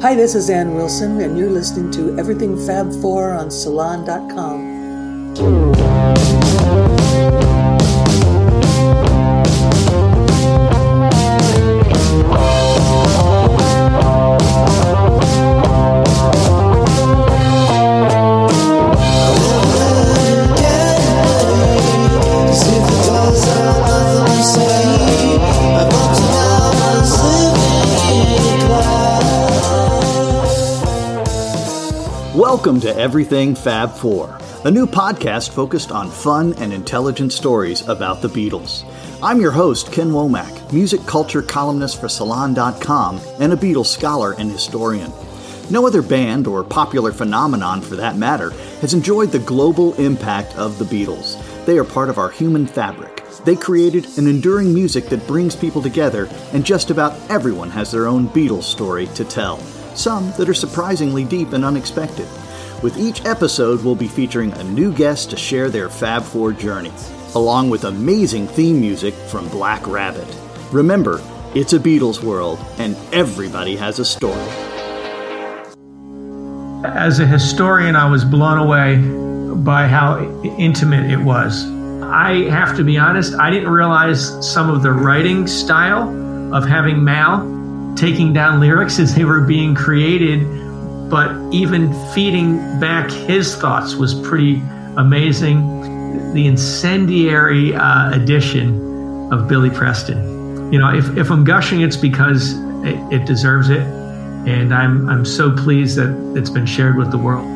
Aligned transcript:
Hi, 0.00 0.14
this 0.14 0.36
is 0.36 0.48
Ann 0.48 0.76
Wilson, 0.76 1.20
and 1.22 1.36
you're 1.36 1.50
listening 1.50 1.90
to 1.90 2.16
Everything 2.20 2.56
Fab 2.68 2.92
4 3.02 3.32
on 3.32 3.50
Salon.com. 3.50 5.34
Everything 32.98 33.54
Fab 33.54 33.92
4, 33.92 34.38
a 34.64 34.70
new 34.72 34.84
podcast 34.84 35.50
focused 35.50 35.92
on 35.92 36.10
fun 36.10 36.52
and 36.54 36.72
intelligent 36.72 37.32
stories 37.32 37.86
about 37.86 38.22
the 38.22 38.28
Beatles. 38.28 38.82
I'm 39.22 39.40
your 39.40 39.52
host, 39.52 39.92
Ken 39.92 40.10
Womack, 40.10 40.72
music 40.72 41.06
culture 41.06 41.40
columnist 41.40 42.00
for 42.00 42.08
Salon.com 42.08 43.20
and 43.38 43.52
a 43.52 43.56
Beatles 43.56 43.86
scholar 43.86 44.32
and 44.32 44.50
historian. 44.50 45.12
No 45.70 45.86
other 45.86 46.02
band, 46.02 46.48
or 46.48 46.64
popular 46.64 47.12
phenomenon 47.12 47.82
for 47.82 47.94
that 47.94 48.16
matter, 48.16 48.50
has 48.80 48.94
enjoyed 48.94 49.30
the 49.30 49.38
global 49.38 49.94
impact 49.94 50.56
of 50.56 50.76
the 50.80 50.84
Beatles. 50.84 51.40
They 51.66 51.78
are 51.78 51.84
part 51.84 52.10
of 52.10 52.18
our 52.18 52.30
human 52.30 52.66
fabric. 52.66 53.22
They 53.44 53.54
created 53.54 54.18
an 54.18 54.26
enduring 54.26 54.74
music 54.74 55.04
that 55.10 55.24
brings 55.28 55.54
people 55.54 55.82
together, 55.82 56.28
and 56.52 56.66
just 56.66 56.90
about 56.90 57.16
everyone 57.30 57.70
has 57.70 57.92
their 57.92 58.08
own 58.08 58.28
Beatles 58.30 58.64
story 58.64 59.06
to 59.14 59.24
tell 59.24 59.58
some 59.94 60.32
that 60.32 60.48
are 60.48 60.54
surprisingly 60.54 61.24
deep 61.24 61.52
and 61.52 61.64
unexpected. 61.64 62.26
With 62.80 62.96
each 62.96 63.24
episode, 63.26 63.82
we'll 63.82 63.96
be 63.96 64.06
featuring 64.06 64.52
a 64.52 64.62
new 64.62 64.92
guest 64.92 65.30
to 65.30 65.36
share 65.36 65.68
their 65.68 65.88
Fab 65.88 66.22
Four 66.22 66.52
journey, 66.52 66.92
along 67.34 67.70
with 67.70 67.82
amazing 67.82 68.46
theme 68.46 68.80
music 68.80 69.14
from 69.14 69.48
Black 69.48 69.84
Rabbit. 69.88 70.28
Remember, 70.70 71.20
it's 71.56 71.72
a 71.72 71.80
Beatles 71.80 72.22
world, 72.22 72.64
and 72.78 72.96
everybody 73.12 73.74
has 73.74 73.98
a 73.98 74.04
story. 74.04 74.38
As 76.84 77.18
a 77.18 77.26
historian, 77.26 77.96
I 77.96 78.08
was 78.08 78.24
blown 78.24 78.58
away 78.58 78.98
by 79.56 79.88
how 79.88 80.20
intimate 80.44 81.10
it 81.10 81.18
was. 81.18 81.68
I 82.04 82.48
have 82.48 82.76
to 82.76 82.84
be 82.84 82.96
honest, 82.96 83.34
I 83.34 83.50
didn't 83.50 83.70
realize 83.70 84.48
some 84.48 84.70
of 84.70 84.84
the 84.84 84.92
writing 84.92 85.48
style 85.48 86.54
of 86.54 86.64
having 86.64 87.02
Mal 87.02 87.96
taking 87.96 88.32
down 88.32 88.60
lyrics 88.60 89.00
as 89.00 89.16
they 89.16 89.24
were 89.24 89.40
being 89.40 89.74
created, 89.74 90.42
but 91.08 91.30
even 91.52 91.92
feeding 92.12 92.56
back 92.80 93.10
his 93.10 93.56
thoughts 93.56 93.94
was 93.94 94.14
pretty 94.14 94.62
amazing. 94.96 96.32
The 96.34 96.46
incendiary 96.46 97.74
uh, 97.74 98.12
addition 98.12 99.32
of 99.32 99.48
Billy 99.48 99.70
Preston. 99.70 100.72
You 100.72 100.78
know, 100.78 100.94
if, 100.94 101.16
if 101.16 101.30
I'm 101.30 101.44
gushing, 101.44 101.80
it's 101.80 101.96
because 101.96 102.52
it, 102.84 102.96
it 103.12 103.26
deserves 103.26 103.70
it. 103.70 103.80
And 104.46 104.74
I'm, 104.74 105.08
I'm 105.08 105.24
so 105.24 105.54
pleased 105.54 105.96
that 105.96 106.34
it's 106.36 106.50
been 106.50 106.66
shared 106.66 106.96
with 106.96 107.10
the 107.10 107.18
world. 107.18 107.46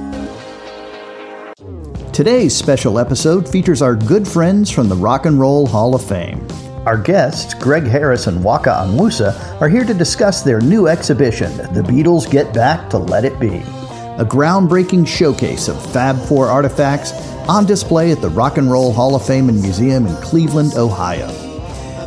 Today's 2.13 2.55
special 2.55 2.99
episode 2.99 3.49
features 3.49 3.81
our 3.81 3.97
good 3.97 4.29
friends 4.29 4.71
from 4.71 4.89
the 4.89 4.97
Rock 4.97 5.25
and 5.25 5.41
Roll 5.41 5.67
Hall 5.67 5.95
of 5.95 6.05
Fame. 6.05 6.47
Our 6.87 6.99
guests, 6.99 7.55
Greg 7.55 7.85
Harris 7.85 8.27
and 8.27 8.43
Waka 8.43 8.71
Onwusa, 8.71 9.61
are 9.61 9.69
here 9.69 9.85
to 9.85 9.95
discuss 9.95 10.43
their 10.43 10.61
new 10.61 10.89
exhibition, 10.89 11.57
The 11.57 11.83
Beatles 11.83 12.29
Get 12.29 12.53
Back 12.53 12.91
to 12.91 12.99
Let 12.99 13.25
It 13.25 13.39
Be. 13.39 13.59
A 14.19 14.25
groundbreaking 14.25 15.07
showcase 15.07 15.69
of 15.69 15.93
Fab 15.93 16.19
Four 16.19 16.49
artifacts 16.49 17.13
on 17.49 17.67
display 17.67 18.11
at 18.11 18.21
the 18.21 18.31
Rock 18.31 18.59
and 18.59 18.69
Roll 18.69 18.93
Hall 18.93 19.15
of 19.15 19.25
Fame 19.25 19.49
and 19.49 19.63
Museum 19.63 20.09
in 20.09 20.17
Cleveland, 20.17 20.75
Ohio. 20.75 21.29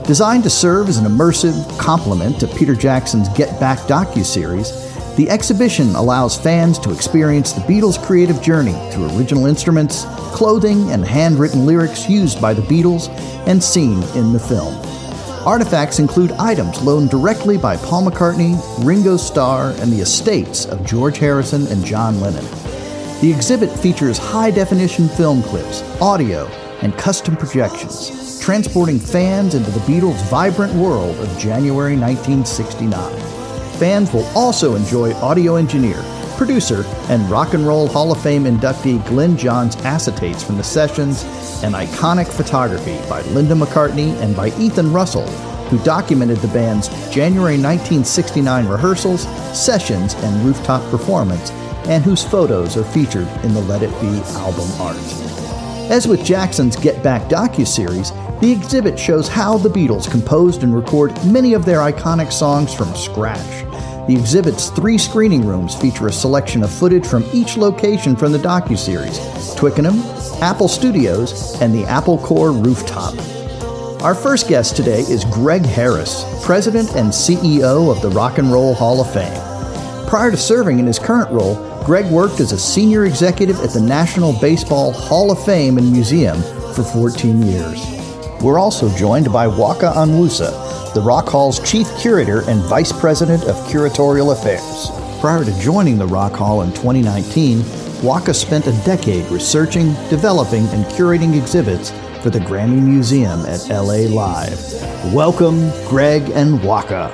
Designed 0.04 0.44
to 0.44 0.50
serve 0.50 0.90
as 0.90 0.98
an 0.98 1.06
immersive 1.06 1.80
complement 1.80 2.38
to 2.42 2.48
Peter 2.48 2.76
Jackson's 2.76 3.30
Get 3.30 3.58
Back 3.62 3.80
docu-series, 3.80 4.85
the 5.18 5.30
exhibition 5.30 5.96
allows 5.96 6.38
fans 6.38 6.78
to 6.80 6.92
experience 6.92 7.54
the 7.54 7.62
Beatles' 7.62 8.04
creative 8.06 8.42
journey 8.42 8.74
through 8.92 9.18
original 9.18 9.46
instruments, 9.46 10.04
clothing, 10.34 10.92
and 10.92 11.06
handwritten 11.06 11.66
lyrics 11.66 12.10
used 12.10 12.42
by 12.42 12.54
the 12.54 12.62
Beatles 12.64 13.08
and 13.48 13.64
seen 13.64 14.04
in 14.16 14.34
the 14.34 14.40
film. 14.40 14.76
Artifacts 15.48 16.00
include 16.00 16.34
items 16.34 16.82
loaned 16.82 17.12
directly 17.12 17.58
by 17.58 17.78
Paul 17.78 18.04
McCartney, 18.04 18.60
Ringo 18.84 19.16
Starr, 19.16 19.70
and 19.78 19.90
the 19.90 20.02
estates 20.02 20.66
of 20.66 20.86
George 20.86 21.18
Harrison 21.18 21.66
and 21.68 21.86
John 21.86 22.20
Lennon. 22.20 22.44
The 23.22 23.32
exhibit 23.34 23.70
features 23.70 24.18
high 24.18 24.52
definition 24.52 25.08
film 25.08 25.44
clips, 25.44 25.82
audio, 26.02 26.46
and 26.82 26.98
custom 26.98 27.38
projections, 27.38 28.42
transporting 28.42 29.00
fans 29.00 29.56
into 29.56 29.72
the 29.72 29.80
Beatles' 29.82 30.22
vibrant 30.30 30.74
world 30.74 31.18
of 31.20 31.40
January 31.40 31.96
1969. 31.96 33.35
Fans 33.78 34.14
will 34.14 34.26
also 34.38 34.76
enjoy 34.76 35.14
audio 35.16 35.56
engineer, 35.58 36.02
producer, 36.38 36.86
and 37.10 37.30
Rock 37.30 37.54
and 37.54 37.68
Roll 37.68 37.88
Hall 37.88 38.10
of 38.10 38.22
Fame 38.22 38.46
inductee 38.46 39.06
Glyn 39.08 39.36
Johns' 39.36 39.76
acetates 39.78 40.42
from 40.42 40.56
the 40.56 40.64
sessions 40.64 41.24
and 41.62 41.76
iconic 41.76 42.28
photography 42.28 42.98
by 43.10 43.22
Linda 43.34 43.54
McCartney 43.54 44.14
and 44.22 44.34
by 44.34 44.48
Ethan 44.58 44.94
Russell, 44.94 45.28
who 45.68 45.78
documented 45.80 46.38
the 46.38 46.48
band's 46.50 46.88
January 47.14 47.58
1969 47.58 48.66
rehearsals, 48.66 49.24
sessions, 49.58 50.14
and 50.16 50.46
rooftop 50.46 50.82
performance, 50.90 51.52
and 51.88 52.02
whose 52.02 52.24
photos 52.24 52.78
are 52.78 52.86
featured 52.86 53.28
in 53.44 53.54
the 53.54 53.62
Let 53.62 53.84
It 53.84 53.92
Be 54.00 54.22
album 54.38 54.70
art. 54.80 54.96
As 55.92 56.08
with 56.08 56.24
Jackson's 56.24 56.78
Get 56.78 57.04
Back 57.04 57.24
docu-series, 57.24 58.12
the 58.40 58.52
exhibit 58.52 58.98
shows 58.98 59.28
how 59.28 59.58
the 59.58 59.70
Beatles 59.70 60.10
composed 60.10 60.64
and 60.64 60.76
recorded 60.76 61.24
many 61.26 61.54
of 61.54 61.66
their 61.66 61.80
iconic 61.80 62.32
songs 62.32 62.74
from 62.74 62.94
scratch. 62.96 63.65
The 64.08 64.16
exhibit's 64.16 64.70
three 64.70 65.00
screening 65.00 65.48
rooms 65.48 65.74
feature 65.74 66.06
a 66.06 66.12
selection 66.12 66.62
of 66.62 66.72
footage 66.72 67.08
from 67.08 67.26
each 67.34 67.58
location 67.58 68.16
from 68.16 68.32
the 68.32 68.38
docuseries 68.38 69.58
Twickenham, 69.58 70.00
Apple 70.44 70.68
Studios, 70.68 71.60
and 71.60 71.74
the 71.74 71.86
Apple 71.86 72.20
Corps 72.20 72.52
rooftop. 72.52 73.16
Our 74.04 74.14
first 74.14 74.48
guest 74.48 74.76
today 74.76 75.00
is 75.00 75.26
Greg 75.26 75.66
Harris, 75.66 76.24
President 76.46 76.96
and 76.96 77.10
CEO 77.10 77.90
of 77.90 78.00
the 78.04 78.12
Rock 78.12 78.38
and 78.38 78.52
Roll 78.52 78.76
Hall 78.76 79.02
of 79.02 79.12
Fame. 79.12 79.42
Prior 80.08 80.30
to 80.30 80.38
serving 80.38 80.78
in 80.78 80.86
his 80.86 81.00
current 81.00 81.32
role, 81.32 81.56
Greg 81.84 82.06
worked 82.12 82.40
as 82.40 82.52
a 82.52 82.60
senior 82.60 83.06
executive 83.06 83.60
at 83.62 83.72
the 83.72 83.82
National 83.82 84.40
Baseball 84.40 84.92
Hall 84.92 85.32
of 85.32 85.44
Fame 85.44 85.80
and 85.80 85.92
Museum 85.92 86.40
for 86.76 86.84
14 86.84 87.42
years. 87.42 87.95
We're 88.42 88.60
also 88.60 88.90
joined 88.96 89.32
by 89.32 89.48
Waka 89.48 89.94
Onwusa, 89.96 90.94
the 90.94 91.02
Rock 91.02 91.30
Hall's 91.30 91.60
chief 91.70 91.88
curator 91.98 92.48
and 92.50 92.62
vice 92.64 92.92
president 92.92 93.44
of 93.46 93.56
curatorial 93.68 94.34
affairs. 94.34 94.90
Prior 95.20 95.44
to 95.46 95.60
joining 95.60 95.98
the 95.98 96.06
Rock 96.06 96.34
Hall 96.34 96.62
in 96.62 96.70
2019, 96.74 97.64
Waka 98.04 98.34
spent 98.34 98.68
a 98.68 98.72
decade 98.84 99.26
researching, 99.32 99.94
developing, 100.10 100.68
and 100.68 100.86
curating 100.86 101.42
exhibits 101.42 101.92
for 102.22 102.30
the 102.30 102.40
Grammy 102.40 102.82
Museum 102.82 103.40
at 103.46 103.68
LA 103.70 104.08
Live. 104.14 104.60
Welcome, 105.14 105.72
Greg 105.88 106.30
and 106.32 106.64
Waka. 106.64 107.12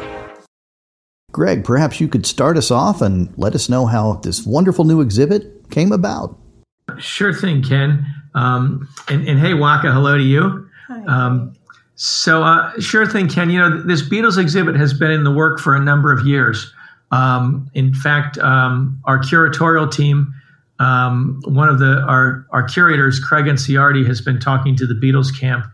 Greg, 1.31 1.63
perhaps 1.63 2.01
you 2.01 2.07
could 2.07 2.25
start 2.25 2.57
us 2.57 2.71
off 2.71 3.01
and 3.01 3.31
let 3.37 3.55
us 3.55 3.69
know 3.69 3.85
how 3.85 4.13
this 4.13 4.45
wonderful 4.45 4.85
new 4.85 5.01
exhibit 5.01 5.69
came 5.69 5.91
about. 5.91 6.37
Sure 6.97 7.31
thing, 7.31 7.63
Ken. 7.63 8.05
Um, 8.33 8.89
and, 9.07 9.27
and, 9.27 9.39
hey, 9.39 9.53
Waka, 9.53 9.91
hello 9.91 10.17
to 10.17 10.23
you. 10.23 10.67
Um, 11.07 11.53
so, 11.95 12.43
uh, 12.43 12.71
sure 12.79 13.05
thing, 13.05 13.27
Ken. 13.27 13.49
You 13.49 13.59
know, 13.59 13.81
this 13.81 14.01
Beatles 14.01 14.37
exhibit 14.37 14.75
has 14.75 14.93
been 14.93 15.11
in 15.11 15.23
the 15.23 15.31
work 15.31 15.59
for 15.59 15.75
a 15.75 15.79
number 15.79 16.11
of 16.11 16.25
years. 16.25 16.73
Um, 17.11 17.69
in 17.73 17.93
fact, 17.93 18.37
um, 18.39 18.99
our 19.05 19.19
curatorial 19.19 19.91
team, 19.91 20.33
um, 20.79 21.41
one 21.45 21.69
of 21.69 21.79
the 21.79 22.01
our 22.07 22.47
our 22.51 22.63
curators, 22.63 23.19
Craig 23.19 23.45
Inciardi, 23.45 24.05
has 24.07 24.21
been 24.21 24.39
talking 24.39 24.75
to 24.77 24.87
the 24.87 24.95
Beatles 24.95 25.37
camp 25.37 25.65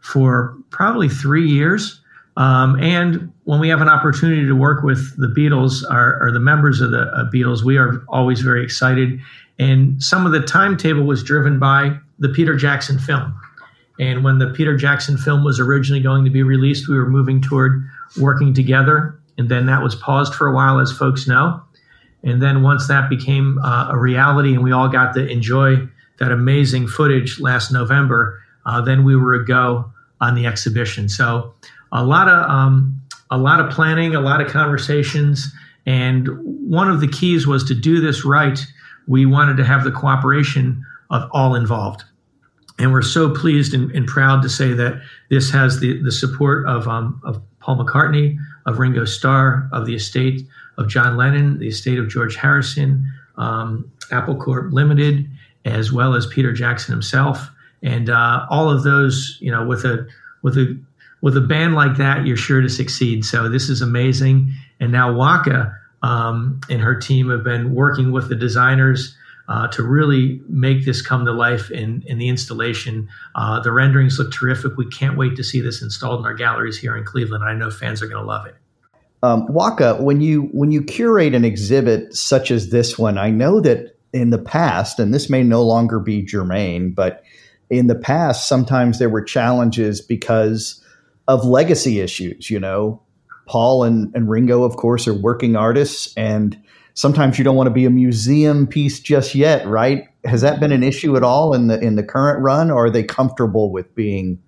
for 0.00 0.56
probably 0.70 1.08
three 1.08 1.46
years. 1.46 2.00
Um, 2.36 2.80
and 2.80 3.32
when 3.44 3.60
we 3.60 3.68
have 3.68 3.80
an 3.80 3.88
opportunity 3.88 4.46
to 4.46 4.54
work 4.54 4.82
with 4.82 5.16
the 5.18 5.28
Beatles 5.28 5.84
or, 5.90 6.18
or 6.20 6.32
the 6.32 6.40
members 6.40 6.80
of 6.80 6.90
the 6.90 7.02
uh, 7.02 7.30
Beatles, 7.30 7.62
we 7.62 7.76
are 7.76 8.04
always 8.08 8.40
very 8.40 8.64
excited. 8.64 9.20
And 9.58 10.02
some 10.02 10.26
of 10.26 10.32
the 10.32 10.40
timetable 10.40 11.04
was 11.04 11.22
driven 11.22 11.58
by 11.58 11.96
the 12.18 12.28
Peter 12.28 12.56
Jackson 12.56 12.98
film. 12.98 13.34
And 13.98 14.24
when 14.24 14.38
the 14.38 14.48
Peter 14.48 14.76
Jackson 14.76 15.16
film 15.16 15.44
was 15.44 15.60
originally 15.60 16.02
going 16.02 16.24
to 16.24 16.30
be 16.30 16.42
released, 16.42 16.88
we 16.88 16.96
were 16.96 17.08
moving 17.08 17.40
toward 17.40 17.84
working 18.18 18.52
together. 18.52 19.18
And 19.38 19.48
then 19.48 19.66
that 19.66 19.82
was 19.82 19.94
paused 19.94 20.34
for 20.34 20.46
a 20.48 20.54
while, 20.54 20.80
as 20.80 20.92
folks 20.92 21.26
know. 21.26 21.62
And 22.22 22.40
then 22.40 22.62
once 22.62 22.88
that 22.88 23.10
became 23.10 23.58
uh, 23.58 23.90
a 23.90 23.98
reality 23.98 24.54
and 24.54 24.64
we 24.64 24.72
all 24.72 24.88
got 24.88 25.14
to 25.14 25.26
enjoy 25.28 25.76
that 26.18 26.32
amazing 26.32 26.88
footage 26.88 27.38
last 27.40 27.70
November, 27.70 28.40
uh, 28.66 28.80
then 28.80 29.04
we 29.04 29.14
were 29.14 29.34
a 29.34 29.44
go 29.44 29.92
on 30.20 30.34
the 30.34 30.46
exhibition. 30.46 31.08
So 31.08 31.52
a 31.92 32.04
lot 32.04 32.28
of 32.28 32.50
um, 32.50 33.00
a 33.30 33.38
lot 33.38 33.60
of 33.60 33.70
planning, 33.70 34.14
a 34.14 34.20
lot 34.20 34.40
of 34.40 34.48
conversations, 34.48 35.52
And 35.86 36.28
one 36.42 36.90
of 36.90 37.00
the 37.00 37.08
keys 37.08 37.46
was 37.46 37.64
to 37.64 37.74
do 37.74 38.00
this 38.00 38.24
right. 38.24 38.58
We 39.06 39.26
wanted 39.26 39.56
to 39.58 39.64
have 39.64 39.84
the 39.84 39.90
cooperation 39.90 40.84
of 41.10 41.28
all 41.32 41.54
involved. 41.54 42.04
And 42.78 42.92
we're 42.92 43.02
so 43.02 43.30
pleased 43.30 43.72
and, 43.72 43.90
and 43.92 44.06
proud 44.06 44.42
to 44.42 44.48
say 44.48 44.72
that 44.72 45.00
this 45.30 45.50
has 45.50 45.80
the, 45.80 46.02
the 46.02 46.10
support 46.10 46.66
of, 46.66 46.88
um, 46.88 47.20
of 47.24 47.40
Paul 47.60 47.78
McCartney, 47.78 48.36
of 48.66 48.78
Ringo 48.78 49.04
Starr, 49.04 49.68
of 49.72 49.86
the 49.86 49.94
estate 49.94 50.42
of 50.76 50.88
John 50.88 51.16
Lennon, 51.16 51.58
the 51.58 51.68
estate 51.68 51.98
of 51.98 52.08
George 52.08 52.36
Harrison, 52.36 53.06
um, 53.36 53.90
Apple 54.10 54.36
Corp 54.36 54.72
Limited, 54.72 55.28
as 55.64 55.92
well 55.92 56.14
as 56.14 56.26
Peter 56.26 56.52
Jackson 56.52 56.92
himself, 56.92 57.48
and 57.82 58.10
uh, 58.10 58.46
all 58.50 58.70
of 58.70 58.82
those. 58.82 59.38
You 59.40 59.50
know, 59.50 59.64
with 59.64 59.84
a 59.84 60.06
with 60.42 60.58
a 60.58 60.78
with 61.20 61.36
a 61.36 61.40
band 61.40 61.74
like 61.74 61.96
that, 61.96 62.26
you're 62.26 62.36
sure 62.36 62.60
to 62.60 62.68
succeed. 62.68 63.24
So 63.24 63.48
this 63.48 63.68
is 63.68 63.80
amazing. 63.80 64.52
And 64.78 64.92
now 64.92 65.12
Waka 65.14 65.74
um, 66.02 66.60
and 66.68 66.82
her 66.82 66.94
team 66.94 67.30
have 67.30 67.42
been 67.42 67.74
working 67.74 68.12
with 68.12 68.28
the 68.28 68.34
designers 68.34 69.16
uh, 69.48 69.68
to 69.68 69.82
really 69.82 70.40
make 70.48 70.84
this 70.84 71.02
come 71.02 71.24
to 71.24 71.32
life 71.32 71.70
in, 71.70 72.02
in 72.06 72.18
the 72.18 72.28
installation. 72.28 73.08
Uh, 73.34 73.60
the 73.60 73.72
renderings 73.72 74.18
look 74.18 74.32
terrific. 74.32 74.76
We 74.76 74.88
can't 74.88 75.16
wait 75.16 75.36
to 75.36 75.44
see 75.44 75.60
this 75.60 75.82
installed 75.82 76.20
in 76.20 76.26
our 76.26 76.34
galleries 76.34 76.78
here 76.78 76.96
in 76.96 77.04
Cleveland. 77.04 77.44
I 77.44 77.54
know 77.54 77.70
fans 77.70 78.02
are 78.02 78.06
going 78.06 78.22
to 78.22 78.26
love 78.26 78.46
it. 78.46 78.56
Um, 79.22 79.46
Waka, 79.48 79.94
when 80.02 80.20
you 80.20 80.50
when 80.52 80.70
you 80.70 80.82
curate 80.82 81.34
an 81.34 81.46
exhibit 81.46 82.14
such 82.14 82.50
as 82.50 82.68
this 82.68 82.98
one, 82.98 83.16
I 83.16 83.30
know 83.30 83.58
that 83.60 83.96
in 84.12 84.28
the 84.28 84.38
past, 84.38 84.98
and 84.98 85.14
this 85.14 85.30
may 85.30 85.42
no 85.42 85.62
longer 85.62 85.98
be 85.98 86.22
germane, 86.22 86.92
but 86.92 87.22
in 87.70 87.86
the 87.86 87.94
past, 87.94 88.46
sometimes 88.46 88.98
there 88.98 89.08
were 89.08 89.22
challenges 89.22 90.02
because 90.02 90.84
of 91.26 91.46
legacy 91.46 92.00
issues. 92.00 92.50
You 92.50 92.60
know, 92.60 93.00
Paul 93.46 93.84
and, 93.84 94.14
and 94.14 94.28
Ringo, 94.28 94.62
of 94.62 94.76
course, 94.76 95.08
are 95.08 95.14
working 95.14 95.56
artists, 95.56 96.12
and 96.18 96.58
sometimes 96.94 97.38
you 97.38 97.44
don't 97.44 97.56
want 97.56 97.66
to 97.66 97.72
be 97.72 97.84
a 97.84 97.90
museum 97.90 98.66
piece 98.66 99.00
just 99.00 99.34
yet, 99.34 99.66
right? 99.66 100.08
Has 100.24 100.40
that 100.40 100.60
been 100.60 100.72
an 100.72 100.82
issue 100.82 101.16
at 101.16 101.22
all 101.22 101.52
in 101.52 101.66
the 101.66 101.78
in 101.80 101.96
the 101.96 102.02
current 102.02 102.42
run, 102.42 102.70
or 102.70 102.86
are 102.86 102.90
they 102.90 103.02
comfortable 103.02 103.70
with 103.70 103.94
being 103.94 104.42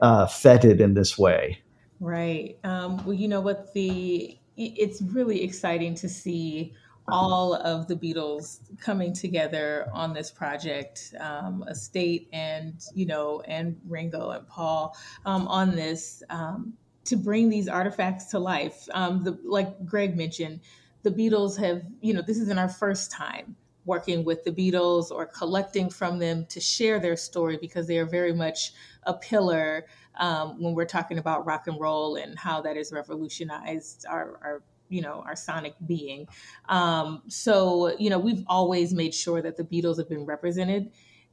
uh, 0.00 0.26
feted 0.26 0.80
in 0.80 0.94
this 0.94 1.18
way? 1.18 1.58
Right. 1.98 2.58
Um, 2.64 3.04
well, 3.04 3.12
you 3.12 3.28
know 3.28 3.40
what 3.40 3.74
the 3.74 4.38
it's 4.56 5.02
really 5.02 5.42
exciting 5.42 5.94
to 5.96 6.08
see 6.08 6.74
all 7.08 7.54
of 7.54 7.88
the 7.88 7.96
Beatles 7.96 8.58
coming 8.78 9.12
together 9.12 9.88
on 9.92 10.12
this 10.12 10.30
project, 10.30 11.14
um, 11.18 11.64
Estate 11.68 12.28
and 12.32 12.74
you 12.94 13.06
know 13.06 13.42
and 13.46 13.78
Ringo 13.86 14.30
and 14.30 14.46
Paul 14.46 14.96
um, 15.26 15.48
on 15.48 15.74
this 15.74 16.22
um, 16.30 16.74
to 17.04 17.16
bring 17.16 17.48
these 17.48 17.68
artifacts 17.68 18.26
to 18.26 18.38
life. 18.38 18.88
Um, 18.94 19.24
the, 19.24 19.38
like 19.44 19.84
Greg 19.84 20.16
mentioned, 20.16 20.60
the 21.02 21.10
Beatles 21.10 21.58
have 21.58 21.82
you 22.00 22.14
know 22.14 22.22
this 22.22 22.38
isn't 22.38 22.58
our 22.58 22.68
first 22.68 23.10
time 23.10 23.56
working 23.84 24.24
with 24.24 24.44
the 24.44 24.52
Beatles 24.52 25.10
or 25.10 25.26
collecting 25.26 25.90
from 25.90 26.18
them 26.18 26.46
to 26.46 26.60
share 26.60 27.00
their 27.00 27.16
story 27.16 27.58
because 27.60 27.86
they 27.86 27.98
are 27.98 28.06
very 28.06 28.32
much 28.32 28.72
a 29.04 29.14
pillar 29.14 29.86
um, 30.18 30.62
when 30.62 30.74
we're 30.74 30.84
talking 30.84 31.18
about 31.18 31.46
rock 31.46 31.66
and 31.66 31.80
roll 31.80 32.16
and 32.16 32.38
how 32.38 32.60
that 32.60 32.76
has 32.76 32.92
revolutionized 32.92 34.04
our, 34.08 34.38
our 34.42 34.62
you 34.88 35.00
know 35.00 35.22
our 35.26 35.36
sonic 35.36 35.74
being. 35.86 36.28
Um, 36.68 37.22
so 37.28 37.96
you 37.98 38.10
know 38.10 38.18
we've 38.18 38.44
always 38.46 38.92
made 38.92 39.14
sure 39.14 39.40
that 39.42 39.56
the 39.56 39.64
beatles 39.64 39.98
have 39.98 40.08
been 40.08 40.24
represented 40.24 40.90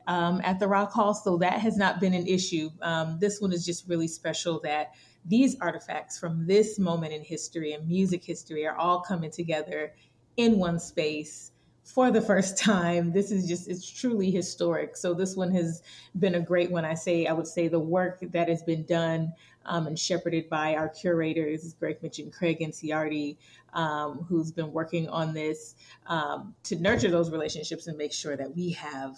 um, 0.07 0.39
at 0.43 0.59
the 0.59 0.67
rock 0.67 0.91
hall 0.91 1.13
so 1.13 1.37
that 1.37 1.59
has 1.59 1.77
not 1.77 1.99
been 1.99 2.13
an 2.13 2.25
issue. 2.27 2.69
Um, 2.81 3.17
this 3.19 3.41
one 3.41 3.51
is 3.51 3.65
just 3.65 3.87
really 3.87 4.07
special 4.07 4.59
that 4.61 4.91
these 5.27 5.59
artifacts 5.59 6.18
from 6.18 6.45
this 6.47 6.79
moment 6.79 7.13
in 7.13 7.24
history 7.24 7.74
and 7.74 7.88
music 7.88 8.24
history 8.24 8.65
are 8.65 8.75
all 8.77 9.01
coming 9.01 9.31
together 9.31 9.94
in 10.38 10.57
one 10.57 10.79
space 10.79 11.51
for 11.83 12.12
the 12.12 12.21
first 12.21 12.57
time. 12.62 13.12
This 13.12 13.31
is 13.31 13.47
just, 13.47 13.68
it's 13.68 13.89
truly 13.89 14.31
historic. 14.31 14.95
So 14.95 15.13
this 15.13 15.35
one 15.35 15.53
has 15.53 15.83
been 16.19 16.35
a 16.35 16.39
great 16.39 16.71
one. 16.71 16.85
I 16.85 16.94
say, 16.94 17.25
I 17.25 17.33
would 17.33 17.47
say 17.47 17.68
the 17.68 17.79
work 17.79 18.19
that 18.31 18.47
has 18.47 18.63
been 18.63 18.85
done 18.85 19.33
um, 19.65 19.88
and 19.88 20.00
shepherded 20.00 20.50
by 20.50 20.75
our 20.75 20.89
curators, 20.89 21.73
Greg 21.73 22.01
mentioned, 22.01 22.31
Craig 22.31 22.59
Inciardi, 22.62 23.35
um, 23.73 24.25
who's 24.30 24.51
been 24.51 24.71
working 24.71 25.09
on 25.09 25.33
this 25.33 25.75
um, 26.07 26.56
to 26.63 26.77
nurture 26.77 27.12
those 27.12 27.31
relationships 27.31 27.88
and 27.88 27.97
make 27.97 28.13
sure 28.13 28.38
that 28.38 28.56
we 28.56 28.71
have 28.71 29.18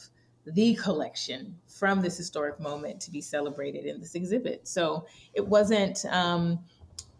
the 0.53 0.75
collection 0.75 1.55
from 1.67 2.01
this 2.01 2.17
historic 2.17 2.59
moment 2.59 3.01
to 3.01 3.11
be 3.11 3.21
celebrated 3.21 3.85
in 3.85 3.99
this 3.99 4.15
exhibit. 4.15 4.67
So 4.67 5.05
it 5.33 5.47
wasn't, 5.47 6.05
um, 6.05 6.59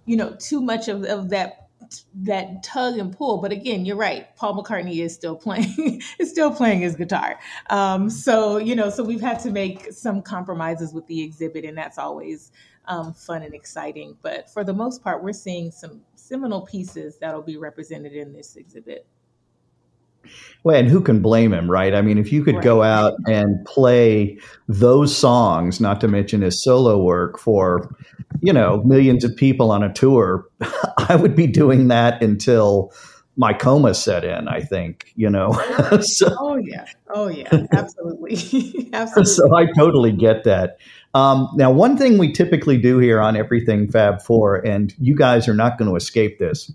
you 0.06 0.18
know, 0.18 0.36
too 0.40 0.62
much 0.62 0.88
of, 0.88 1.04
of 1.06 1.30
that 1.30 1.70
that 2.14 2.62
tug 2.62 2.98
and 2.98 3.16
pull. 3.16 3.38
But 3.38 3.52
again, 3.52 3.86
you're 3.86 3.96
right. 3.96 4.36
Paul 4.36 4.62
McCartney 4.62 4.98
is 4.98 5.14
still 5.14 5.36
playing 5.36 6.02
is 6.20 6.30
still 6.30 6.52
playing 6.52 6.82
his 6.82 6.96
guitar. 6.96 7.40
Um, 7.70 8.10
so 8.10 8.58
you 8.58 8.76
know, 8.76 8.90
so 8.90 9.04
we've 9.04 9.22
had 9.22 9.40
to 9.42 9.52
make 9.52 9.92
some 9.92 10.22
compromises 10.22 10.94
with 10.94 11.08
the 11.08 11.22
exhibit, 11.22 11.66
and 11.66 11.78
that's 11.78 11.98
always 11.98 12.52
um, 12.86 13.14
fun 13.14 13.44
and 13.44 13.54
exciting. 13.54 14.18
But 14.22 14.50
for 14.50 14.64
the 14.64 14.74
most 14.74 15.04
part, 15.04 15.24
we're 15.24 15.34
seeing 15.34 15.72
some 15.72 16.02
seminal 16.16 16.62
pieces 16.62 17.18
that'll 17.20 17.42
be 17.42 17.58
represented 17.58 18.14
in 18.14 18.34
this 18.34 18.56
exhibit. 18.56 19.06
Well, 20.64 20.76
and 20.76 20.90
who 20.90 21.02
can 21.02 21.22
blame 21.22 21.54
him, 21.54 21.72
right? 21.72 21.94
I 21.94 22.02
mean, 22.02 22.18
if 22.18 22.34
you 22.34 22.44
could 22.44 22.56
right. 22.56 22.64
go 22.64 22.84
out 22.84 23.14
and 23.28 23.64
play 23.66 24.38
those 24.68 25.16
songs, 25.16 25.80
not 25.80 26.02
to 26.02 26.08
mention 26.08 26.42
his 26.42 26.62
solo 26.62 27.02
work 27.02 27.40
for, 27.40 27.96
you 28.42 28.52
know, 28.52 28.84
millions 28.84 29.24
of 29.24 29.36
people 29.36 29.72
on 29.72 29.84
a 29.84 29.94
tour, 29.94 30.46
I 30.98 31.16
would 31.16 31.36
be 31.36 31.48
doing 31.48 31.88
that 31.88 32.22
until 32.22 32.92
my 33.40 33.54
coma 33.54 33.94
set 33.94 34.26
in, 34.26 34.50
I 34.50 34.60
think, 34.60 35.14
you 35.16 35.30
know. 35.30 35.54
so, 36.02 36.28
oh, 36.38 36.58
yeah. 36.58 36.86
Oh, 37.10 37.30
yeah. 37.30 37.48
Absolutely. 37.72 38.90
Absolutely. 38.92 39.32
So 39.32 39.56
I 39.56 39.66
totally 39.78 40.12
get 40.12 40.44
that. 40.44 40.78
Um, 41.14 41.48
now, 41.56 41.72
one 41.72 41.98
thing 41.98 42.18
we 42.18 42.34
typically 42.34 42.78
do 42.78 43.00
here 43.00 43.22
on 43.22 43.38
Everything 43.38 43.90
Fab 43.90 44.22
4, 44.22 44.58
and 44.58 44.94
you 45.00 45.16
guys 45.16 45.48
are 45.48 45.54
not 45.54 45.78
going 45.78 45.90
to 45.90 45.96
escape 45.96 46.38
this, 46.38 46.70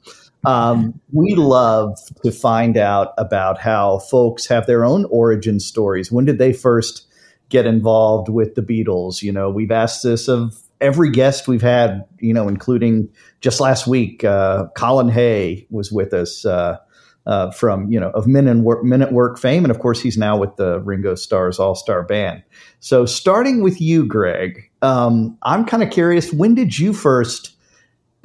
um, 0.46 1.00
we 1.12 1.34
love 1.34 1.98
to 2.22 2.30
find 2.30 2.76
out 2.76 3.14
about 3.18 3.58
how 3.58 3.98
folks 3.98 4.46
have 4.46 4.66
their 4.66 4.84
own 4.84 5.06
origin 5.06 5.60
stories. 5.60 6.10
When 6.10 6.24
did 6.24 6.38
they 6.38 6.52
first 6.52 7.06
get 7.48 7.66
involved 7.66 8.28
with 8.28 8.54
the 8.54 8.62
Beatles? 8.62 9.22
You 9.22 9.32
know, 9.32 9.50
we've 9.50 9.70
asked 9.70 10.02
this 10.02 10.28
of 10.28 10.56
every 10.80 11.10
guest 11.10 11.48
we've 11.48 11.62
had, 11.62 12.04
you 12.18 12.34
know, 12.34 12.48
including 12.48 13.08
just 13.40 13.60
last 13.60 13.86
week, 13.86 14.24
uh, 14.24 14.66
Colin 14.76 15.08
Hay 15.08 15.66
was 15.70 15.90
with 15.92 16.12
us. 16.12 16.44
Uh, 16.44 16.78
uh, 17.26 17.50
from 17.52 17.90
you 17.90 17.98
know 17.98 18.10
of 18.10 18.26
Men 18.26 18.46
at 18.48 18.56
Work, 18.58 18.84
minute 18.84 19.10
work 19.10 19.38
fame, 19.38 19.64
and 19.64 19.70
of 19.70 19.78
course 19.78 20.00
he's 20.00 20.18
now 20.18 20.36
with 20.36 20.56
the 20.56 20.80
Ringo 20.80 21.14
Starr's 21.14 21.58
All 21.58 21.74
Star 21.74 22.02
Band. 22.02 22.42
So 22.80 23.06
starting 23.06 23.62
with 23.62 23.80
you, 23.80 24.06
Greg, 24.06 24.70
um, 24.82 25.38
I'm 25.42 25.64
kind 25.64 25.82
of 25.82 25.90
curious. 25.90 26.34
When 26.34 26.54
did 26.54 26.78
you 26.78 26.92
first 26.92 27.53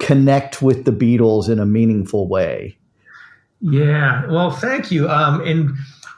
connect 0.00 0.62
with 0.62 0.84
the 0.84 0.90
Beatles 0.90 1.48
in 1.48 1.58
a 1.58 1.66
meaningful 1.66 2.26
way? 2.26 2.76
Yeah, 3.60 4.26
well, 4.26 4.50
thank 4.50 4.90
you. 4.90 5.08
Um, 5.08 5.42
and 5.42 5.70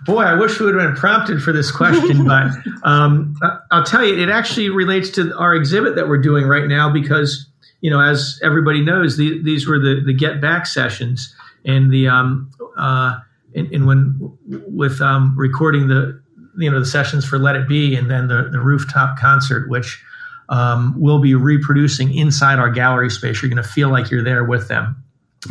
boy, 0.07 0.23
I 0.23 0.35
wish 0.35 0.59
we 0.59 0.67
would 0.67 0.75
have 0.75 0.91
been 0.91 0.97
prompted 0.97 1.43
for 1.43 1.53
this 1.53 1.71
question, 1.71 2.25
but 2.27 2.53
um, 2.85 3.37
I'll 3.71 3.85
tell 3.85 4.05
you, 4.05 4.19
it 4.19 4.29
actually 4.29 4.71
relates 4.71 5.11
to 5.11 5.37
our 5.37 5.55
exhibit 5.55 5.97
that 5.97 6.09
we're 6.09 6.23
doing 6.23 6.47
right 6.47 6.67
now 6.67 6.91
because, 6.91 7.47
you 7.81 7.91
know, 7.91 8.01
as 8.01 8.41
everybody 8.43 8.81
knows, 8.81 9.17
the, 9.17 9.43
these 9.43 9.67
were 9.67 9.79
the, 9.79 10.03
the 10.05 10.15
Get 10.15 10.41
Back 10.41 10.67
sessions, 10.67 11.35
and 11.65 11.93
the 11.93 12.09
um, 12.09 12.51
uh, 12.77 13.19
and, 13.55 13.73
and 13.73 13.87
when 13.87 14.37
with 14.41 15.01
um, 15.01 15.35
recording 15.37 15.89
the 15.89 16.21
you 16.57 16.71
know 16.71 16.81
the 16.81 16.87
sessions 16.87 17.25
for 17.25 17.39
Let 17.39 17.57
It 17.57 17.69
Be, 17.69 17.95
and 17.95 18.11
then 18.11 18.29
the 18.29 18.49
the 18.51 18.59
rooftop 18.59 19.17
concert, 19.19 19.69
which 19.69 20.03
um, 20.49 20.95
we'll 20.97 21.21
be 21.21 21.35
reproducing 21.35 22.15
inside 22.15 22.59
our 22.59 22.71
gallery 22.71 23.11
space. 23.11 23.43
You're 23.43 23.51
going 23.51 23.63
to 23.63 23.69
feel 23.69 23.91
like 23.91 24.11
you're 24.11 24.25
there 24.25 24.45
with 24.45 24.69
them. 24.69 25.03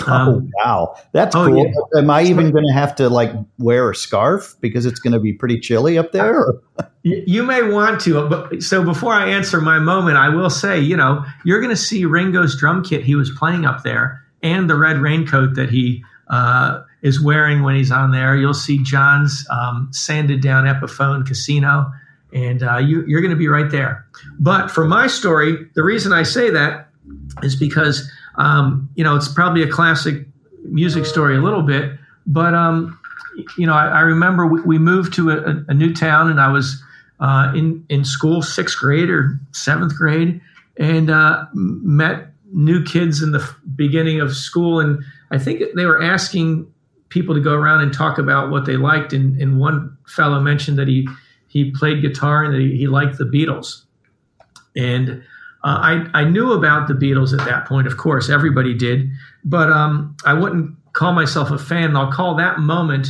Oh, 0.08 0.12
um, 0.12 0.30
oh 0.30 0.50
wow, 0.56 0.96
that's 1.12 1.36
oh, 1.36 1.48
cool. 1.48 1.66
Yeah. 1.66 2.00
Am 2.00 2.10
I 2.10 2.24
even 2.24 2.52
going 2.52 2.66
to 2.66 2.74
have 2.74 2.96
to 2.96 3.10
like 3.10 3.32
wear 3.58 3.90
a 3.90 3.96
scarf 3.96 4.56
because 4.62 4.86
it's 4.86 5.00
going 5.00 5.14
to 5.14 5.20
be 5.20 5.34
pretty 5.34 5.60
chilly 5.60 5.98
up 5.98 6.14
there? 6.14 6.46
you 7.04 7.44
may 7.44 7.62
want 7.62 8.00
to, 8.02 8.28
but 8.30 8.64
so 8.64 8.84
before 8.84 9.14
I 9.14 9.30
answer 9.30 9.60
my 9.60 9.80
moment, 9.80 10.18
I 10.18 10.30
will 10.30 10.50
say, 10.50 10.80
you 10.80 10.96
know, 10.96 11.26
you're 11.44 11.60
going 11.60 11.76
to 11.76 11.82
see 11.82 12.06
Ringo's 12.06 12.58
drum 12.58 12.84
kit 12.84 13.04
he 13.04 13.16
was 13.16 13.32
playing 13.32 13.66
up 13.66 13.84
there, 13.84 14.24
and 14.42 14.70
the 14.70 14.78
red 14.78 15.00
raincoat 15.00 15.56
that 15.56 15.70
he 15.70 16.04
uh, 16.30 16.84
is 17.02 17.22
wearing 17.22 17.64
when 17.64 17.76
he's 17.76 17.92
on 17.92 18.12
there. 18.12 18.36
You'll 18.38 18.54
see 18.54 18.82
John's 18.82 19.46
um, 19.50 19.90
sanded 19.92 20.42
down 20.42 20.66
Epiphone 20.66 21.28
Casino 21.28 21.92
and 22.34 22.64
uh, 22.64 22.78
you, 22.78 23.06
you're 23.08 23.22
going 23.22 23.32
to 23.32 23.38
be 23.38 23.48
right 23.48 23.70
there. 23.70 24.06
But 24.40 24.70
for 24.70 24.86
my 24.86 25.08
story, 25.08 25.68
the 25.76 25.84
reason 25.84 26.14
I 26.14 26.24
say 26.24 26.50
that 26.50 26.90
is 27.44 27.56
because 27.56 28.10
um, 28.38 28.90
you 28.96 29.04
know 29.04 29.16
it's 29.16 29.28
probably 29.28 29.64
a 29.64 29.68
classic 29.68 30.26
music 30.64 31.06
story 31.06 31.36
a 31.36 31.42
little 31.42 31.64
bit, 31.64 31.92
but 32.26 32.54
um, 32.54 32.98
you 33.58 33.66
know 33.66 33.74
I, 33.74 33.88
I 33.88 34.00
remember 34.02 34.46
we, 34.48 34.62
we, 34.62 34.78
moved 34.78 35.14
to 35.16 35.32
a, 35.32 35.66
a, 35.68 35.74
new 35.74 35.94
town, 35.94 36.30
and 36.30 36.40
I 36.40 36.52
was 36.52 36.82
uh, 37.20 37.52
in 37.56 37.86
in 37.90 38.06
school, 38.06 38.42
sixth 38.42 38.78
grade 38.78 39.10
or 39.10 39.40
seventh 39.52 39.96
grade, 39.96 40.40
and 40.78 41.10
uh, 41.10 41.46
met 41.54 42.28
new 42.54 42.84
kids 42.84 43.22
in 43.22 43.32
the 43.32 43.56
beginning 43.76 44.22
of 44.22 44.36
school, 44.36 44.80
and 44.80 45.04
I 45.32 45.38
think 45.38 45.62
they 45.76 45.86
were 45.86 46.02
asking 46.02 46.72
people 47.10 47.36
to 47.36 47.42
go 47.42 47.54
around 47.54 47.82
and 47.82 47.94
talk 47.94 48.18
about 48.18 48.50
what 48.50 48.66
they 48.66 48.78
liked. 48.78 49.14
And, 49.14 49.40
and 49.40 49.60
one 49.60 49.96
fellow 50.08 50.40
mentioned 50.40 50.80
that 50.80 50.88
he 50.88 51.08
he 51.52 51.72
played 51.72 52.02
guitar 52.02 52.44
and 52.44 52.56
he, 52.56 52.78
he 52.78 52.88
liked 52.88 53.18
the 53.18 53.26
Beatles. 53.26 53.84
And 54.76 55.22
uh, 55.64 56.04
I 56.14 56.22
I 56.22 56.24
knew 56.24 56.54
about 56.54 56.88
the 56.88 56.94
Beatles 56.94 57.38
at 57.38 57.46
that 57.46 57.68
point. 57.68 57.88
Of 57.88 57.98
course, 57.98 58.30
everybody 58.30 58.74
did, 58.74 59.10
but 59.44 59.70
um, 59.72 60.16
I 60.26 60.34
wouldn't 60.34 60.76
call 60.94 61.14
myself 61.14 61.52
a 61.52 61.58
fan. 61.58 61.96
I'll 61.96 62.12
call 62.12 62.36
that 62.36 62.60
moment. 62.60 63.08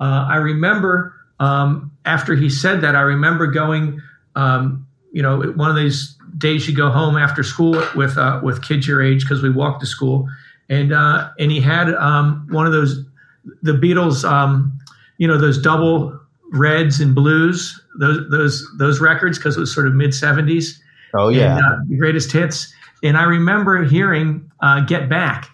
Uh, 0.00 0.26
I 0.28 0.36
remember 0.36 1.14
um, 1.40 1.92
after 2.04 2.34
he 2.34 2.50
said 2.50 2.80
that. 2.82 2.96
I 2.96 3.00
remember 3.00 3.46
going. 3.46 4.00
Um, 4.36 4.86
you 5.12 5.22
know, 5.22 5.40
one 5.54 5.70
of 5.70 5.76
these 5.76 6.18
days 6.36 6.68
you 6.68 6.74
go 6.74 6.90
home 6.90 7.16
after 7.16 7.44
school 7.44 7.80
with 7.94 8.18
uh, 8.18 8.40
with 8.42 8.62
kids 8.62 8.88
your 8.88 9.00
age 9.00 9.22
because 9.22 9.42
we 9.42 9.50
walk 9.50 9.78
to 9.78 9.86
school, 9.86 10.28
and 10.68 10.92
uh, 10.92 11.30
and 11.38 11.52
he 11.52 11.60
had 11.60 11.94
um, 11.94 12.48
one 12.50 12.66
of 12.66 12.72
those 12.72 13.04
the 13.62 13.72
Beatles, 13.72 14.28
um, 14.28 14.76
you 15.18 15.28
know, 15.28 15.38
those 15.38 15.60
double 15.60 16.18
reds 16.52 17.00
and 17.00 17.14
blues, 17.14 17.80
those 17.98 18.28
those 18.30 18.68
those 18.78 19.00
records 19.00 19.38
because 19.38 19.56
it 19.56 19.60
was 19.60 19.74
sort 19.74 19.86
of 19.86 19.94
mid 19.94 20.14
seventies. 20.14 20.80
Oh 21.16 21.28
yeah, 21.28 21.56
and, 21.56 21.64
uh, 21.64 21.76
the 21.88 21.96
greatest 21.96 22.32
hits. 22.32 22.72
And 23.02 23.16
I 23.16 23.24
remember 23.24 23.84
hearing 23.84 24.50
uh, 24.60 24.80
"Get 24.80 25.08
Back" 25.08 25.50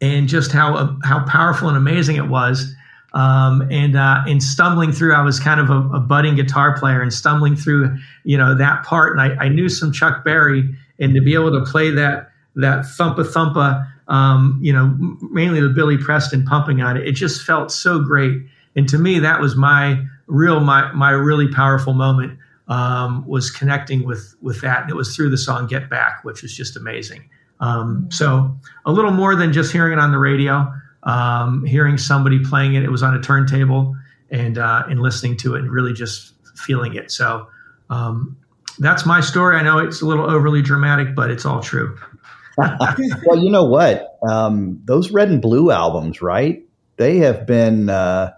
and 0.00 0.28
just 0.28 0.52
how 0.52 0.74
uh, 0.74 0.94
how 1.04 1.24
powerful 1.26 1.68
and 1.68 1.76
amazing 1.76 2.16
it 2.16 2.28
was. 2.28 2.74
Um, 3.14 3.62
and 3.70 3.96
uh, 3.96 4.22
and 4.26 4.42
stumbling 4.42 4.92
through, 4.92 5.14
I 5.14 5.22
was 5.22 5.40
kind 5.40 5.60
of 5.60 5.70
a, 5.70 5.96
a, 5.96 6.00
budding 6.00 6.36
guitar 6.36 6.78
player, 6.78 7.00
and 7.00 7.12
stumbling 7.12 7.56
through, 7.56 7.96
you 8.24 8.36
know, 8.36 8.54
that 8.54 8.84
part. 8.84 9.18
And 9.18 9.20
I, 9.20 9.44
I 9.44 9.48
knew 9.48 9.68
some 9.70 9.92
Chuck 9.92 10.24
Berry, 10.24 10.68
and 10.98 11.14
to 11.14 11.22
be 11.22 11.32
able 11.34 11.52
to 11.52 11.64
play 11.64 11.90
that 11.90 12.30
that 12.56 12.80
thumpa 12.84 13.24
thumpa, 13.24 13.90
um, 14.08 14.58
you 14.62 14.74
know, 14.74 14.94
mainly 15.30 15.60
the 15.60 15.70
Billy 15.70 15.96
Preston 15.96 16.44
pumping 16.44 16.82
on 16.82 16.98
it, 16.98 17.08
it 17.08 17.12
just 17.12 17.44
felt 17.44 17.72
so 17.72 18.00
great. 18.00 18.42
And 18.76 18.86
to 18.90 18.98
me, 18.98 19.18
that 19.20 19.40
was 19.40 19.56
my 19.56 20.04
real 20.28 20.60
my 20.60 20.92
my 20.92 21.10
really 21.10 21.48
powerful 21.48 21.94
moment 21.94 22.38
um, 22.68 23.26
was 23.26 23.50
connecting 23.50 24.04
with 24.04 24.34
with 24.40 24.60
that, 24.60 24.82
and 24.82 24.90
it 24.90 24.94
was 24.94 25.16
through 25.16 25.30
the 25.30 25.38
song 25.38 25.66
"Get 25.66 25.90
Back," 25.90 26.22
which 26.22 26.42
was 26.42 26.54
just 26.54 26.76
amazing. 26.76 27.28
Um, 27.60 28.08
so 28.10 28.56
a 28.86 28.92
little 28.92 29.10
more 29.10 29.34
than 29.34 29.52
just 29.52 29.72
hearing 29.72 29.94
it 29.94 29.98
on 29.98 30.12
the 30.12 30.18
radio, 30.18 30.72
um, 31.02 31.64
hearing 31.64 31.98
somebody 31.98 32.38
playing 32.44 32.74
it. 32.74 32.84
It 32.84 32.90
was 32.90 33.02
on 33.02 33.14
a 33.14 33.20
turntable 33.20 33.96
and 34.30 34.58
uh, 34.58 34.84
and 34.88 35.00
listening 35.00 35.36
to 35.38 35.54
it 35.56 35.60
and 35.60 35.70
really 35.70 35.92
just 35.92 36.34
feeling 36.56 36.94
it. 36.94 37.10
So 37.10 37.48
um, 37.90 38.36
that's 38.78 39.06
my 39.06 39.20
story. 39.20 39.56
I 39.56 39.62
know 39.62 39.78
it's 39.78 40.02
a 40.02 40.06
little 40.06 40.30
overly 40.30 40.62
dramatic, 40.62 41.14
but 41.14 41.30
it's 41.30 41.44
all 41.44 41.60
true. 41.60 41.96
well, 42.58 43.38
you 43.38 43.50
know 43.50 43.64
what? 43.64 44.18
Um, 44.28 44.80
those 44.84 45.10
red 45.10 45.30
and 45.30 45.40
blue 45.40 45.70
albums, 45.70 46.20
right? 46.20 46.64
They 46.96 47.18
have 47.18 47.46
been 47.46 47.88
uh, 47.88 48.32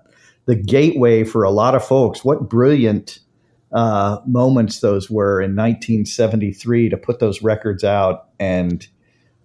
the 0.51 0.57
gateway 0.57 1.23
for 1.23 1.45
a 1.45 1.51
lot 1.51 1.77
of 1.77 1.85
folks. 1.85 2.25
What 2.25 2.49
brilliant 2.49 3.21
uh, 3.71 4.19
moments 4.27 4.81
those 4.81 5.09
were 5.09 5.41
in 5.41 5.55
1973 5.55 6.89
to 6.89 6.97
put 6.97 7.21
those 7.21 7.41
records 7.41 7.85
out 7.85 8.27
and 8.41 8.85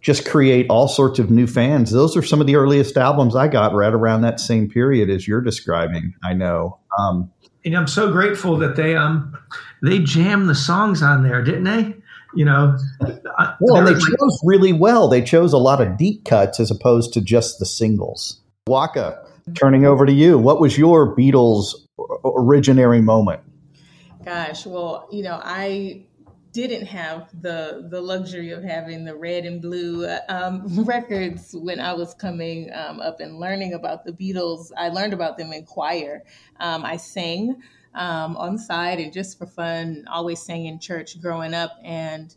just 0.01 0.27
create 0.27 0.65
all 0.67 0.87
sorts 0.87 1.19
of 1.19 1.29
new 1.29 1.45
fans. 1.45 1.91
Those 1.91 2.17
are 2.17 2.23
some 2.23 2.41
of 2.41 2.47
the 2.47 2.55
earliest 2.55 2.97
albums 2.97 3.35
I 3.35 3.47
got 3.47 3.75
right 3.75 3.93
around 3.93 4.21
that 4.21 4.39
same 4.39 4.67
period 4.67 5.11
as 5.11 5.27
you're 5.27 5.41
describing. 5.41 6.15
I 6.23 6.33
know. 6.33 6.79
Um, 6.97 7.31
and 7.63 7.77
I'm 7.77 7.87
so 7.87 8.11
grateful 8.11 8.57
that 8.57 8.75
they 8.75 8.95
um 8.95 9.37
they 9.83 9.99
jammed 9.99 10.49
the 10.49 10.55
songs 10.55 11.03
on 11.03 11.21
there, 11.21 11.43
didn't 11.43 11.65
they? 11.65 11.95
You 12.33 12.45
know, 12.45 12.75
well, 13.59 13.85
they 13.85 13.93
chose 13.93 14.41
really 14.43 14.73
well. 14.73 15.07
They 15.07 15.21
chose 15.21 15.53
a 15.53 15.57
lot 15.57 15.81
of 15.81 15.97
deep 15.97 16.25
cuts 16.25 16.59
as 16.59 16.71
opposed 16.71 17.13
to 17.13 17.21
just 17.21 17.59
the 17.59 17.65
singles. 17.65 18.41
Waka, 18.67 19.24
turning 19.53 19.85
over 19.85 20.05
to 20.05 20.13
you. 20.13 20.37
What 20.37 20.59
was 20.59 20.77
your 20.77 21.15
Beatles 21.15 21.75
originary 21.97 23.03
moment? 23.03 23.41
Gosh, 24.23 24.65
well, 24.65 25.07
you 25.11 25.21
know, 25.21 25.39
I 25.43 26.05
didn't 26.51 26.87
have 26.87 27.29
the 27.41 27.85
the 27.89 28.01
luxury 28.01 28.51
of 28.51 28.63
having 28.63 29.03
the 29.03 29.13
red 29.13 29.45
and 29.45 29.61
blue 29.61 30.07
um, 30.29 30.63
records 30.85 31.53
when 31.53 31.79
I 31.79 31.93
was 31.93 32.13
coming 32.13 32.71
um, 32.73 33.01
up 33.01 33.19
and 33.19 33.39
learning 33.39 33.73
about 33.73 34.05
the 34.05 34.13
Beatles. 34.13 34.71
I 34.75 34.89
learned 34.89 35.13
about 35.13 35.37
them 35.37 35.53
in 35.53 35.65
choir. 35.65 36.23
Um, 36.59 36.83
I 36.83 36.97
sang 36.97 37.61
um, 37.93 38.35
on 38.37 38.53
the 38.53 38.61
side 38.61 38.99
and 38.99 39.13
just 39.13 39.37
for 39.37 39.45
fun, 39.45 40.05
always 40.09 40.41
sang 40.41 40.65
in 40.65 40.79
church 40.79 41.21
growing 41.21 41.53
up. 41.53 41.71
And 41.83 42.33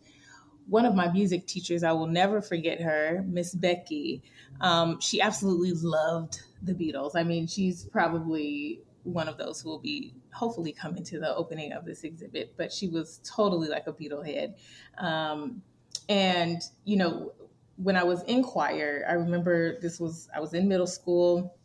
one 0.68 0.84
of 0.84 0.94
my 0.94 1.10
music 1.10 1.46
teachers, 1.46 1.82
I 1.82 1.92
will 1.92 2.06
never 2.06 2.42
forget 2.42 2.80
her, 2.80 3.24
Miss 3.26 3.54
Becky. 3.54 4.22
Um, 4.60 5.00
she 5.00 5.20
absolutely 5.20 5.72
loved 5.72 6.42
the 6.62 6.74
Beatles. 6.74 7.12
I 7.14 7.22
mean, 7.22 7.46
she's 7.46 7.84
probably 7.84 8.80
one 9.04 9.28
of 9.28 9.38
those 9.38 9.60
who 9.60 9.70
will 9.70 9.78
be 9.78 10.14
hopefully 10.32 10.72
coming 10.72 11.02
to 11.04 11.18
the 11.18 11.34
opening 11.34 11.72
of 11.72 11.86
this 11.86 12.04
exhibit. 12.04 12.54
But 12.56 12.70
she 12.72 12.88
was 12.88 13.20
totally 13.24 13.68
like 13.68 13.86
a 13.86 13.92
Beatle 13.92 14.26
head. 14.26 14.56
Um, 14.98 15.62
and, 16.08 16.60
you 16.84 16.96
know, 16.96 17.32
when 17.76 17.96
I 17.96 18.04
was 18.04 18.22
in 18.24 18.42
choir, 18.42 19.06
I 19.08 19.12
remember 19.12 19.80
this 19.80 19.98
was, 19.98 20.28
I 20.34 20.40
was 20.40 20.52
in 20.52 20.68
middle 20.68 20.86
school, 20.86 21.56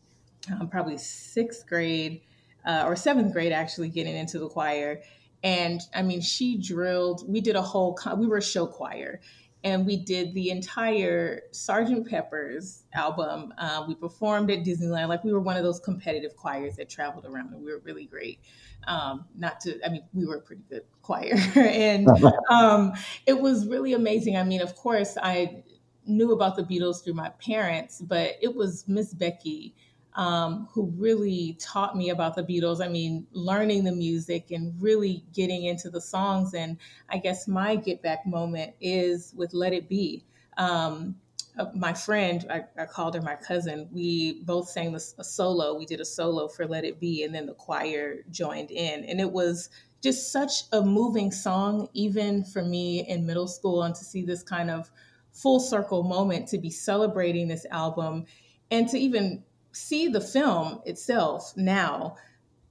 um, 0.51 0.69
probably 0.69 0.97
sixth 0.97 1.67
grade 1.67 2.21
uh, 2.65 2.83
or 2.85 2.95
seventh 2.95 3.33
grade, 3.33 3.51
actually 3.51 3.89
getting 3.89 4.15
into 4.15 4.39
the 4.39 4.47
choir. 4.47 5.01
And 5.43 5.81
I 5.93 6.01
mean, 6.01 6.21
she 6.21 6.57
drilled, 6.57 7.29
we 7.29 7.41
did 7.41 7.55
a 7.55 7.61
whole, 7.61 7.97
we 8.17 8.27
were 8.27 8.37
a 8.37 8.41
show 8.41 8.65
choir 8.65 9.19
and 9.63 9.85
we 9.85 9.97
did 9.97 10.33
the 10.33 10.49
entire 10.49 11.43
Sergeant 11.51 12.07
Pepper's 12.09 12.83
album. 12.93 13.53
Uh, 13.57 13.85
we 13.87 13.95
performed 13.95 14.51
at 14.51 14.59
Disneyland, 14.59 15.07
like 15.07 15.23
we 15.23 15.31
were 15.31 15.39
one 15.39 15.55
of 15.55 15.63
those 15.63 15.79
competitive 15.79 16.35
choirs 16.35 16.75
that 16.75 16.89
traveled 16.89 17.25
around, 17.25 17.53
and 17.53 17.63
we 17.63 17.71
were 17.71 17.79
really 17.83 18.05
great. 18.05 18.39
Um, 18.87 19.25
not 19.35 19.61
to, 19.61 19.79
I 19.85 19.89
mean, 19.89 20.03
we 20.13 20.25
were 20.25 20.37
a 20.37 20.41
pretty 20.41 20.63
good 20.69 20.83
choir, 21.01 21.35
and 21.55 22.09
um, 22.49 22.93
it 23.25 23.39
was 23.39 23.67
really 23.67 23.93
amazing. 23.93 24.35
I 24.35 24.43
mean, 24.43 24.61
of 24.61 24.75
course, 24.75 25.17
I 25.21 25.63
knew 26.05 26.33
about 26.33 26.57
the 26.57 26.63
Beatles 26.63 27.03
through 27.03 27.13
my 27.13 27.29
parents, 27.29 28.01
but 28.01 28.33
it 28.41 28.53
was 28.53 28.85
Miss 28.87 29.13
Becky 29.13 29.75
um, 30.15 30.67
who 30.71 30.93
really 30.97 31.57
taught 31.59 31.95
me 31.95 32.09
about 32.09 32.35
the 32.35 32.43
Beatles. 32.43 32.83
I 32.83 32.87
mean, 32.87 33.27
learning 33.31 33.83
the 33.83 33.91
music 33.91 34.51
and 34.51 34.79
really 34.81 35.23
getting 35.33 35.63
into 35.63 35.89
the 35.89 36.01
songs. 36.01 36.53
And 36.53 36.77
I 37.09 37.17
guess 37.17 37.47
my 37.47 37.75
get 37.75 38.01
back 38.01 38.25
moment 38.25 38.73
is 38.79 39.33
with 39.35 39.53
Let 39.53 39.73
It 39.73 39.89
Be. 39.89 40.23
Um, 40.57 41.15
uh, 41.57 41.65
my 41.75 41.93
friend, 41.93 42.45
I, 42.49 42.63
I, 42.81 42.85
called 42.85 43.13
her 43.13 43.21
my 43.21 43.35
cousin, 43.35 43.87
we 43.91 44.41
both 44.43 44.69
sang 44.69 44.95
a 44.95 44.99
solo. 44.99 45.77
We 45.77 45.85
did 45.85 46.01
a 46.01 46.05
solo 46.05 46.47
for 46.47 46.65
Let 46.65 46.83
It 46.83 46.99
Be, 46.99 47.23
and 47.23 47.33
then 47.33 47.45
the 47.45 47.53
choir 47.53 48.23
joined 48.31 48.71
in. 48.71 49.03
And 49.05 49.19
it 49.19 49.31
was 49.31 49.69
just 50.01 50.31
such 50.31 50.63
a 50.71 50.81
moving 50.81 51.31
song, 51.31 51.89
even 51.93 52.43
for 52.43 52.63
me 52.63 53.07
in 53.07 53.25
middle 53.25 53.47
school, 53.47 53.83
and 53.83 53.93
to 53.93 54.03
see 54.03 54.23
this 54.23 54.41
kind 54.41 54.71
of 54.71 54.89
full 55.31 55.59
circle 55.59 56.03
moment 56.03 56.47
to 56.47 56.57
be 56.57 56.69
celebrating 56.69 57.47
this 57.47 57.65
album 57.71 58.25
and 58.71 58.87
to 58.89 58.97
even 58.97 59.43
see 59.73 60.07
the 60.07 60.21
film 60.21 60.81
itself 60.85 61.53
now 61.57 62.15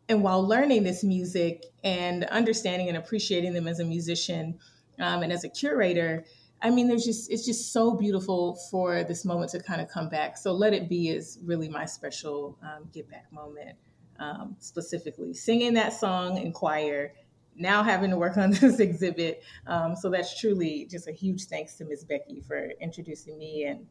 and 0.08 0.22
while 0.22 0.46
learning 0.46 0.82
this 0.82 1.04
music 1.04 1.64
and 1.84 2.24
understanding 2.24 2.88
and 2.88 2.96
appreciating 2.96 3.52
them 3.52 3.68
as 3.68 3.80
a 3.80 3.84
musician 3.84 4.58
um, 5.00 5.22
and 5.22 5.32
as 5.32 5.44
a 5.44 5.48
curator 5.48 6.24
i 6.62 6.70
mean 6.70 6.88
there's 6.88 7.04
just 7.04 7.30
it's 7.30 7.44
just 7.44 7.72
so 7.72 7.94
beautiful 7.94 8.56
for 8.70 9.04
this 9.04 9.24
moment 9.24 9.50
to 9.50 9.60
kind 9.60 9.80
of 9.80 9.88
come 9.88 10.08
back. 10.08 10.36
So 10.36 10.52
let 10.52 10.72
it 10.72 10.88
be 10.88 11.08
is 11.08 11.38
really 11.44 11.68
my 11.68 11.84
special 11.84 12.58
um, 12.62 12.88
get 12.92 13.10
back 13.10 13.26
moment 13.32 13.76
um, 14.18 14.56
specifically. 14.60 15.34
Singing 15.34 15.74
that 15.74 15.92
song 15.92 16.38
in 16.38 16.52
choir 16.52 17.12
now 17.56 17.82
having 17.82 18.10
to 18.10 18.16
work 18.16 18.36
on 18.38 18.50
this 18.50 18.80
exhibit 18.80 19.42
um, 19.66 19.94
so 19.96 20.10
that's 20.10 20.38
truly 20.38 20.86
just 20.90 21.08
a 21.08 21.12
huge 21.12 21.44
thanks 21.44 21.74
to 21.74 21.84
ms 21.84 22.04
becky 22.04 22.40
for 22.40 22.70
introducing 22.80 23.38
me 23.38 23.64
and 23.64 23.86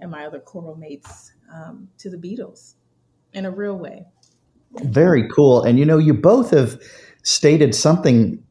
and 0.00 0.10
my 0.10 0.26
other 0.26 0.40
choral 0.40 0.74
mates 0.74 1.32
um, 1.52 1.88
to 1.98 2.10
the 2.10 2.16
Beatles 2.16 2.74
in 3.32 3.44
a 3.44 3.50
real 3.50 3.76
way. 3.76 4.06
Very 4.82 5.28
cool. 5.28 5.62
And 5.62 5.78
you 5.78 5.84
know, 5.84 5.98
you 5.98 6.14
both 6.14 6.50
have 6.50 6.80
stated 7.22 7.74
something 7.74 8.42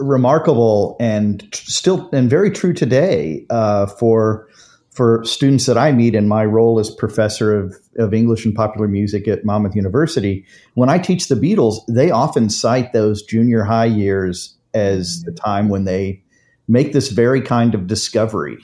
remarkable 0.00 0.96
and 1.00 1.46
still 1.52 2.08
and 2.12 2.30
very 2.30 2.50
true 2.50 2.72
today 2.72 3.46
uh, 3.50 3.86
for 3.86 4.48
for 4.90 5.22
students 5.24 5.66
that 5.66 5.78
I 5.78 5.92
meet 5.92 6.16
in 6.16 6.26
my 6.26 6.44
role 6.44 6.80
as 6.80 6.90
professor 6.90 7.56
of, 7.56 7.76
of 7.98 8.12
English 8.12 8.44
and 8.44 8.52
popular 8.52 8.88
music 8.88 9.28
at 9.28 9.44
Monmouth 9.44 9.76
University. 9.76 10.44
When 10.74 10.88
I 10.88 10.98
teach 10.98 11.28
the 11.28 11.36
Beatles, 11.36 11.76
they 11.88 12.10
often 12.10 12.50
cite 12.50 12.92
those 12.92 13.22
junior 13.22 13.62
high 13.62 13.84
years 13.84 14.56
as 14.74 15.22
the 15.22 15.30
time 15.30 15.68
when 15.68 15.84
they 15.84 16.20
make 16.66 16.92
this 16.92 17.10
very 17.10 17.40
kind 17.40 17.76
of 17.76 17.86
discovery 17.86 18.58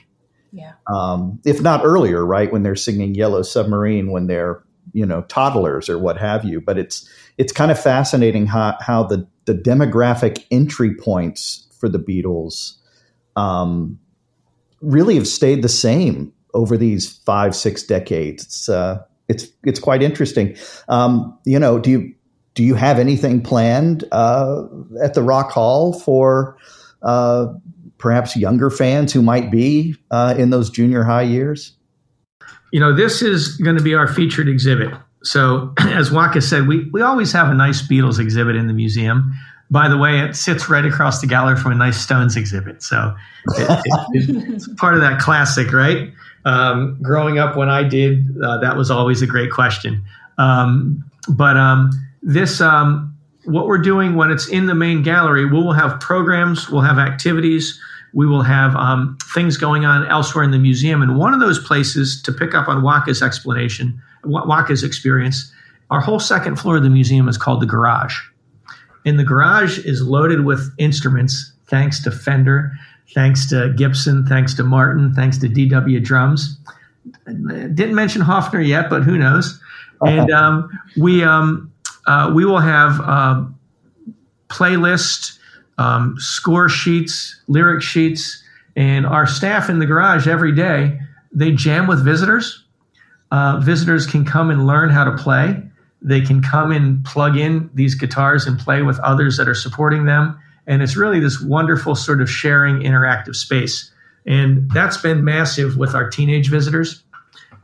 yeah. 0.54 0.74
Um, 0.86 1.40
if 1.44 1.60
not 1.60 1.84
earlier, 1.84 2.24
right 2.24 2.50
when 2.52 2.62
they're 2.62 2.76
singing 2.76 3.16
Yellow 3.16 3.42
Submarine 3.42 4.12
when 4.12 4.28
they're 4.28 4.62
you 4.92 5.04
know 5.04 5.22
toddlers 5.22 5.88
or 5.88 5.98
what 5.98 6.16
have 6.16 6.44
you. 6.44 6.60
But 6.60 6.78
it's 6.78 7.10
it's 7.38 7.52
kind 7.52 7.72
of 7.72 7.80
fascinating 7.80 8.46
how 8.46 8.76
how 8.80 9.02
the 9.02 9.26
the 9.46 9.54
demographic 9.54 10.44
entry 10.52 10.94
points 10.94 11.66
for 11.78 11.88
the 11.88 11.98
Beatles 11.98 12.74
um, 13.34 13.98
really 14.80 15.16
have 15.16 15.26
stayed 15.26 15.62
the 15.62 15.68
same 15.68 16.32
over 16.54 16.76
these 16.76 17.18
five 17.26 17.56
six 17.56 17.82
decades. 17.82 18.44
It's 18.44 18.68
uh, 18.68 19.02
it's 19.28 19.48
it's 19.64 19.80
quite 19.80 20.04
interesting. 20.04 20.56
Um, 20.88 21.36
you 21.44 21.58
know, 21.58 21.80
do 21.80 21.90
you 21.90 22.14
do 22.54 22.62
you 22.62 22.76
have 22.76 23.00
anything 23.00 23.42
planned 23.42 24.04
uh, 24.12 24.62
at 25.02 25.14
the 25.14 25.22
Rock 25.22 25.50
Hall 25.50 25.92
for 25.98 26.56
uh, 27.02 27.46
perhaps 28.04 28.36
younger 28.36 28.68
fans 28.68 29.14
who 29.14 29.22
might 29.22 29.50
be 29.50 29.96
uh, 30.10 30.34
in 30.36 30.50
those 30.50 30.68
junior 30.68 31.02
high 31.02 31.22
years? 31.22 31.72
You 32.70 32.78
know, 32.78 32.94
this 32.94 33.22
is 33.22 33.56
going 33.56 33.78
to 33.78 33.82
be 33.82 33.94
our 33.94 34.06
featured 34.06 34.46
exhibit. 34.46 34.92
So, 35.22 35.72
as 35.78 36.12
Waka 36.12 36.42
said, 36.42 36.68
we, 36.68 36.90
we 36.90 37.00
always 37.00 37.32
have 37.32 37.48
a 37.48 37.54
nice 37.54 37.80
Beatles 37.80 38.18
exhibit 38.18 38.56
in 38.56 38.66
the 38.66 38.74
museum. 38.74 39.32
By 39.70 39.88
the 39.88 39.96
way, 39.96 40.20
it 40.20 40.36
sits 40.36 40.68
right 40.68 40.84
across 40.84 41.22
the 41.22 41.26
gallery 41.26 41.56
from 41.56 41.72
a 41.72 41.76
nice 41.76 41.96
Stones 41.96 42.36
exhibit. 42.36 42.82
So, 42.82 43.16
it, 43.56 43.82
it, 44.12 44.52
it's 44.52 44.68
part 44.74 44.94
of 44.94 45.00
that 45.00 45.18
classic, 45.18 45.72
right? 45.72 46.12
Um, 46.44 46.98
growing 47.00 47.38
up 47.38 47.56
when 47.56 47.70
I 47.70 47.84
did, 47.84 48.36
uh, 48.44 48.58
that 48.58 48.76
was 48.76 48.90
always 48.90 49.22
a 49.22 49.26
great 49.26 49.50
question. 49.50 50.04
Um, 50.36 51.02
but 51.30 51.56
um, 51.56 51.90
this, 52.20 52.60
um, 52.60 53.16
what 53.46 53.66
we're 53.66 53.78
doing 53.78 54.14
when 54.14 54.30
it's 54.30 54.46
in 54.46 54.66
the 54.66 54.74
main 54.74 55.02
gallery, 55.02 55.46
we 55.46 55.52
will 55.52 55.72
have 55.72 56.00
programs, 56.00 56.68
we'll 56.68 56.82
have 56.82 56.98
activities, 56.98 57.80
we 58.14 58.26
will 58.26 58.42
have 58.42 58.74
um, 58.76 59.18
things 59.34 59.56
going 59.56 59.84
on 59.84 60.06
elsewhere 60.06 60.44
in 60.44 60.52
the 60.52 60.58
museum. 60.58 61.02
And 61.02 61.18
one 61.18 61.34
of 61.34 61.40
those 61.40 61.58
places, 61.58 62.22
to 62.22 62.32
pick 62.32 62.54
up 62.54 62.68
on 62.68 62.82
Waka's 62.82 63.22
explanation, 63.22 64.00
Waka's 64.24 64.84
experience, 64.84 65.52
our 65.90 66.00
whole 66.00 66.20
second 66.20 66.56
floor 66.56 66.76
of 66.76 66.82
the 66.82 66.90
museum 66.90 67.28
is 67.28 67.36
called 67.36 67.60
the 67.60 67.66
garage. 67.66 68.16
And 69.04 69.18
the 69.18 69.24
garage 69.24 69.78
is 69.80 70.00
loaded 70.00 70.44
with 70.44 70.72
instruments, 70.78 71.52
thanks 71.66 72.02
to 72.04 72.10
Fender, 72.10 72.72
thanks 73.14 73.48
to 73.50 73.74
Gibson, 73.76 74.24
thanks 74.26 74.54
to 74.54 74.62
Martin, 74.62 75.12
thanks 75.12 75.36
to 75.38 75.48
DW 75.48 76.02
drums. 76.02 76.56
Didn't 77.26 77.94
mention 77.94 78.22
Hofner 78.22 78.66
yet, 78.66 78.88
but 78.88 79.02
who 79.02 79.18
knows? 79.18 79.60
And 80.06 80.30
um, 80.32 80.70
we 80.96 81.22
um, 81.22 81.72
uh, 82.06 82.32
we 82.34 82.44
will 82.44 82.60
have 82.60 83.00
uh, 83.00 83.44
playlist 84.48 85.38
um, 85.78 86.16
score 86.18 86.68
sheets, 86.68 87.40
lyric 87.48 87.82
sheets, 87.82 88.42
and 88.76 89.06
our 89.06 89.26
staff 89.26 89.68
in 89.68 89.78
the 89.78 89.86
garage 89.86 90.26
every 90.26 90.54
day 90.54 90.98
they 91.34 91.50
jam 91.52 91.86
with 91.86 92.04
visitors. 92.04 92.64
Uh, 93.30 93.58
visitors 93.58 94.06
can 94.06 94.24
come 94.24 94.50
and 94.50 94.66
learn 94.66 94.88
how 94.88 95.04
to 95.04 95.16
play. 95.16 95.60
They 96.00 96.20
can 96.20 96.42
come 96.42 96.70
and 96.70 97.04
plug 97.04 97.36
in 97.36 97.68
these 97.74 97.94
guitars 97.94 98.46
and 98.46 98.58
play 98.58 98.82
with 98.82 98.98
others 99.00 99.36
that 99.36 99.48
are 99.48 99.54
supporting 99.54 100.04
them. 100.04 100.38
And 100.66 100.80
it's 100.82 100.96
really 100.96 101.18
this 101.18 101.40
wonderful 101.40 101.94
sort 101.94 102.22
of 102.22 102.30
sharing 102.30 102.80
interactive 102.80 103.34
space. 103.34 103.90
And 104.26 104.70
that's 104.70 104.96
been 104.96 105.24
massive 105.24 105.76
with 105.76 105.94
our 105.94 106.08
teenage 106.08 106.48
visitors. 106.48 107.02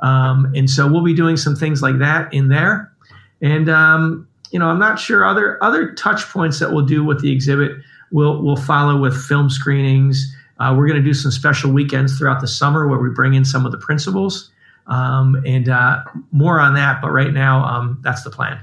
Um, 0.00 0.52
and 0.54 0.68
so 0.68 0.90
we'll 0.90 1.04
be 1.04 1.14
doing 1.14 1.36
some 1.36 1.54
things 1.54 1.80
like 1.82 1.98
that 1.98 2.32
in 2.34 2.48
there. 2.48 2.92
And 3.40 3.68
um, 3.68 4.26
you 4.50 4.58
know, 4.58 4.66
I'm 4.66 4.78
not 4.78 4.98
sure 4.98 5.24
other 5.24 5.62
other 5.62 5.92
touch 5.94 6.28
points 6.28 6.58
that 6.58 6.72
we'll 6.72 6.84
do 6.84 7.04
with 7.04 7.20
the 7.20 7.32
exhibit. 7.32 7.72
We'll 8.12 8.42
we'll 8.42 8.56
follow 8.56 8.98
with 8.98 9.16
film 9.16 9.50
screenings. 9.50 10.34
Uh, 10.58 10.74
we're 10.76 10.86
going 10.86 11.00
to 11.00 11.04
do 11.04 11.14
some 11.14 11.30
special 11.30 11.72
weekends 11.72 12.18
throughout 12.18 12.40
the 12.40 12.48
summer 12.48 12.86
where 12.86 12.98
we 12.98 13.10
bring 13.10 13.34
in 13.34 13.44
some 13.44 13.64
of 13.64 13.72
the 13.72 13.78
principals 13.78 14.50
um, 14.86 15.42
and 15.46 15.68
uh, 15.68 16.02
more 16.32 16.60
on 16.60 16.74
that. 16.74 17.00
But 17.00 17.10
right 17.10 17.32
now, 17.32 17.64
um, 17.64 17.98
that's 18.02 18.22
the 18.22 18.30
plan. 18.30 18.60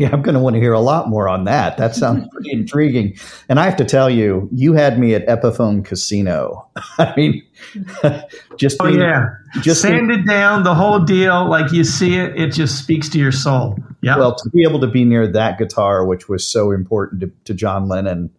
Yeah, 0.00 0.08
I'm 0.14 0.22
going 0.22 0.34
to 0.34 0.40
want 0.40 0.54
to 0.54 0.60
hear 0.60 0.72
a 0.72 0.80
lot 0.80 1.10
more 1.10 1.28
on 1.28 1.44
that. 1.44 1.76
That 1.76 1.94
sounds 1.94 2.26
pretty 2.32 2.52
intriguing. 2.52 3.18
And 3.50 3.60
I 3.60 3.66
have 3.66 3.76
to 3.76 3.84
tell 3.84 4.08
you, 4.08 4.48
you 4.50 4.72
had 4.72 4.98
me 4.98 5.14
at 5.14 5.26
Epiphone 5.26 5.84
Casino. 5.84 6.70
I 6.98 7.12
mean, 7.18 7.42
just 8.56 8.78
oh 8.80 8.86
being, 8.86 9.00
yeah, 9.00 9.26
just 9.60 9.82
sanded 9.82 10.26
down 10.26 10.62
the 10.62 10.74
whole 10.74 11.00
deal, 11.00 11.46
like 11.50 11.70
you 11.70 11.84
see 11.84 12.16
it, 12.16 12.34
it 12.34 12.54
just 12.54 12.78
speaks 12.78 13.10
to 13.10 13.18
your 13.18 13.30
soul. 13.30 13.76
Yeah. 14.00 14.16
Well, 14.16 14.34
to 14.36 14.48
be 14.48 14.62
able 14.62 14.80
to 14.80 14.86
be 14.86 15.04
near 15.04 15.26
that 15.26 15.58
guitar, 15.58 16.06
which 16.06 16.30
was 16.30 16.48
so 16.48 16.70
important 16.70 17.20
to, 17.20 17.30
to 17.44 17.52
John 17.52 17.86
Lennon, 17.86 18.30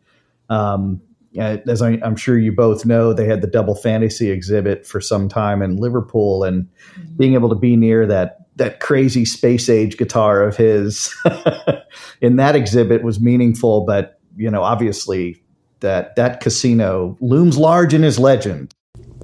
um, 0.49 0.99
as 1.37 1.83
I, 1.83 1.91
am 1.91 2.15
sure 2.15 2.39
you 2.39 2.53
both 2.53 2.87
know, 2.87 3.13
they 3.13 3.27
had 3.27 3.41
the 3.41 3.47
Double 3.47 3.75
Fantasy 3.75 4.31
exhibit 4.31 4.87
for 4.87 4.99
some 4.99 5.29
time 5.29 5.61
in 5.61 5.77
Liverpool, 5.77 6.43
and 6.43 6.63
mm-hmm. 6.63 7.17
being 7.17 7.35
able 7.35 7.49
to 7.49 7.55
be 7.55 7.75
near 7.75 8.07
that 8.07 8.40
that 8.61 8.79
crazy 8.79 9.25
space 9.25 9.69
age 9.69 9.97
guitar 9.97 10.43
of 10.43 10.55
his 10.55 11.11
in 12.21 12.35
that 12.35 12.55
exhibit 12.55 13.03
was 13.03 13.19
meaningful, 13.19 13.81
but 13.85 14.19
you 14.37 14.51
know, 14.51 14.61
obviously 14.61 15.41
that 15.79 16.15
that 16.15 16.41
casino 16.41 17.17
looms 17.21 17.57
large 17.57 17.93
in 17.93 18.03
his 18.03 18.19
legend. 18.19 18.73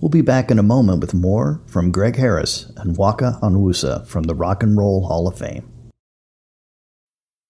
We'll 0.02 0.10
be 0.10 0.21
back 0.21 0.50
in 0.50 0.58
a 0.58 0.63
moment 0.63 1.02
with 1.02 1.13
more 1.13 1.62
from 1.67 1.91
Greg 1.91 2.15
Harris 2.15 2.71
and 2.78 2.97
Waka 2.97 3.38
Onwusa 3.43 4.08
from 4.08 4.23
the 4.23 4.34
Rock 4.34 4.63
and 4.63 4.76
Roll 4.76 5.06
Hall 5.06 5.28
of 5.28 5.38
Fame. 5.38 5.71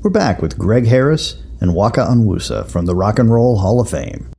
We're 0.00 0.10
back 0.10 0.40
with 0.40 0.56
Greg 0.56 0.86
Harris 0.86 1.42
and 1.60 1.74
Waka 1.74 2.02
Onwusa 2.02 2.70
from 2.70 2.86
the 2.86 2.94
Rock 2.94 3.18
and 3.18 3.32
Roll 3.32 3.58
Hall 3.58 3.80
of 3.80 3.90
Fame. 3.90 4.30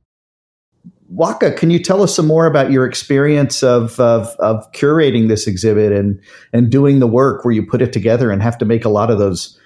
Waka, 1.10 1.52
can 1.52 1.70
you 1.70 1.78
tell 1.78 2.02
us 2.02 2.16
some 2.16 2.26
more 2.26 2.46
about 2.46 2.70
your 2.70 2.86
experience 2.86 3.62
of, 3.62 4.00
of, 4.00 4.34
of 4.38 4.72
curating 4.72 5.28
this 5.28 5.46
exhibit 5.46 5.92
and, 5.92 6.18
and 6.54 6.70
doing 6.70 6.98
the 6.98 7.06
work 7.06 7.44
where 7.44 7.52
you 7.52 7.62
put 7.66 7.82
it 7.82 7.92
together 7.92 8.30
and 8.30 8.42
have 8.42 8.56
to 8.56 8.64
make 8.64 8.86
a 8.86 8.88
lot 8.88 9.10
of 9.10 9.18
those 9.18 9.60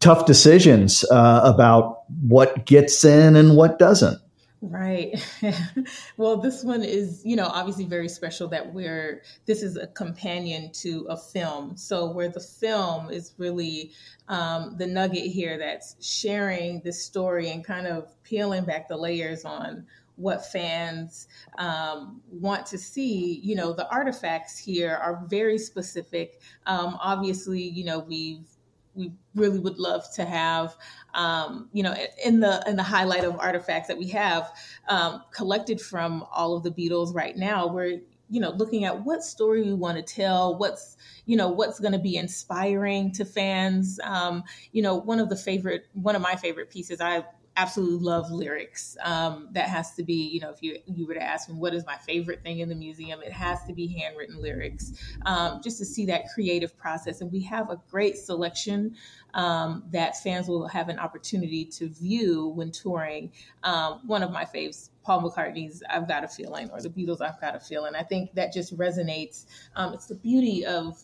tough 0.00 0.24
decisions 0.24 1.04
uh, 1.10 1.42
about 1.44 2.04
what 2.22 2.64
gets 2.64 3.04
in 3.04 3.36
and 3.36 3.54
what 3.54 3.78
doesn't? 3.78 4.18
Right. 4.64 5.20
well, 6.16 6.36
this 6.36 6.62
one 6.62 6.84
is, 6.84 7.20
you 7.24 7.34
know, 7.34 7.46
obviously 7.46 7.84
very 7.84 8.08
special 8.08 8.46
that 8.48 8.72
we're, 8.72 9.22
this 9.44 9.60
is 9.60 9.76
a 9.76 9.88
companion 9.88 10.70
to 10.74 11.04
a 11.10 11.16
film. 11.16 11.76
So, 11.76 12.08
where 12.12 12.28
the 12.28 12.38
film 12.38 13.10
is 13.10 13.34
really 13.38 13.90
um, 14.28 14.76
the 14.78 14.86
nugget 14.86 15.26
here 15.26 15.58
that's 15.58 15.96
sharing 16.00 16.80
this 16.82 17.04
story 17.04 17.50
and 17.50 17.64
kind 17.64 17.88
of 17.88 18.14
peeling 18.22 18.64
back 18.64 18.88
the 18.88 18.96
layers 18.96 19.44
on 19.44 19.84
what 20.14 20.46
fans 20.46 21.26
um, 21.58 22.20
want 22.30 22.64
to 22.66 22.78
see. 22.78 23.40
You 23.42 23.56
know, 23.56 23.72
the 23.72 23.90
artifacts 23.90 24.56
here 24.56 24.94
are 24.94 25.24
very 25.26 25.58
specific. 25.58 26.40
Um, 26.66 26.96
obviously, 27.02 27.62
you 27.62 27.84
know, 27.84 27.98
we've 27.98 28.46
we 28.94 29.12
really 29.34 29.58
would 29.58 29.78
love 29.78 30.04
to 30.14 30.24
have 30.24 30.76
um, 31.14 31.68
you 31.72 31.82
know 31.82 31.94
in 32.24 32.40
the 32.40 32.62
in 32.66 32.76
the 32.76 32.82
highlight 32.82 33.24
of 33.24 33.38
artifacts 33.38 33.88
that 33.88 33.98
we 33.98 34.08
have 34.08 34.52
um, 34.88 35.22
collected 35.32 35.80
from 35.80 36.24
all 36.32 36.56
of 36.56 36.62
the 36.62 36.70
beatles 36.70 37.14
right 37.14 37.36
now 37.36 37.66
we're 37.66 38.00
you 38.28 38.40
know 38.40 38.50
looking 38.50 38.84
at 38.84 39.04
what 39.04 39.22
story 39.22 39.62
we 39.62 39.74
want 39.74 39.96
to 39.96 40.02
tell 40.14 40.56
what's 40.56 40.96
you 41.26 41.36
know 41.36 41.48
what's 41.48 41.78
going 41.78 41.92
to 41.92 41.98
be 41.98 42.16
inspiring 42.16 43.12
to 43.12 43.24
fans. 43.24 44.00
Um, 44.02 44.42
you 44.72 44.82
know 44.82 44.96
one 44.96 45.20
of 45.20 45.28
the 45.28 45.36
favorite 45.36 45.86
one 45.92 46.16
of 46.16 46.22
my 46.22 46.34
favorite 46.36 46.70
pieces 46.70 47.00
i 47.00 47.24
absolutely 47.56 48.04
love 48.04 48.30
lyrics. 48.30 48.96
Um, 49.02 49.48
that 49.52 49.68
has 49.68 49.94
to 49.94 50.02
be, 50.02 50.14
you 50.14 50.40
know, 50.40 50.50
if 50.50 50.62
you 50.62 50.78
you 50.86 51.06
were 51.06 51.14
to 51.14 51.22
ask 51.22 51.48
me 51.48 51.54
what 51.54 51.74
is 51.74 51.84
my 51.84 51.96
favorite 51.96 52.42
thing 52.42 52.60
in 52.60 52.68
the 52.68 52.74
museum, 52.74 53.20
it 53.22 53.32
has 53.32 53.62
to 53.64 53.72
be 53.72 53.86
handwritten 53.86 54.40
lyrics, 54.40 54.92
um, 55.26 55.60
just 55.62 55.78
to 55.78 55.84
see 55.84 56.06
that 56.06 56.24
creative 56.34 56.76
process. 56.78 57.20
And 57.20 57.30
we 57.30 57.42
have 57.42 57.70
a 57.70 57.80
great 57.90 58.16
selection 58.16 58.96
um, 59.34 59.84
that 59.90 60.22
fans 60.22 60.48
will 60.48 60.66
have 60.68 60.88
an 60.88 60.98
opportunity 60.98 61.64
to 61.66 61.88
view 61.88 62.48
when 62.48 62.70
touring. 62.70 63.32
Um, 63.62 64.00
one 64.06 64.22
of 64.22 64.30
my 64.30 64.44
faves. 64.44 64.90
Paul 65.04 65.28
McCartney's 65.28 65.82
"I've 65.90 66.06
Got 66.06 66.24
a 66.24 66.28
Feeling" 66.28 66.70
or 66.70 66.80
the 66.80 66.88
Beatles' 66.88 67.20
"I've 67.20 67.40
Got 67.40 67.56
a 67.56 67.60
Feeling." 67.60 67.94
I 67.94 68.02
think 68.02 68.34
that 68.34 68.52
just 68.52 68.76
resonates. 68.78 69.46
Um, 69.74 69.94
it's 69.94 70.06
the 70.06 70.14
beauty 70.14 70.64
of 70.64 71.02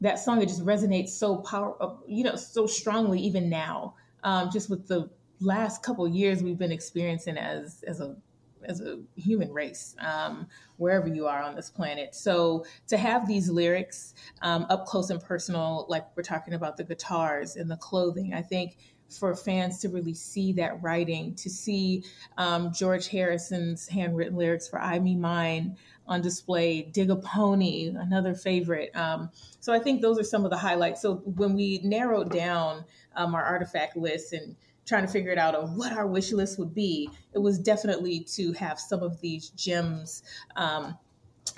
that 0.00 0.18
song. 0.18 0.42
It 0.42 0.46
just 0.46 0.64
resonates 0.64 1.10
so 1.10 1.36
power, 1.36 1.98
you 2.06 2.24
know, 2.24 2.36
so 2.36 2.66
strongly 2.66 3.20
even 3.20 3.48
now. 3.50 3.94
Um, 4.22 4.48
just 4.50 4.70
with 4.70 4.88
the 4.88 5.10
last 5.44 5.82
couple 5.82 6.06
years 6.08 6.42
we've 6.42 6.58
been 6.58 6.72
experiencing 6.72 7.38
as 7.38 7.84
as 7.86 8.00
a 8.00 8.16
as 8.66 8.80
a 8.80 8.98
human 9.16 9.52
race, 9.52 9.94
um, 9.98 10.46
wherever 10.78 11.06
you 11.06 11.26
are 11.26 11.42
on 11.42 11.54
this 11.54 11.70
planet. 11.70 12.14
So 12.14 12.64
to 12.88 12.96
have 12.96 13.28
these 13.28 13.50
lyrics 13.50 14.14
um, 14.42 14.66
up 14.70 14.86
close 14.86 15.10
and 15.10 15.22
personal, 15.22 15.86
like 15.88 16.06
we're 16.16 16.22
talking 16.22 16.54
about 16.54 16.76
the 16.76 16.84
guitars 16.84 17.56
and 17.56 17.70
the 17.70 17.76
clothing, 17.76 18.32
I 18.32 18.42
think 18.42 18.76
for 19.10 19.36
fans 19.36 19.80
to 19.80 19.88
really 19.88 20.14
see 20.14 20.52
that 20.54 20.82
writing, 20.82 21.34
to 21.36 21.50
see 21.50 22.04
um, 22.38 22.72
George 22.72 23.08
Harrison's 23.08 23.86
handwritten 23.86 24.36
lyrics 24.36 24.66
for 24.66 24.80
"I 24.80 24.98
Me 24.98 25.14
Mine," 25.14 25.76
on 26.06 26.20
display. 26.20 26.82
Dig 26.82 27.10
a 27.10 27.16
Pony, 27.16 27.88
another 27.94 28.34
favorite. 28.34 28.94
Um, 28.96 29.30
so 29.60 29.72
I 29.72 29.78
think 29.78 30.00
those 30.00 30.18
are 30.18 30.24
some 30.24 30.44
of 30.44 30.50
the 30.50 30.56
highlights. 30.56 31.02
So 31.02 31.16
when 31.16 31.54
we 31.54 31.80
narrowed 31.84 32.30
down 32.30 32.84
um, 33.14 33.34
our 33.34 33.44
artifact 33.44 33.96
list 33.96 34.32
and 34.32 34.56
trying 34.86 35.06
to 35.06 35.12
figure 35.12 35.32
it 35.32 35.38
out 35.38 35.54
of 35.54 35.76
what 35.76 35.92
our 35.92 36.06
wish 36.06 36.32
list 36.32 36.58
would 36.58 36.74
be, 36.74 37.08
it 37.32 37.38
was 37.38 37.58
definitely 37.58 38.20
to 38.20 38.52
have 38.52 38.78
some 38.78 39.02
of 39.02 39.20
these 39.20 39.50
gems 39.50 40.22
um, 40.56 40.96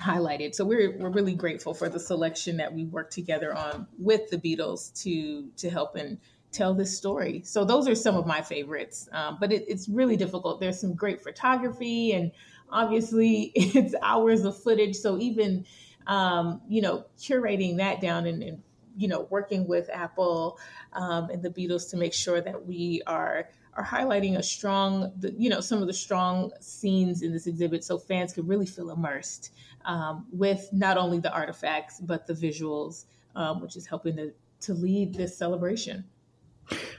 highlighted. 0.01 0.55
So 0.55 0.65
we're 0.65 0.97
we're 0.97 1.09
really 1.09 1.35
grateful 1.35 1.73
for 1.73 1.89
the 1.89 1.99
selection 1.99 2.57
that 2.57 2.73
we 2.73 2.85
worked 2.85 3.13
together 3.13 3.53
on 3.55 3.87
with 3.97 4.29
the 4.29 4.37
Beatles 4.37 4.93
to 5.03 5.49
to 5.57 5.69
help 5.69 5.95
and 5.95 6.17
tell 6.51 6.73
this 6.73 6.97
story. 6.97 7.41
So 7.43 7.65
those 7.65 7.87
are 7.87 7.95
some 7.95 8.15
of 8.15 8.25
my 8.25 8.41
favorites. 8.41 9.09
Um, 9.11 9.37
but 9.39 9.51
it, 9.51 9.65
it's 9.67 9.89
really 9.89 10.15
difficult. 10.15 10.59
There's 10.59 10.79
some 10.79 10.95
great 10.95 11.21
photography, 11.21 12.13
and 12.13 12.31
obviously 12.69 13.51
it's 13.55 13.95
hours 14.01 14.43
of 14.45 14.61
footage. 14.61 14.95
So 14.95 15.17
even 15.19 15.65
um, 16.05 16.61
you 16.67 16.81
know 16.81 17.05
curating 17.19 17.77
that 17.77 18.01
down 18.01 18.25
and, 18.25 18.41
and 18.43 18.63
you 18.97 19.07
know 19.07 19.27
working 19.29 19.67
with 19.67 19.89
Apple 19.89 20.59
um, 20.93 21.29
and 21.29 21.41
the 21.41 21.49
Beatles 21.49 21.89
to 21.91 21.97
make 21.97 22.13
sure 22.13 22.41
that 22.41 22.65
we 22.65 23.01
are 23.07 23.49
are 23.77 23.85
highlighting 23.85 24.37
a 24.37 24.43
strong, 24.43 25.13
you 25.37 25.49
know, 25.49 25.59
some 25.59 25.81
of 25.81 25.87
the 25.87 25.93
strong 25.93 26.51
scenes 26.59 27.21
in 27.21 27.31
this 27.31 27.45
exhibit 27.45 27.83
so 27.83 27.97
fans 27.97 28.33
can 28.33 28.45
really 28.47 28.65
feel 28.65 28.89
immersed 28.89 29.53
um, 29.85 30.25
with 30.31 30.67
not 30.73 30.97
only 30.97 31.19
the 31.19 31.31
artifacts, 31.31 31.99
but 31.99 32.25
the 32.25 32.33
visuals, 32.33 33.05
um, 33.35 33.61
which 33.61 33.75
is 33.75 33.85
helping 33.85 34.15
to, 34.15 34.33
to 34.61 34.73
lead 34.73 35.13
this 35.13 35.37
celebration. 35.37 36.03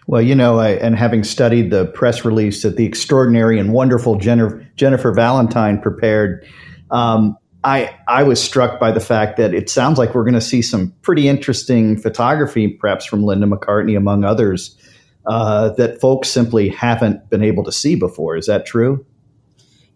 Well, 0.07 0.23
you 0.23 0.35
know, 0.35 0.61
I, 0.61 0.71
and 0.71 0.97
having 0.97 1.25
studied 1.25 1.71
the 1.71 1.87
press 1.87 2.25
release 2.25 2.63
that 2.63 2.77
the 2.77 2.87
extraordinary 2.87 3.59
and 3.59 3.73
wonderful 3.73 4.17
Jennifer, 4.17 4.67
Jennifer 4.77 5.13
Valentine 5.13 5.81
prepared, 5.81 6.47
um, 6.91 7.37
I 7.69 7.95
I 8.09 8.23
was 8.23 8.43
struck 8.43 8.81
by 8.81 8.91
the 8.93 9.01
fact 9.01 9.37
that 9.37 9.53
it 9.53 9.69
sounds 9.69 9.99
like 9.99 10.15
we're 10.15 10.25
going 10.25 10.33
to 10.33 10.41
see 10.41 10.63
some 10.63 10.91
pretty 11.03 11.29
interesting 11.29 11.99
photography, 11.99 12.69
perhaps 12.69 13.05
from 13.05 13.23
Linda 13.23 13.47
McCartney, 13.47 13.95
among 13.95 14.25
others, 14.25 14.75
uh, 15.27 15.69
that 15.71 16.01
folks 16.01 16.31
simply 16.31 16.71
haven't 16.71 17.29
been 17.29 17.43
able 17.43 17.63
to 17.65 17.73
see 17.73 17.95
before. 17.95 18.37
Is 18.37 18.47
that 18.47 18.65
true? 18.65 19.05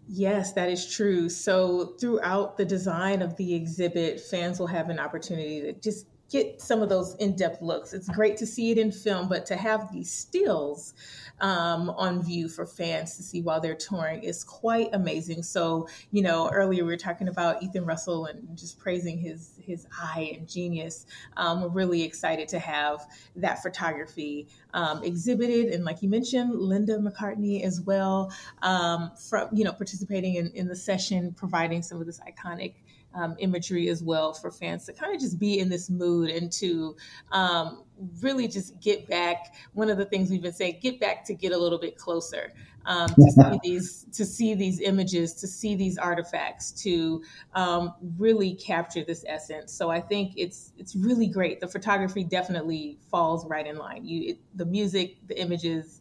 Yes, 0.07 0.53
that 0.53 0.69
is 0.69 0.95
true. 0.95 1.31
So, 1.31 1.95
throughout 1.99 2.59
the 2.59 2.67
design 2.67 3.23
of 3.23 3.37
the 3.39 3.55
exhibit, 3.55 4.21
fans 4.21 4.59
will 4.59 4.67
have 4.67 4.91
an 4.91 4.99
opportunity 4.99 5.63
to 5.63 5.73
just 5.73 6.07
get 6.33 6.61
some 6.63 6.83
of 6.83 6.89
those 6.89 7.15
in 7.17 7.37
depth 7.37 7.61
looks. 7.61 7.93
It's 7.93 8.09
great 8.09 8.39
to 8.39 8.47
see 8.47 8.71
it 8.71 8.79
in 8.79 8.91
film, 8.91 9.29
but 9.29 9.45
to 9.47 9.57
have 9.57 9.93
these 9.93 10.11
stills 10.11 10.95
um, 11.41 11.91
on 11.91 12.23
view 12.23 12.49
for 12.49 12.65
fans 12.65 13.17
to 13.17 13.23
see 13.23 13.43
while 13.43 13.61
they're 13.61 13.75
touring 13.75 14.23
is 14.23 14.43
quite 14.43 14.89
amazing. 14.95 15.43
So, 15.43 15.89
you 16.11 16.23
know, 16.23 16.49
earlier 16.51 16.85
we 16.85 16.91
were 16.91 16.97
talking 16.97 17.29
about 17.29 17.63
Ethan 17.63 17.85
Russell 17.85 18.27
and 18.27 18.57
just 18.57 18.79
praising 18.79 19.19
his 19.19 19.51
his 19.61 19.87
eye 20.01 20.33
and 20.37 20.49
genius. 20.49 21.07
Um, 21.37 21.63
we're 21.63 21.69
really 21.69 22.03
excited 22.03 22.49
to 22.49 22.59
have 22.59 23.07
that 23.37 23.63
photography 23.63 24.49
um, 24.75 25.05
exhibited, 25.05 25.73
and 25.73 25.85
like 25.85 26.03
you 26.03 26.09
mentioned, 26.09 26.55
Linda 26.55 26.99
McCartney 26.99 27.63
as 27.63 27.81
well, 27.81 28.33
um, 28.63 29.11
from 29.29 29.49
you 29.53 29.65
know 29.65 29.73
participating 29.73 30.37
in, 30.37 30.51
in 30.55 30.67
the 30.67 30.77
session, 30.77 31.33
providing 31.33 31.83
some 31.83 32.01
of 32.01 32.07
this 32.07 32.21
iconic 32.21 32.75
um, 33.15 33.37
imagery 33.39 33.89
as 33.89 34.03
well 34.03 34.33
for 34.33 34.51
fans 34.51 34.87
to 34.87 34.93
kind 34.93 35.15
of 35.15 35.21
just 35.21 35.39
be 35.39 35.59
in 35.59 35.69
this 35.69 35.91
mood 35.91 36.31
and 36.31 36.51
to 36.53 36.97
um, 37.31 37.85
really 38.21 38.49
just 38.49 38.81
get 38.81 39.07
back. 39.09 39.55
One 39.75 39.91
of 39.91 39.99
the 39.99 40.05
things 40.05 40.31
we've 40.31 40.43
been 40.43 40.53
saying, 40.53 40.79
get 40.81 41.01
back 41.01 41.25
to 41.27 41.35
get 41.35 41.53
a 41.53 41.59
little 41.59 41.79
bit 41.79 41.97
closer 41.97 42.53
um, 42.87 43.09
to 43.09 43.31
see 43.31 43.59
these 43.63 44.07
to 44.13 44.25
see 44.25 44.55
these 44.55 44.81
images, 44.81 45.35
to 45.35 45.47
see 45.47 45.75
these 45.75 45.99
artifacts, 45.99 46.73
to 46.83 47.23
um, 47.55 47.95
really 48.19 48.55
capture 48.55 49.05
this 49.05 49.25
essence. 49.29 49.73
So 49.73 49.91
I 49.91 50.01
think 50.01 50.33
it's 50.37 50.73
it's 50.79 50.97
really 50.97 51.27
great. 51.27 51.61
The 51.61 51.69
photography 51.69 52.25
definitely 52.25 52.99
falls 53.11 53.47
right 53.47 53.67
in 53.67 53.77
line. 53.77 54.05
You 54.05 54.31
it, 54.31 54.39
the 54.55 54.67
music, 54.67 55.17
the 55.27 55.41
images, 55.41 56.01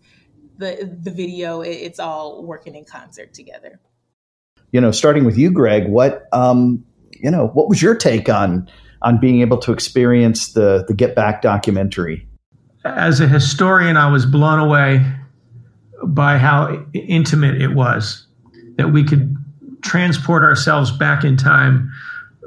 the 0.57 0.97
the 1.01 1.11
video, 1.11 1.61
it, 1.61 1.69
it's 1.69 1.99
all 1.99 2.43
working 2.43 2.75
in 2.75 2.85
concert 2.85 3.33
together 3.33 3.79
you 4.71 4.79
know, 4.79 4.91
starting 4.91 5.25
with 5.25 5.37
you, 5.37 5.51
Greg, 5.51 5.87
what 5.87 6.27
um, 6.31 6.83
you 7.21 7.31
know, 7.31 7.47
what 7.47 7.69
was 7.69 7.81
your 7.81 7.95
take 7.95 8.29
on 8.29 8.69
on 9.01 9.19
being 9.19 9.41
able 9.41 9.57
to 9.59 9.71
experience 9.71 10.53
the 10.53 10.85
the 10.87 10.93
Get 10.93 11.15
Back 11.15 11.41
documentary? 11.41 12.27
As 12.83 13.19
a 13.19 13.27
historian, 13.27 13.95
I 13.97 14.11
was 14.11 14.25
blown 14.25 14.59
away 14.59 15.05
by 16.03 16.37
how 16.37 16.83
intimate 16.93 17.61
it 17.61 17.75
was 17.75 18.25
that 18.77 18.89
we 18.91 19.03
could 19.03 19.35
transport 19.81 20.43
ourselves 20.43 20.91
back 20.91 21.23
in 21.23 21.37
time, 21.37 21.91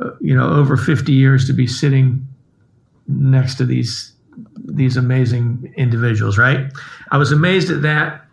uh, 0.00 0.10
you 0.20 0.34
know, 0.34 0.48
over 0.48 0.76
50 0.76 1.12
years 1.12 1.46
to 1.46 1.52
be 1.52 1.66
sitting 1.66 2.26
next 3.06 3.56
to 3.56 3.64
these 3.64 4.12
these 4.66 4.96
amazing 4.96 5.72
individuals, 5.76 6.36
right? 6.38 6.72
I 7.10 7.18
was 7.18 7.30
amazed 7.30 7.70
at 7.70 7.82
that. 7.82 8.24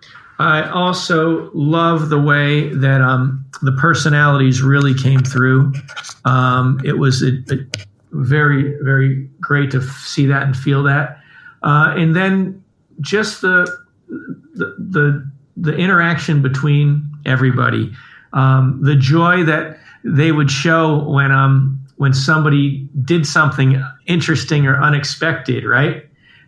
I 0.42 0.70
also 0.70 1.52
love 1.54 2.10
the 2.10 2.20
way 2.20 2.74
that 2.74 3.02
um, 3.02 3.46
the 3.62 3.72
personalities 3.74 4.62
really 4.62 4.94
came 4.94 5.22
through. 5.22 5.74
Um, 6.26 6.80
it 6.84 6.98
was 6.98 7.22
a, 7.22 7.40
a 7.52 7.58
very, 8.12 8.76
very 8.82 9.30
great 9.40 9.72
to 9.72 9.82
see 9.82 10.26
that 10.28 10.44
and 10.44 10.56
feel 10.56 10.84
that. 10.84 11.20
Uh, 11.64 11.94
and 11.98 12.16
then 12.16 12.64
just 13.00 13.42
the, 13.42 13.68
the, 14.08 14.76
the, 14.78 15.32
the 15.58 15.76
interaction 15.76 16.42
between 16.42 17.10
everybody, 17.26 17.94
um, 18.34 18.80
the 18.82 18.96
joy 18.96 19.44
that 19.44 19.78
they 20.04 20.32
would 20.32 20.50
show 20.50 21.08
when, 21.08 21.32
um, 21.32 21.80
when 21.98 22.14
somebody 22.14 22.90
did 23.06 23.26
something 23.26 23.84
interesting 24.08 24.66
or 24.66 24.82
unexpected, 24.82 25.66
right? 25.66 26.06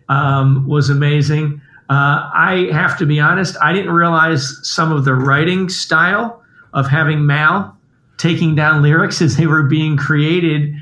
Um, 0.09 0.67
was 0.67 0.89
amazing. 0.89 1.61
Uh, 1.89 2.29
I 2.33 2.69
have 2.71 2.97
to 2.99 3.05
be 3.05 3.19
honest, 3.19 3.57
I 3.61 3.73
didn't 3.73 3.91
realize 3.91 4.59
some 4.63 4.91
of 4.91 5.05
the 5.05 5.13
writing 5.13 5.69
style 5.69 6.41
of 6.73 6.87
having 6.87 7.25
Mal 7.25 7.77
taking 8.17 8.55
down 8.55 8.81
lyrics 8.81 9.21
as 9.21 9.37
they 9.37 9.47
were 9.47 9.63
being 9.63 9.97
created, 9.97 10.73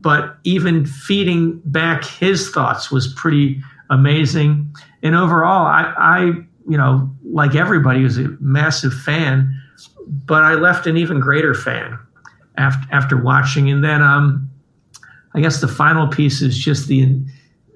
but 0.00 0.36
even 0.44 0.86
feeding 0.86 1.60
back 1.64 2.04
his 2.04 2.50
thoughts 2.50 2.90
was 2.90 3.12
pretty 3.14 3.60
amazing. 3.90 4.74
And 5.02 5.14
overall, 5.14 5.66
I, 5.66 5.92
I 5.96 6.20
you 6.68 6.78
know, 6.78 7.10
like 7.24 7.54
everybody, 7.54 8.02
was 8.02 8.18
a 8.18 8.28
massive 8.40 8.94
fan, 8.94 9.60
but 10.06 10.42
I 10.42 10.54
left 10.54 10.86
an 10.86 10.96
even 10.96 11.20
greater 11.20 11.54
fan 11.54 11.98
after 12.56 12.86
after 12.94 13.20
watching. 13.20 13.70
And 13.70 13.84
then, 13.84 14.02
um, 14.02 14.48
I 15.34 15.40
guess 15.40 15.60
the 15.60 15.68
final 15.68 16.06
piece 16.06 16.40
is 16.42 16.56
just 16.56 16.86
the 16.86 17.20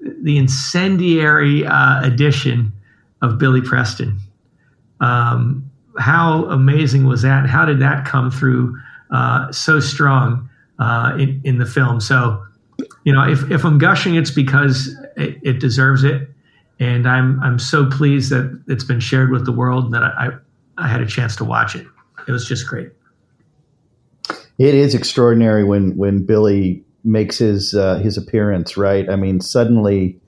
the 0.01 0.37
incendiary 0.37 1.65
uh, 1.65 2.01
addition 2.03 2.71
of 3.21 3.37
Billy 3.37 3.61
Preston. 3.61 4.19
Um, 5.01 5.69
how 5.97 6.45
amazing 6.45 7.05
was 7.05 7.21
that? 7.23 7.47
How 7.47 7.65
did 7.65 7.79
that 7.79 8.05
come 8.05 8.31
through 8.31 8.79
uh, 9.11 9.51
so 9.51 9.79
strong 9.79 10.49
uh, 10.77 11.15
in, 11.19 11.41
in 11.43 11.57
the 11.57 11.65
film? 11.65 11.99
So, 11.99 12.43
you 13.03 13.13
know, 13.13 13.27
if, 13.27 13.49
if 13.51 13.65
I'm 13.65 13.77
gushing, 13.77 14.15
it's 14.15 14.31
because 14.31 14.95
it, 15.17 15.37
it, 15.43 15.59
deserves 15.59 16.03
it. 16.03 16.29
And 16.79 17.07
I'm, 17.07 17.41
I'm 17.41 17.59
so 17.59 17.85
pleased 17.85 18.31
that 18.31 18.63
it's 18.67 18.85
been 18.85 19.01
shared 19.01 19.31
with 19.31 19.45
the 19.45 19.51
world 19.51 19.85
and 19.85 19.93
that 19.93 20.03
I, 20.03 20.29
I 20.77 20.87
had 20.87 21.01
a 21.01 21.05
chance 21.05 21.35
to 21.37 21.43
watch 21.43 21.75
it. 21.75 21.85
It 22.27 22.31
was 22.31 22.47
just 22.47 22.67
great. 22.67 22.89
It 24.57 24.75
is 24.75 24.95
extraordinary 24.95 25.63
when, 25.63 25.97
when 25.97 26.25
Billy 26.25 26.83
makes 27.09 27.37
his, 27.37 27.73
uh, 27.73 27.97
his 27.97 28.17
appearance, 28.17 28.77
right? 28.77 29.09
I 29.09 29.15
mean, 29.15 29.41
suddenly 29.41 30.19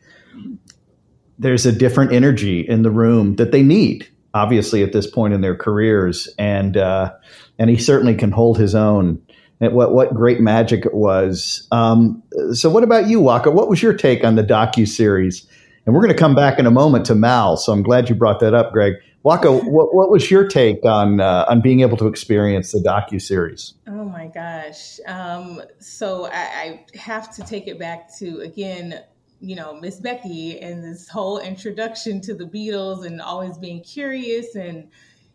there's 1.41 1.65
a 1.65 1.72
different 1.72 2.13
energy 2.13 2.62
in 2.62 2.84
the 2.84 2.91
room 2.91 3.36
that 3.38 3.52
they 3.52 3.63
need, 3.63 4.08
obviously, 4.34 4.84
at 4.84 4.94
this 4.94 5.08
point 5.08 5.34
in 5.34 5.41
their 5.41 5.56
careers, 5.56 6.30
and 6.38 6.78
uh, 6.78 7.13
and 7.58 7.70
he 7.70 7.78
certainly 7.78 8.15
can 8.15 8.32
hold 8.32 8.58
his 8.58 8.76
own. 8.76 9.20
And 9.60 9.74
what 9.74 9.91
what 9.94 10.13
great 10.13 10.39
magic 10.39 10.86
it 10.86 10.94
was. 10.94 11.67
Um, 11.72 12.22
so, 12.54 12.70
what 12.70 12.84
about 12.84 13.08
you, 13.08 13.20
Waka? 13.20 13.50
What 13.50 13.70
was 13.70 13.82
your 13.82 13.94
take 13.94 14.24
on 14.24 14.36
the 14.36 14.44
docu 14.44 14.88
series? 14.88 15.48
And 15.86 15.96
we're 15.96 16.02
going 16.02 16.13
to 16.13 16.20
come 16.20 16.36
back 16.36 16.60
in 16.60 16.67
a 16.67 16.72
moment 16.72 17.06
to 17.08 17.15
Mal. 17.15 17.58
So 17.58 17.74
I'm 17.74 17.82
glad 17.82 18.08
you 18.08 18.13
brought 18.13 18.39
that 18.41 18.54
up, 18.54 18.72
Greg. 18.72 18.94
Waka, 19.23 19.51
what, 19.51 19.93
what 19.93 20.10
was 20.10 20.31
your 20.31 20.47
take 20.47 20.84
on 20.84 21.19
uh, 21.21 21.45
on 21.47 21.62
being 21.62 21.81
able 21.81 21.97
to 21.97 22.07
experience 22.07 22.71
the 22.71 22.79
docu 22.79 23.21
series? 23.21 23.75
Oh 23.88 24.05
my 24.05 24.27
gosh! 24.27 24.99
Um, 25.05 25.62
so 25.79 26.25
I, 26.25 26.86
I, 26.93 26.97
have 26.97 27.34
to 27.36 27.43
take 27.43 27.67
it 27.67 27.77
back 27.77 28.12
to 28.17 28.39
again 28.39 29.01
you 29.41 29.55
know, 29.55 29.73
Miss 29.73 29.95
Becky 29.99 30.60
and 30.60 30.84
this 30.84 31.10
whole 31.10 31.39
introduction 31.39 32.21
to 32.21 32.36
the 32.36 32.45
Beatles 32.45 33.05
and 33.05 33.19
always 33.19 33.57
being 33.57 33.81
curious 33.81 34.55
and, 34.55 34.88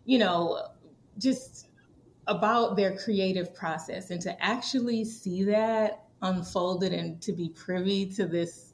you 0.04 0.18
know, 0.18 0.68
just 1.18 1.66
about 2.28 2.76
their 2.76 2.96
creative 2.96 3.54
process 3.54 4.10
and 4.10 4.20
to 4.20 4.44
actually 4.44 5.04
see 5.04 5.42
that 5.44 6.04
unfolded 6.22 6.92
and 6.92 7.20
to 7.22 7.32
be 7.32 7.48
privy 7.48 8.06
to 8.06 8.26
this 8.26 8.65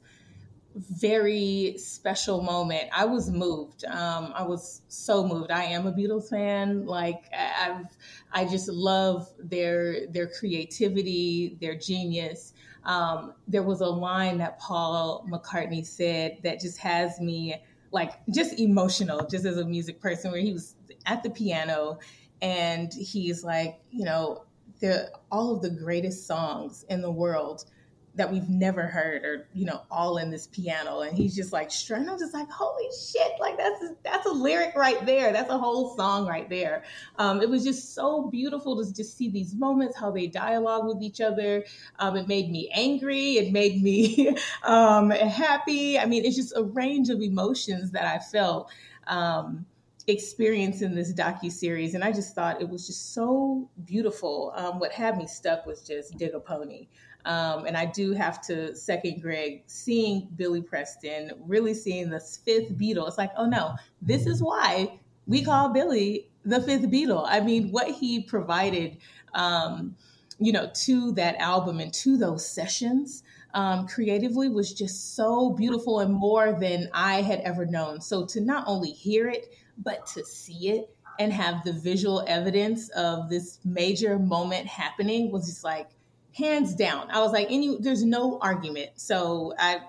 very 0.75 1.75
special 1.77 2.41
moment. 2.41 2.89
I 2.95 3.05
was 3.05 3.29
moved. 3.29 3.85
Um, 3.85 4.33
I 4.35 4.43
was 4.43 4.81
so 4.87 5.25
moved. 5.27 5.51
I 5.51 5.63
am 5.63 5.85
a 5.85 5.91
Beatles 5.91 6.29
fan. 6.29 6.85
Like 6.85 7.23
I've, 7.33 7.85
I 8.31 8.45
just 8.45 8.67
love 8.69 9.29
their 9.39 10.07
their 10.07 10.27
creativity, 10.27 11.57
their 11.61 11.75
genius. 11.75 12.53
Um, 12.85 13.33
there 13.47 13.63
was 13.63 13.81
a 13.81 13.87
line 13.87 14.39
that 14.39 14.59
Paul 14.59 15.25
McCartney 15.29 15.85
said 15.85 16.39
that 16.43 16.59
just 16.59 16.77
has 16.79 17.19
me 17.19 17.55
like 17.91 18.13
just 18.33 18.59
emotional, 18.59 19.25
just 19.27 19.45
as 19.45 19.57
a 19.57 19.65
music 19.65 20.01
person, 20.01 20.31
where 20.31 20.41
he 20.41 20.53
was 20.53 20.75
at 21.05 21.23
the 21.23 21.29
piano 21.29 21.99
and 22.41 22.91
he's 22.93 23.43
like, 23.43 23.79
you 23.91 24.03
know, 24.03 24.45
the 24.81 25.11
all 25.31 25.55
of 25.55 25.61
the 25.61 25.69
greatest 25.69 26.27
songs 26.27 26.83
in 26.89 27.01
the 27.01 27.11
world 27.11 27.65
that 28.15 28.31
we've 28.31 28.47
never 28.47 28.83
heard 28.83 29.23
or 29.23 29.47
you 29.53 29.65
know 29.65 29.81
all 29.89 30.17
in 30.17 30.29
this 30.29 30.47
piano. 30.47 31.01
And 31.01 31.17
he's 31.17 31.35
just 31.35 31.51
like 31.51 31.71
strumming 31.71 32.09
i'm 32.09 32.19
just 32.19 32.33
like 32.33 32.49
holy 32.49 32.87
shit 32.91 33.31
like 33.39 33.57
that's 33.57 33.83
that's 34.03 34.25
a 34.25 34.31
lyric 34.31 34.75
right 34.75 35.03
there. 35.05 35.31
That's 35.31 35.49
a 35.49 35.57
whole 35.57 35.95
song 35.95 36.27
right 36.27 36.49
there. 36.49 36.83
Um, 37.17 37.41
it 37.41 37.49
was 37.49 37.63
just 37.63 37.95
so 37.95 38.27
beautiful 38.27 38.83
to 38.83 38.93
just 38.93 39.17
see 39.17 39.29
these 39.29 39.55
moments 39.55 39.97
how 39.97 40.11
they 40.11 40.27
dialogue 40.27 40.85
with 40.87 41.01
each 41.01 41.21
other. 41.21 41.65
Um, 41.99 42.15
it 42.15 42.27
made 42.27 42.51
me 42.51 42.69
angry. 42.73 43.33
It 43.37 43.51
made 43.51 43.81
me 43.81 44.35
um, 44.63 45.09
happy. 45.09 45.97
I 45.97 46.05
mean 46.05 46.25
it's 46.25 46.35
just 46.35 46.53
a 46.55 46.63
range 46.63 47.09
of 47.09 47.21
emotions 47.21 47.91
that 47.91 48.05
i 48.05 48.19
felt 48.19 48.69
um, 49.07 49.65
experiencing 50.07 50.95
this 50.95 51.13
docu 51.13 51.51
series, 51.51 51.93
and 51.93 52.03
I 52.03 52.11
just 52.11 52.35
thought 52.35 52.61
it 52.61 52.69
was 52.69 52.87
just 52.87 53.13
so 53.13 53.69
beautiful. 53.85 54.53
Um, 54.55 54.79
what 54.79 54.91
had 54.91 55.17
me 55.17 55.27
stuck 55.27 55.65
was 55.65 55.81
just 55.81 56.17
dig 56.17 56.33
a 56.33 56.39
pony. 56.39 56.87
Um, 57.25 57.65
and 57.65 57.77
I 57.77 57.85
do 57.85 58.13
have 58.13 58.41
to 58.47 58.75
second 58.75 59.21
Greg, 59.21 59.63
seeing 59.67 60.27
Billy 60.35 60.61
Preston, 60.61 61.31
really 61.45 61.73
seeing 61.73 62.09
the 62.09 62.19
fifth 62.19 62.77
Beatle. 62.77 63.07
It's 63.07 63.17
like, 63.17 63.31
oh 63.37 63.45
no, 63.45 63.75
this 64.01 64.25
is 64.25 64.41
why 64.43 64.99
we 65.25 65.43
call 65.43 65.69
Billy 65.69 66.29
the 66.45 66.61
fifth 66.61 66.83
Beatle. 66.83 67.25
I 67.27 67.39
mean, 67.39 67.71
what 67.71 67.89
he 67.89 68.21
provided, 68.21 68.97
um, 69.33 69.95
you 70.39 70.51
know, 70.51 70.69
to 70.85 71.13
that 71.13 71.37
album 71.37 71.79
and 71.79 71.93
to 71.93 72.17
those 72.17 72.45
sessions 72.45 73.23
um, 73.53 73.87
creatively 73.87 74.49
was 74.49 74.73
just 74.73 75.15
so 75.15 75.51
beautiful 75.51 75.99
and 75.99 76.13
more 76.13 76.57
than 76.59 76.89
I 76.93 77.21
had 77.21 77.39
ever 77.41 77.65
known. 77.65 78.01
So 78.01 78.25
to 78.27 78.41
not 78.41 78.65
only 78.67 78.91
hear 78.91 79.29
it, 79.29 79.53
but 79.77 80.05
to 80.07 80.25
see 80.25 80.69
it 80.69 80.95
and 81.19 81.31
have 81.31 81.63
the 81.63 81.73
visual 81.73 82.23
evidence 82.27 82.89
of 82.89 83.29
this 83.29 83.59
major 83.63 84.17
moment 84.17 84.67
happening 84.67 85.31
was 85.31 85.45
just 85.45 85.63
like, 85.63 85.89
hands 86.35 86.75
down. 86.75 87.11
I 87.11 87.19
was 87.21 87.31
like, 87.31 87.47
any, 87.49 87.77
there's 87.79 88.03
no 88.03 88.39
argument. 88.41 88.91
So 88.95 89.53
I, 89.57 89.79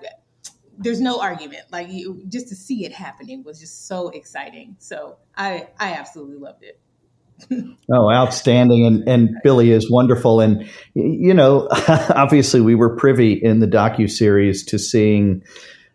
there's 0.79 1.01
no 1.01 1.21
argument. 1.21 1.63
Like 1.71 1.89
you, 1.91 2.23
just 2.29 2.49
to 2.49 2.55
see 2.55 2.85
it 2.85 2.93
happening 2.93 3.43
was 3.45 3.61
just 3.61 3.87
so 3.87 4.09
exciting. 4.09 4.77
So 4.79 5.17
I, 5.37 5.69
I 5.79 5.93
absolutely 5.95 6.37
loved 6.37 6.63
it. 6.63 6.81
oh, 7.93 8.11
outstanding! 8.11 8.87
And 8.87 9.09
and 9.09 9.31
Billy 9.43 9.71
is 9.71 9.91
wonderful. 9.91 10.41
And 10.41 10.69
you 10.95 11.35
know, 11.35 11.67
obviously, 11.89 12.61
we 12.61 12.75
were 12.75 12.97
privy 12.97 13.33
in 13.33 13.59
the 13.59 13.67
docu 13.67 14.09
series 14.11 14.65
to 14.67 14.79
seeing 14.79 15.43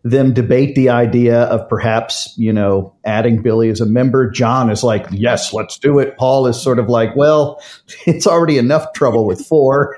them 0.03 0.33
debate 0.33 0.75
the 0.75 0.89
idea 0.89 1.41
of 1.43 1.67
perhaps 1.67 2.33
you 2.37 2.53
know 2.53 2.95
adding 3.05 3.41
Billy 3.41 3.69
as 3.69 3.81
a 3.81 3.85
member. 3.85 4.29
John 4.29 4.69
is 4.69 4.83
like, 4.83 5.07
yes, 5.11 5.53
let's 5.53 5.77
do 5.77 5.99
it. 5.99 6.17
Paul 6.17 6.47
is 6.47 6.61
sort 6.61 6.79
of 6.79 6.89
like, 6.89 7.15
well, 7.15 7.61
it's 8.05 8.27
already 8.27 8.57
enough 8.57 8.93
trouble 8.93 9.25
with 9.25 9.45
four. 9.45 9.97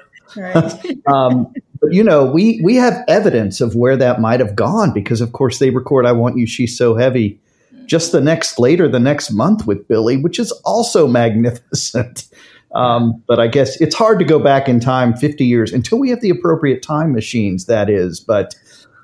um, 1.07 1.53
but 1.79 1.93
you 1.93 2.03
know, 2.03 2.25
we 2.25 2.61
we 2.63 2.75
have 2.75 3.03
evidence 3.07 3.61
of 3.61 3.75
where 3.75 3.97
that 3.97 4.21
might 4.21 4.39
have 4.39 4.55
gone 4.55 4.93
because, 4.93 5.21
of 5.21 5.33
course, 5.33 5.59
they 5.59 5.69
record 5.69 6.05
"I 6.05 6.11
Want 6.11 6.37
You, 6.37 6.45
She's 6.47 6.77
So 6.77 6.95
Heavy" 6.95 7.39
just 7.85 8.11
the 8.11 8.21
next 8.21 8.59
later 8.59 8.87
the 8.87 8.99
next 8.99 9.31
month 9.31 9.67
with 9.67 9.87
Billy, 9.87 10.17
which 10.17 10.39
is 10.39 10.51
also 10.63 11.07
magnificent. 11.19 12.27
Um, 12.73 13.21
but 13.27 13.39
I 13.39 13.47
guess 13.47 13.81
it's 13.81 13.95
hard 13.95 14.19
to 14.19 14.25
go 14.25 14.39
back 14.39 14.69
in 14.69 14.79
time 14.79 15.13
50 15.13 15.43
years 15.43 15.73
until 15.73 15.99
we 15.99 16.09
have 16.09 16.21
the 16.21 16.29
appropriate 16.29 16.81
time 16.81 17.11
machines. 17.11 17.65
That 17.65 17.89
is, 17.89 18.21
but 18.21 18.55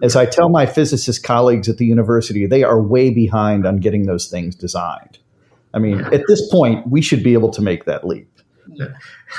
as 0.01 0.15
I 0.15 0.25
tell 0.25 0.49
my 0.49 0.65
physicist 0.65 1.23
colleagues 1.23 1.67
at 1.67 1.77
the 1.77 1.85
university, 1.85 2.45
they 2.45 2.63
are 2.63 2.81
way 2.81 3.09
behind 3.09 3.65
on 3.65 3.77
getting 3.77 4.05
those 4.05 4.27
things 4.27 4.55
designed. 4.55 5.17
I 5.73 5.79
mean, 5.79 6.01
at 6.13 6.23
this 6.27 6.49
point, 6.49 6.87
we 6.87 7.01
should 7.01 7.23
be 7.23 7.33
able 7.33 7.49
to 7.51 7.61
make 7.61 7.85
that 7.85 8.05
leap. 8.05 8.29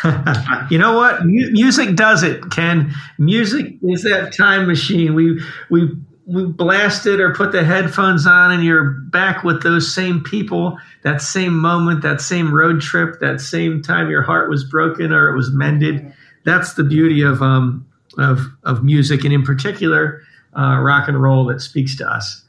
you 0.71 0.79
know 0.79 0.97
what? 0.97 1.21
M- 1.21 1.53
music 1.53 1.97
does 1.97 2.23
it, 2.23 2.51
Ken. 2.51 2.93
Music 3.19 3.75
is 3.83 4.03
that 4.03 4.35
time 4.37 4.67
machine. 4.67 5.15
We 5.15 5.41
we 5.71 5.91
we 6.27 6.45
blast 6.45 7.07
it 7.07 7.21
or 7.21 7.33
put 7.35 7.53
the 7.53 7.65
headphones 7.65 8.27
on, 8.27 8.53
and 8.53 8.63
you're 8.63 8.91
back 8.91 9.45
with 9.45 9.63
those 9.63 9.93
same 9.93 10.23
people, 10.23 10.79
that 11.03 11.23
same 11.23 11.59
moment, 11.59 12.03
that 12.03 12.21
same 12.21 12.55
road 12.55 12.81
trip, 12.83 13.19
that 13.21 13.41
same 13.41 13.83
time 13.83 14.11
your 14.11 14.23
heart 14.23 14.51
was 14.51 14.63
broken 14.65 15.13
or 15.13 15.31
it 15.31 15.37
was 15.37 15.51
mended. 15.53 16.13
That's 16.45 16.75
the 16.75 16.85
beauty 16.85 17.23
of 17.23 17.41
um 17.43 17.87
of 18.19 18.41
of 18.65 18.85
music, 18.85 19.25
and 19.25 19.33
in 19.33 19.43
particular, 19.43 20.23
uh, 20.57 20.79
rock 20.81 21.09
and 21.09 21.21
roll 21.21 21.47
that 21.47 21.61
speaks 21.61 21.97
to 21.97 22.07
us. 22.07 22.45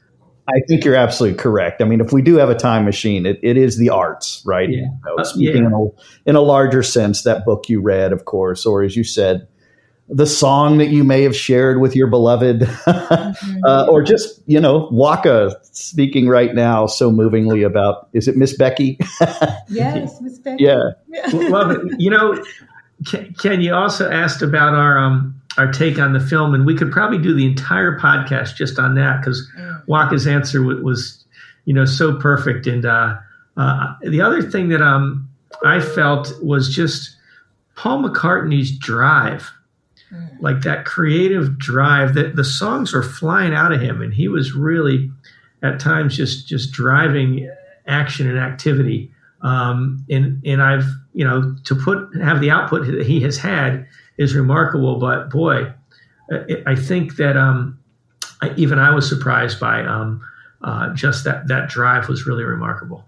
I 0.54 0.60
think 0.66 0.84
you're 0.84 0.96
absolutely 0.96 1.38
correct. 1.38 1.80
I 1.80 1.84
mean, 1.84 2.00
if 2.00 2.12
we 2.12 2.22
do 2.22 2.36
have 2.36 2.50
a 2.50 2.54
time 2.54 2.84
machine, 2.84 3.26
it, 3.26 3.38
it 3.42 3.56
is 3.56 3.78
the 3.78 3.90
arts, 3.90 4.42
right? 4.44 4.68
Yeah. 4.68 4.78
You 4.78 4.98
know, 5.04 5.22
speaking 5.22 5.62
yeah. 5.62 5.68
in, 5.68 5.72
a, 5.72 6.30
in 6.30 6.36
a 6.36 6.40
larger 6.40 6.82
sense, 6.82 7.22
that 7.22 7.44
book 7.44 7.68
you 7.68 7.80
read, 7.80 8.12
of 8.12 8.24
course, 8.24 8.66
or 8.66 8.82
as 8.82 8.96
you 8.96 9.04
said, 9.04 9.46
the 10.08 10.26
song 10.26 10.78
that 10.78 10.88
you 10.88 11.04
may 11.04 11.22
have 11.22 11.36
shared 11.36 11.80
with 11.80 11.94
your 11.94 12.08
beloved, 12.08 12.60
mm-hmm. 12.60 13.64
uh, 13.64 13.86
or 13.86 14.02
just, 14.02 14.42
you 14.46 14.60
know, 14.60 14.88
Waka 14.90 15.56
speaking 15.62 16.28
right 16.28 16.52
now 16.52 16.86
so 16.86 17.12
movingly 17.12 17.62
about, 17.62 18.08
is 18.12 18.26
it 18.26 18.36
Miss 18.36 18.56
Becky? 18.56 18.98
yes, 19.68 20.20
Miss 20.20 20.38
Becky. 20.38 20.64
Yeah. 20.64 20.90
well, 21.48 21.76
you 21.96 22.10
know, 22.10 22.44
Ken, 23.38 23.62
you 23.62 23.72
also 23.72 24.10
asked 24.10 24.42
about 24.42 24.74
our 24.74 24.98
um, 24.98 25.40
our 25.56 25.72
take 25.72 25.98
on 25.98 26.12
the 26.12 26.20
film, 26.20 26.54
and 26.54 26.66
we 26.66 26.76
could 26.76 26.92
probably 26.92 27.18
do 27.18 27.34
the 27.34 27.46
entire 27.46 27.98
podcast 27.98 28.56
just 28.56 28.78
on 28.78 28.94
that 28.94 29.20
because 29.20 29.48
mm. 29.58 29.69
Waka's 29.90 30.26
answer 30.26 30.62
was, 30.62 30.80
was, 30.80 31.24
you 31.64 31.74
know, 31.74 31.84
so 31.84 32.14
perfect. 32.14 32.68
And 32.68 32.86
uh, 32.86 33.16
uh, 33.56 33.94
the 34.02 34.20
other 34.20 34.40
thing 34.40 34.68
that 34.68 34.80
um, 34.80 35.28
I 35.64 35.80
felt 35.80 36.32
was 36.42 36.72
just 36.72 37.16
Paul 37.74 38.04
McCartney's 38.04 38.70
drive, 38.78 39.50
mm. 40.12 40.30
like 40.40 40.62
that 40.62 40.84
creative 40.84 41.58
drive. 41.58 42.14
That 42.14 42.36
the 42.36 42.44
songs 42.44 42.92
were 42.92 43.02
flying 43.02 43.52
out 43.52 43.72
of 43.72 43.80
him, 43.80 44.00
and 44.00 44.14
he 44.14 44.28
was 44.28 44.52
really, 44.54 45.10
at 45.62 45.80
times, 45.80 46.16
just 46.16 46.46
just 46.46 46.72
driving 46.72 47.50
action 47.86 48.28
and 48.28 48.38
activity. 48.38 49.10
Um, 49.42 50.04
and 50.08 50.40
and 50.46 50.62
I've 50.62 50.86
you 51.14 51.24
know 51.24 51.56
to 51.64 51.74
put 51.74 52.14
have 52.22 52.40
the 52.40 52.50
output 52.50 52.86
that 52.86 53.06
he 53.06 53.20
has 53.22 53.38
had 53.38 53.88
is 54.18 54.36
remarkable. 54.36 55.00
But 55.00 55.30
boy, 55.30 55.72
I 56.64 56.76
think 56.76 57.16
that 57.16 57.36
um, 57.36 57.79
even 58.56 58.78
I 58.78 58.94
was 58.94 59.08
surprised 59.08 59.60
by 59.60 59.84
um, 59.84 60.22
uh, 60.62 60.92
just 60.94 61.24
that 61.24 61.48
that 61.48 61.68
drive 61.68 62.08
was 62.08 62.26
really 62.26 62.44
remarkable. 62.44 63.04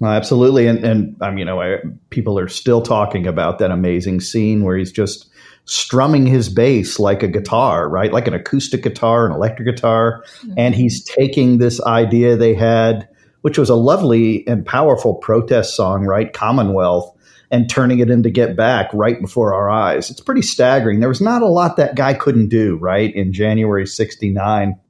Well, 0.00 0.12
absolutely, 0.12 0.66
and 0.66 0.84
and 0.84 1.16
um, 1.22 1.38
you 1.38 1.44
know, 1.44 1.60
I, 1.60 1.78
people 2.10 2.38
are 2.38 2.48
still 2.48 2.82
talking 2.82 3.26
about 3.26 3.58
that 3.58 3.70
amazing 3.70 4.20
scene 4.20 4.64
where 4.64 4.76
he's 4.76 4.92
just 4.92 5.28
strumming 5.64 6.26
his 6.26 6.48
bass 6.48 6.98
like 6.98 7.22
a 7.22 7.28
guitar, 7.28 7.88
right, 7.88 8.12
like 8.12 8.26
an 8.26 8.34
acoustic 8.34 8.82
guitar, 8.82 9.26
an 9.26 9.32
electric 9.32 9.68
guitar, 9.68 10.24
mm-hmm. 10.38 10.54
and 10.56 10.74
he's 10.74 11.04
taking 11.04 11.58
this 11.58 11.80
idea 11.82 12.36
they 12.36 12.54
had, 12.54 13.08
which 13.42 13.58
was 13.58 13.70
a 13.70 13.76
lovely 13.76 14.46
and 14.48 14.66
powerful 14.66 15.14
protest 15.14 15.76
song, 15.76 16.04
right, 16.04 16.32
Commonwealth, 16.32 17.16
and 17.52 17.68
turning 17.68 17.98
it 17.98 18.10
into 18.10 18.30
Get 18.30 18.56
Back 18.56 18.88
right 18.94 19.20
before 19.20 19.54
our 19.54 19.70
eyes. 19.70 20.10
It's 20.10 20.22
pretty 20.22 20.40
staggering. 20.40 21.00
There 21.00 21.08
was 21.10 21.20
not 21.20 21.42
a 21.42 21.46
lot 21.46 21.76
that 21.76 21.94
guy 21.94 22.14
couldn't 22.14 22.48
do, 22.48 22.76
right, 22.76 23.14
in 23.14 23.32
January 23.32 23.86
69. 23.86 24.80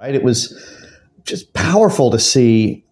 Right? 0.00 0.14
It 0.14 0.22
was 0.22 0.56
just 1.24 1.52
powerful 1.52 2.12
to 2.12 2.18
see 2.20 2.84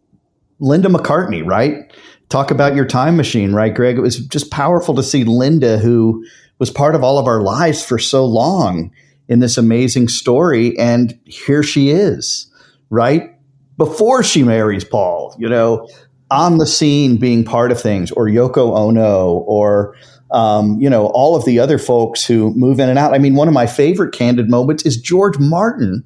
Linda 0.58 0.88
McCartney, 0.88 1.46
right? 1.46 1.92
Talk 2.28 2.50
about 2.50 2.74
your 2.74 2.86
time 2.86 3.16
machine, 3.16 3.52
right, 3.52 3.72
Greg? 3.72 3.96
It 3.96 4.00
was 4.00 4.18
just 4.18 4.50
powerful 4.50 4.96
to 4.96 5.02
see 5.02 5.22
Linda, 5.22 5.78
who 5.78 6.26
was 6.58 6.70
part 6.70 6.96
of 6.96 7.04
all 7.04 7.18
of 7.18 7.28
our 7.28 7.40
lives 7.40 7.84
for 7.84 8.00
so 8.00 8.24
long 8.24 8.90
in 9.28 9.38
this 9.38 9.56
amazing 9.56 10.08
story. 10.08 10.76
And 10.76 11.16
here 11.24 11.62
she 11.62 11.90
is, 11.90 12.50
right? 12.90 13.30
Before 13.76 14.24
she 14.24 14.42
marries 14.42 14.84
Paul, 14.84 15.36
you 15.38 15.48
know, 15.48 15.88
on 16.34 16.58
the 16.58 16.66
scene 16.66 17.16
being 17.16 17.44
part 17.44 17.72
of 17.72 17.80
things, 17.80 18.10
or 18.10 18.26
Yoko 18.26 18.76
Ono, 18.76 19.28
or 19.46 19.96
um, 20.30 20.80
you 20.80 20.90
know 20.90 21.06
all 21.06 21.36
of 21.36 21.44
the 21.44 21.58
other 21.58 21.78
folks 21.78 22.26
who 22.26 22.52
move 22.54 22.80
in 22.80 22.88
and 22.88 22.98
out. 22.98 23.14
I 23.14 23.18
mean, 23.18 23.34
one 23.34 23.48
of 23.48 23.54
my 23.54 23.66
favorite 23.66 24.12
candid 24.12 24.50
moments 24.50 24.84
is 24.84 25.00
George 25.00 25.38
Martin. 25.38 26.04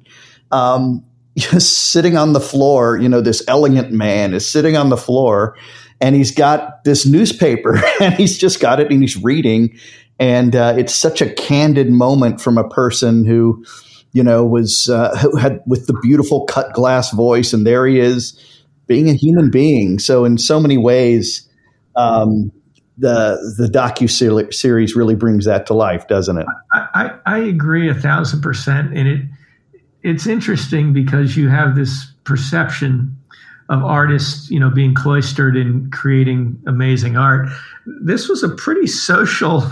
Um, 0.51 1.03
just 1.37 1.91
sitting 1.91 2.17
on 2.17 2.33
the 2.33 2.39
floor, 2.39 2.97
you 2.97 3.07
know, 3.07 3.21
this 3.21 3.43
elegant 3.47 3.91
man 3.91 4.33
is 4.33 4.49
sitting 4.49 4.75
on 4.75 4.89
the 4.89 4.97
floor 4.97 5.55
and 6.01 6.15
he's 6.15 6.31
got 6.31 6.83
this 6.83 7.05
newspaper 7.05 7.81
and 8.01 8.13
he's 8.15 8.37
just 8.37 8.59
got 8.59 8.79
it 8.79 8.91
and 8.91 9.01
he's 9.01 9.15
reading. 9.15 9.77
And 10.19 10.53
uh, 10.55 10.75
it's 10.77 10.93
such 10.93 11.21
a 11.21 11.31
candid 11.31 11.91
moment 11.91 12.41
from 12.41 12.57
a 12.57 12.67
person 12.67 13.23
who 13.23 13.63
you 14.11 14.23
know, 14.23 14.45
was 14.45 14.89
uh, 14.89 15.15
had 15.39 15.61
with 15.65 15.87
the 15.87 15.93
beautiful 16.01 16.45
cut 16.45 16.73
glass 16.73 17.11
voice, 17.11 17.53
and 17.53 17.65
there 17.65 17.85
he 17.85 17.99
is, 17.99 18.39
being 18.89 19.07
a 19.07 19.13
human 19.13 19.49
being. 19.49 19.99
So 19.99 20.25
in 20.25 20.37
so 20.37 20.59
many 20.59 20.77
ways, 20.77 21.47
um, 21.95 22.51
the 22.97 23.37
the 23.57 23.67
docu 23.67 24.53
series 24.53 24.95
really 24.95 25.15
brings 25.15 25.45
that 25.45 25.65
to 25.67 25.73
life, 25.73 26.09
doesn't 26.09 26.37
it? 26.37 26.45
I, 26.73 27.11
I, 27.25 27.37
agree 27.37 27.89
a 27.89 27.93
thousand 27.93 28.41
percent, 28.41 28.93
and 28.93 29.07
it 29.07 29.21
it's 30.03 30.27
interesting 30.27 30.91
because 30.91 31.37
you 31.37 31.47
have 31.47 31.75
this 31.75 32.11
perception 32.25 33.15
of 33.69 33.83
artists, 33.85 34.49
you 34.49 34.59
know, 34.59 34.69
being 34.69 34.93
cloistered 34.93 35.55
and 35.55 35.91
creating 35.93 36.61
amazing 36.67 37.15
art. 37.15 37.47
This 37.85 38.27
was 38.27 38.43
a 38.43 38.49
pretty 38.49 38.87
social 38.87 39.63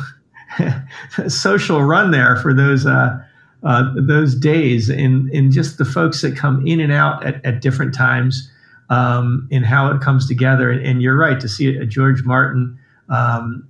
social 1.28 1.84
run 1.84 2.12
there 2.12 2.38
for 2.38 2.54
those 2.54 2.86
uh, 2.86 3.18
uh, 3.64 3.84
those 3.96 4.36
days, 4.36 4.90
and 4.90 5.30
and 5.32 5.52
just 5.52 5.78
the 5.80 5.86
folks 5.86 6.22
that 6.22 6.38
come 6.38 6.66
in 6.66 6.80
and 6.80 6.94
out 6.94 7.26
at, 7.26 7.44
at 7.46 7.62
different 7.62 7.94
times, 7.94 8.50
um, 8.90 9.48
and 9.52 9.66
how 9.66 9.92
it 9.92 10.02
comes 10.02 10.28
together. 10.28 10.72
And, 10.72 10.86
and 10.86 11.02
you're 11.02 11.18
right 11.18 11.40
to 11.40 11.48
see 11.48 11.76
a 11.76 11.86
George 11.86 12.24
Martin 12.24 12.78
um, 13.10 13.68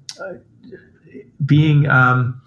being. 1.46 1.88
Um, 1.88 2.42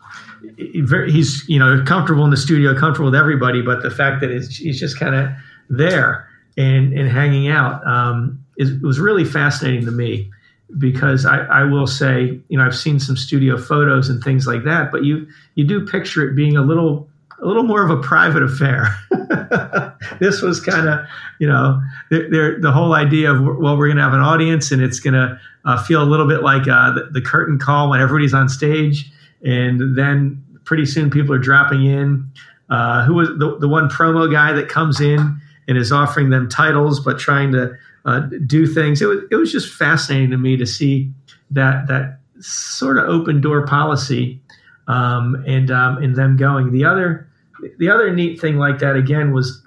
he's 0.57 1.47
you 1.49 1.59
know 1.59 1.83
comfortable 1.85 2.25
in 2.25 2.31
the 2.31 2.37
studio, 2.37 2.79
comfortable 2.79 3.11
with 3.11 3.19
everybody, 3.19 3.63
but 3.63 3.83
the 3.83 3.91
fact 3.91 4.21
that 4.21 4.31
he's 4.31 4.79
just 4.79 4.99
kind 4.99 5.15
of 5.15 5.31
there 5.69 6.29
and 6.57 6.93
and 6.93 7.11
hanging 7.11 7.49
out 7.49 7.87
um, 7.87 8.45
is, 8.57 8.73
was 8.81 8.99
really 8.99 9.25
fascinating 9.25 9.85
to 9.85 9.91
me 9.91 10.31
because 10.79 11.27
I, 11.27 11.39
I 11.39 11.65
will 11.65 11.87
say 11.87 12.41
you 12.49 12.59
know 12.59 12.65
I've 12.65 12.77
seen 12.77 13.01
some 13.01 13.17
studio 13.17 13.57
photos 13.57 14.09
and 14.09 14.23
things 14.23 14.47
like 14.47 14.65
that, 14.65 14.91
but 14.91 15.05
you 15.05 15.27
you 15.55 15.65
do 15.65 15.85
picture 15.87 16.29
it 16.29 16.35
being 16.35 16.57
a 16.57 16.63
little 16.63 17.09
a 17.43 17.47
little 17.47 17.63
more 17.63 17.83
of 17.83 17.91
a 17.91 18.01
private 18.03 18.43
affair. 18.43 18.95
this 20.21 20.43
was 20.43 20.61
kind 20.61 20.89
of, 20.89 21.01
you 21.39 21.47
know, 21.47 21.81
the 22.11 22.71
whole 22.73 22.95
idea 22.95 23.33
of, 23.33 23.41
well, 23.41 23.77
we're 23.77 23.87
going 23.87 23.97
to 23.97 24.03
have 24.03 24.13
an 24.13 24.21
audience 24.21 24.71
and 24.71 24.83
it's 24.83 25.01
going 25.01 25.15
to 25.15 25.41
uh, 25.65 25.83
feel 25.83 26.03
a 26.03 26.05
little 26.05 26.29
bit 26.29 26.43
like 26.43 26.69
uh, 26.69 26.93
the, 26.93 27.09
the, 27.13 27.21
curtain 27.21 27.59
call 27.59 27.91
when 27.91 28.01
everybody's 28.01 28.35
on 28.35 28.49
stage. 28.49 29.11
And 29.45 29.97
then 29.97 30.43
pretty 30.65 30.87
soon 30.87 31.11
people 31.11 31.35
are 31.35 31.39
dropping 31.39 31.85
in. 31.85 32.31
Uh, 32.69 33.05
who 33.05 33.15
was 33.15 33.29
the, 33.39 33.59
the 33.59 33.69
one 33.69 33.89
promo 33.89 34.31
guy 34.31 34.53
that 34.53 34.69
comes 34.69 35.01
in 35.01 35.41
and 35.67 35.77
is 35.77 35.91
offering 35.91 36.31
them 36.31 36.49
titles, 36.49 37.01
but 37.01 37.19
trying 37.19 37.53
to 37.53 37.73
uh, 38.05 38.21
do 38.47 38.67
things? 38.67 39.03
It 39.03 39.07
was, 39.07 39.19
it 39.31 39.37
was 39.37 39.51
just 39.51 39.75
fascinating 39.75 40.31
to 40.31 40.39
me 40.39 40.57
to 40.57 40.67
see 40.67 41.11
that, 41.51 41.89
that 41.89 42.21
sort 42.39 42.97
of 42.97 43.05
open 43.05 43.41
door 43.41 43.67
policy 43.67 44.41
um, 44.87 45.43
and, 45.47 45.71
um, 45.71 45.99
and 45.99 46.15
them 46.15 46.37
going. 46.37 46.71
The 46.71 46.85
other, 46.85 47.30
the 47.79 47.89
other 47.89 48.15
neat 48.15 48.41
thing 48.41 48.57
like 48.57 48.79
that 48.79 48.97
again 48.97 49.33
was 49.33 49.63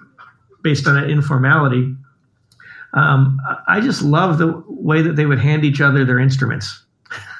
based 0.62 0.86
on 0.86 0.96
an 0.96 1.10
informality. 1.10 1.94
Um, 2.94 3.40
I 3.66 3.80
just 3.80 4.02
love 4.02 4.38
the 4.38 4.62
way 4.68 5.02
that 5.02 5.16
they 5.16 5.26
would 5.26 5.40
hand 5.40 5.64
each 5.64 5.80
other 5.80 6.04
their 6.04 6.18
instruments. 6.18 6.84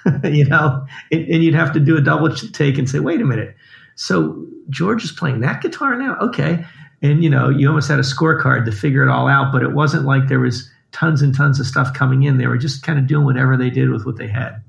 you 0.25 0.45
know, 0.45 0.85
and, 1.11 1.29
and, 1.29 1.43
you'd 1.43 1.55
have 1.55 1.73
to 1.73 1.81
do 1.81 1.97
a 1.97 2.01
double 2.01 2.35
take 2.35 2.77
and 2.77 2.89
say, 2.89 2.99
"Wait 2.99 3.21
a 3.21 3.25
minute." 3.25 3.57
So 3.95 4.47
George 4.69 5.05
is 5.05 5.13
playing 5.13 5.41
that 5.41 5.63
guitar 5.63 5.97
now, 5.97 6.17
okay? 6.21 6.65
And 7.03 7.25
you 7.25 7.31
know, 7.31 7.49
you 7.49 7.69
almost 7.69 7.89
had 7.89 7.99
a 7.99 8.03
scorecard 8.03 8.67
to 8.67 8.73
figure 8.73 9.03
it 9.03 9.11
all 9.11 9.29
out, 9.29 9.53
but 9.53 9.63
it 9.63 9.73
wasn't 9.73 10.05
like 10.05 10.29
there 10.29 10.41
was 10.41 10.71
tons 10.93 11.23
and 11.23 11.35
tons 11.35 11.59
of 11.59 11.67
stuff 11.67 11.93
coming 11.93 12.23
in. 12.23 12.39
They 12.39 12.47
were 12.47 12.59
just 12.59 12.83
kind 12.83 12.99
of 12.99 13.07
doing 13.07 13.25
whatever 13.25 13.57
they 13.57 13.71
did 13.71 13.91
with 13.91 14.05
what 14.05 14.17
they 14.17 14.29
had. 14.29 14.63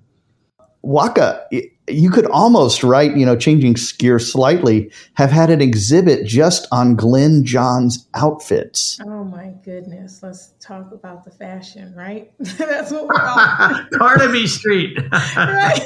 Waka, 0.86 1.48
you 1.88 2.12
could 2.12 2.28
almost 2.28 2.84
right, 2.84 3.18
you 3.18 3.26
know, 3.26 3.36
changing 3.36 3.76
gears 3.98 4.32
slightly, 4.32 4.92
have 5.16 5.32
had 5.32 5.50
an 5.50 5.60
exhibit 5.60 6.28
just 6.28 6.68
on 6.72 6.96
Glyn 6.96 7.44
Johns 7.44 8.08
outfits. 8.14 9.00
Oh 9.04 9.24
my 9.24 9.56
goodness. 9.64 10.22
Let's 10.22 10.54
talk 10.60 10.92
about 10.92 11.26
the 11.26 11.32
fashion, 11.32 11.92
right? 11.96 12.32
That's 12.40 12.92
what 12.92 13.08
we're 13.08 13.20
all 13.20 13.86
Carnaby 13.98 14.46
Street. 14.46 14.96
right. 15.36 15.82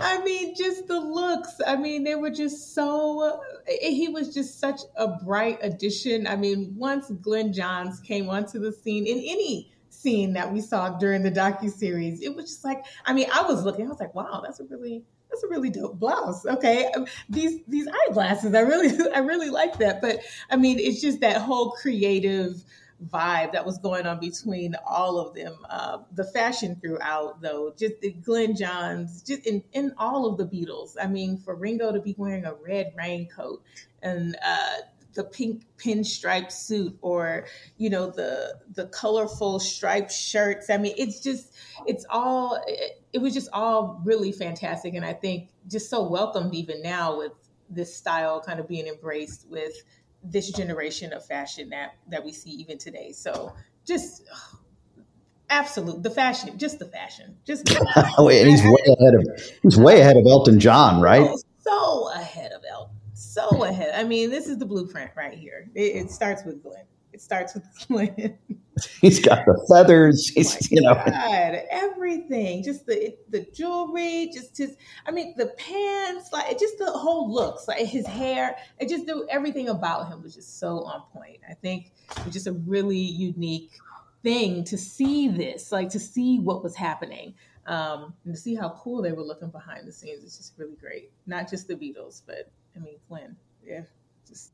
I 0.00 0.20
mean, 0.24 0.56
just 0.56 0.88
the 0.88 0.98
looks. 0.98 1.54
I 1.64 1.76
mean, 1.76 2.02
they 2.02 2.16
were 2.16 2.30
just 2.30 2.74
so 2.74 3.40
eh, 3.68 3.90
he 3.90 4.08
was 4.08 4.34
just 4.34 4.58
such 4.58 4.80
a 4.96 5.06
bright 5.24 5.58
addition. 5.62 6.26
I 6.26 6.34
mean, 6.34 6.74
once 6.76 7.10
Glyn 7.22 7.52
Johns 7.52 8.00
came 8.00 8.28
onto 8.28 8.58
the 8.58 8.72
scene 8.72 9.06
in 9.06 9.18
any 9.18 9.70
scene 10.06 10.34
that 10.34 10.52
we 10.52 10.60
saw 10.60 10.90
during 10.90 11.22
the 11.24 11.32
docu 11.32 11.68
series. 11.68 12.22
It 12.22 12.36
was 12.36 12.44
just 12.46 12.64
like, 12.64 12.84
I 13.04 13.12
mean, 13.12 13.26
I 13.34 13.42
was 13.42 13.64
looking, 13.64 13.86
I 13.86 13.88
was 13.88 13.98
like, 13.98 14.14
wow, 14.14 14.40
that's 14.44 14.60
a 14.60 14.64
really 14.64 15.02
that's 15.28 15.42
a 15.42 15.48
really 15.48 15.68
dope 15.70 15.98
blouse. 15.98 16.46
Okay, 16.46 16.88
these 17.28 17.60
these 17.66 17.88
eyeglasses, 17.88 18.54
I 18.54 18.60
really 18.60 18.96
I 19.14 19.18
really 19.18 19.50
like 19.50 19.78
that. 19.78 20.00
But 20.00 20.20
I 20.48 20.56
mean, 20.56 20.78
it's 20.78 21.00
just 21.00 21.20
that 21.20 21.38
whole 21.38 21.72
creative 21.72 22.62
vibe 23.12 23.52
that 23.52 23.66
was 23.66 23.78
going 23.78 24.06
on 24.06 24.20
between 24.20 24.76
all 24.86 25.18
of 25.18 25.34
them. 25.34 25.54
Uh, 25.68 25.98
the 26.12 26.24
fashion 26.24 26.78
throughout, 26.80 27.42
though, 27.42 27.74
just 27.76 28.00
the 28.00 28.12
Glyn 28.12 28.56
Johns, 28.56 29.22
just 29.22 29.44
in, 29.44 29.62
in 29.72 29.92
all 29.98 30.24
of 30.24 30.38
the 30.38 30.46
Beatles. 30.46 30.94
I 31.02 31.06
mean, 31.06 31.36
for 31.36 31.54
Ringo 31.54 31.92
to 31.92 32.00
be 32.00 32.14
wearing 32.16 32.46
a 32.46 32.54
red 32.54 32.94
raincoat 32.96 33.62
and 34.02 34.36
uh, 34.42 34.76
the 35.16 35.24
pink 35.24 35.64
pinstripe 35.78 36.52
suit 36.52 36.96
or 37.02 37.46
you 37.76 37.90
know 37.90 38.10
the 38.10 38.56
the 38.74 38.86
colorful 38.86 39.58
striped 39.58 40.12
shirts. 40.12 40.70
I 40.70 40.76
mean 40.76 40.94
it's 40.96 41.20
just 41.20 41.52
it's 41.86 42.06
all 42.08 42.62
it, 42.66 43.02
it, 43.12 43.18
was 43.18 43.34
just 43.34 43.48
all 43.52 44.00
really 44.04 44.30
fantastic. 44.30 44.94
And 44.94 45.04
i 45.04 45.12
think 45.12 45.48
just 45.68 45.90
so 45.90 46.08
welcomed 46.08 46.54
even 46.54 46.82
now 46.82 47.18
with 47.18 47.32
this 47.68 47.96
style 47.96 48.40
kind 48.40 48.60
of 48.60 48.68
being 48.68 48.86
embraced 48.86 49.46
with 49.50 49.72
this 50.22 50.50
generation 50.52 51.12
of 51.12 51.24
fashion 51.24 51.70
that 51.70 51.96
that 52.08 52.24
we 52.24 52.32
see 52.32 52.50
even 52.50 52.78
today. 52.78 53.12
So 53.12 53.54
just 53.86 54.22
oh, 54.32 54.58
absolute 55.48 56.02
the 56.02 56.10
fashion 56.10 56.58
just 56.58 56.78
the 56.78 56.86
fashion 56.86 57.36
just 57.46 57.68
Wait, 58.18 58.40
and 58.40 58.50
he's 58.50 58.62
way 58.62 58.82
ahead 58.98 59.14
of 59.14 59.42
he's 59.62 59.76
way 59.76 60.00
ahead 60.00 60.16
of 60.16 60.26
elton 60.26 60.58
john 60.58 61.00
right? 61.00 61.22
Oh, 61.22 61.38
so 61.58 62.08
ahead 62.12 62.14
of 62.14 62.15
elton 62.15 62.15
so 63.36 63.64
ahead. 63.64 63.92
I 63.94 64.04
mean, 64.04 64.30
this 64.30 64.46
is 64.46 64.58
the 64.58 64.66
blueprint 64.66 65.10
right 65.16 65.36
here. 65.36 65.68
It, 65.74 65.96
it 65.96 66.10
starts 66.10 66.44
with 66.44 66.62
Glyn. 66.62 66.84
It 67.12 67.20
starts 67.20 67.54
with 67.54 67.64
Glyn. 67.88 68.38
He's 69.00 69.20
got 69.20 69.44
the 69.46 69.64
feathers. 69.68 70.28
He's, 70.28 70.54
oh 70.54 70.68
you 70.70 70.82
know, 70.82 70.94
God, 70.94 71.62
everything. 71.70 72.62
Just 72.62 72.86
the 72.86 73.16
the 73.30 73.46
jewelry. 73.54 74.30
Just 74.32 74.58
his. 74.58 74.76
I 75.06 75.10
mean, 75.10 75.34
the 75.36 75.46
pants. 75.58 76.32
Like 76.32 76.58
just 76.58 76.78
the 76.78 76.90
whole 76.90 77.32
looks. 77.32 77.68
Like 77.68 77.86
his 77.86 78.06
hair. 78.06 78.56
It 78.78 78.88
just 78.88 79.06
do 79.06 79.26
everything 79.30 79.68
about 79.68 80.08
him 80.08 80.22
was 80.22 80.34
just 80.34 80.58
so 80.58 80.84
on 80.84 81.02
point. 81.12 81.40
I 81.48 81.54
think 81.54 81.92
it's 82.18 82.32
just 82.32 82.46
a 82.46 82.52
really 82.52 82.98
unique 82.98 83.70
thing 84.22 84.64
to 84.64 84.76
see 84.76 85.28
this. 85.28 85.72
Like 85.72 85.88
to 85.90 86.00
see 86.00 86.38
what 86.38 86.62
was 86.62 86.74
happening. 86.74 87.34
Um, 87.66 88.14
and 88.24 88.32
to 88.32 88.40
see 88.40 88.54
how 88.54 88.78
cool 88.80 89.02
they 89.02 89.12
were 89.12 89.24
looking 89.24 89.50
behind 89.50 89.88
the 89.88 89.92
scenes. 89.92 90.22
It's 90.22 90.36
just 90.36 90.52
really 90.56 90.76
great. 90.76 91.10
Not 91.26 91.50
just 91.50 91.66
the 91.66 91.74
Beatles, 91.74 92.22
but 92.24 92.52
I 92.76 92.80
mean, 92.80 92.96
Flynn, 93.08 93.36
yeah, 93.66 93.82
just. 94.26 94.52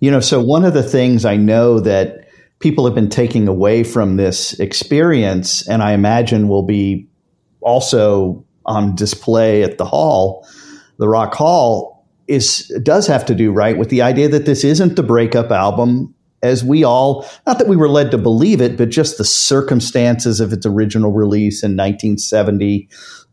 You 0.00 0.10
know, 0.10 0.20
so 0.20 0.40
one 0.40 0.64
of 0.64 0.74
the 0.74 0.82
things 0.82 1.24
I 1.24 1.36
know 1.36 1.80
that 1.80 2.28
people 2.60 2.84
have 2.84 2.94
been 2.94 3.08
taking 3.08 3.48
away 3.48 3.84
from 3.84 4.16
this 4.16 4.58
experience, 4.60 5.66
and 5.68 5.82
I 5.82 5.92
imagine 5.92 6.48
will 6.48 6.62
be 6.62 7.08
also 7.60 8.44
on 8.66 8.94
display 8.94 9.62
at 9.62 9.78
the 9.78 9.84
hall, 9.84 10.46
the 10.98 11.08
Rock 11.08 11.34
Hall, 11.34 12.06
is 12.28 12.70
does 12.82 13.06
have 13.06 13.24
to 13.26 13.34
do 13.34 13.50
right 13.50 13.78
with 13.78 13.88
the 13.88 14.02
idea 14.02 14.28
that 14.28 14.44
this 14.44 14.62
isn't 14.62 14.96
the 14.96 15.02
breakup 15.02 15.50
album 15.50 16.14
as 16.42 16.62
we 16.62 16.84
all 16.84 17.26
not 17.46 17.58
that 17.58 17.66
we 17.66 17.76
were 17.76 17.88
led 17.88 18.10
to 18.10 18.18
believe 18.18 18.60
it 18.60 18.76
but 18.76 18.90
just 18.90 19.16
the 19.16 19.24
circumstances 19.24 20.38
of 20.38 20.52
its 20.52 20.66
original 20.66 21.10
release 21.10 21.62
in 21.62 21.72
1970 21.72 22.88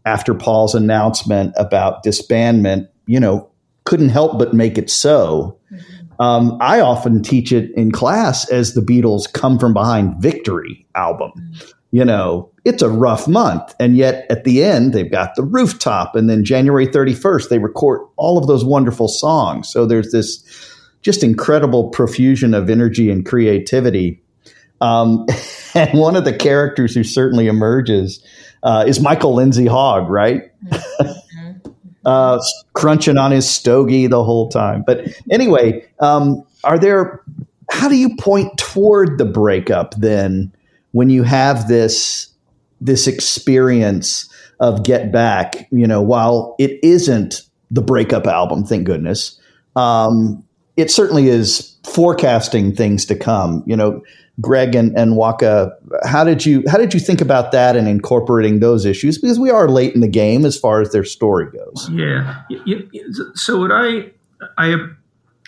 after 0.05 0.33
Paul's 0.33 0.73
announcement 0.73 1.53
about 1.57 2.03
disbandment 2.03 2.87
you 3.05 3.19
know 3.19 3.49
couldn't 3.85 4.09
help 4.09 4.37
but 4.37 4.53
make 4.53 4.77
it 4.77 4.89
so. 4.89 5.57
Mm-hmm. 5.71 6.21
Um, 6.21 6.57
I 6.61 6.79
often 6.79 7.23
teach 7.23 7.51
it 7.51 7.71
in 7.75 7.91
class 7.91 8.49
as 8.49 8.73
the 8.73 8.81
Beatles' 8.81 9.31
Come 9.31 9.59
From 9.59 9.73
Behind 9.73 10.21
Victory 10.21 10.85
album. 10.95 11.31
Mm-hmm. 11.37 11.69
You 11.91 12.03
know, 12.03 12.51
it's 12.65 12.81
a 12.81 12.89
rough 12.89 13.27
month. 13.27 13.73
And 13.79 13.95
yet 13.95 14.25
at 14.29 14.43
the 14.43 14.63
end, 14.63 14.91
they've 14.91 15.09
got 15.09 15.35
the 15.35 15.43
rooftop. 15.43 16.15
And 16.15 16.29
then 16.29 16.43
January 16.43 16.87
31st, 16.87 17.49
they 17.49 17.59
record 17.59 18.01
all 18.17 18.37
of 18.37 18.47
those 18.47 18.65
wonderful 18.65 19.07
songs. 19.07 19.69
So 19.69 19.85
there's 19.85 20.11
this 20.11 20.43
just 21.01 21.23
incredible 21.23 21.89
profusion 21.89 22.53
of 22.53 22.69
energy 22.69 23.09
and 23.09 23.25
creativity. 23.25 24.21
Um, 24.81 25.25
and 25.75 25.97
one 25.97 26.15
of 26.15 26.25
the 26.25 26.35
characters 26.35 26.93
who 26.93 27.03
certainly 27.03 27.47
emerges 27.47 28.25
uh, 28.63 28.83
is 28.87 28.99
Michael 28.99 29.35
Lindsay 29.35 29.67
Hogg, 29.67 30.09
right? 30.09 30.51
Uh, 32.05 32.39
crunching 32.73 33.17
on 33.17 33.31
his 33.31 33.49
stogie 33.49 34.05
the 34.05 34.23
whole 34.23 34.47
time. 34.49 34.83
But 34.85 35.07
anyway, 35.31 35.83
um, 35.99 36.43
are 36.63 36.77
there? 36.77 37.21
How 37.71 37.89
do 37.89 37.95
you 37.95 38.15
point 38.17 38.55
toward 38.57 39.17
the 39.17 39.25
breakup 39.25 39.95
then 39.95 40.53
when 40.91 41.09
you 41.09 41.23
have 41.23 41.67
this 41.67 42.27
this 42.79 43.07
experience 43.07 44.29
of 44.59 44.83
Get 44.83 45.11
Back? 45.11 45.67
You 45.71 45.87
know, 45.87 46.01
while 46.01 46.55
it 46.59 46.79
isn't 46.83 47.41
the 47.71 47.81
breakup 47.81 48.27
album, 48.27 48.63
thank 48.63 48.85
goodness. 48.85 49.39
um, 49.75 50.43
it 50.77 50.91
certainly 50.91 51.29
is 51.29 51.75
forecasting 51.85 52.75
things 52.75 53.05
to 53.05 53.15
come. 53.15 53.63
You 53.65 53.77
know, 53.77 54.03
Greg 54.41 54.75
and, 54.75 54.97
and 54.97 55.15
Waka, 55.15 55.77
how 56.03 56.23
did 56.23 56.45
you 56.45 56.63
how 56.67 56.77
did 56.77 56.93
you 56.93 56.99
think 56.99 57.21
about 57.21 57.51
that 57.53 57.75
and 57.75 57.87
incorporating 57.87 58.59
those 58.59 58.85
issues? 58.85 59.17
Because 59.17 59.39
we 59.39 59.49
are 59.49 59.69
late 59.69 59.95
in 59.95 60.01
the 60.01 60.07
game 60.07 60.45
as 60.45 60.57
far 60.57 60.81
as 60.81 60.91
their 60.91 61.05
story 61.05 61.49
goes. 61.51 61.89
Yeah. 61.89 62.41
So 63.35 63.59
what 63.59 63.71
I 63.71 64.11
I 64.57 64.75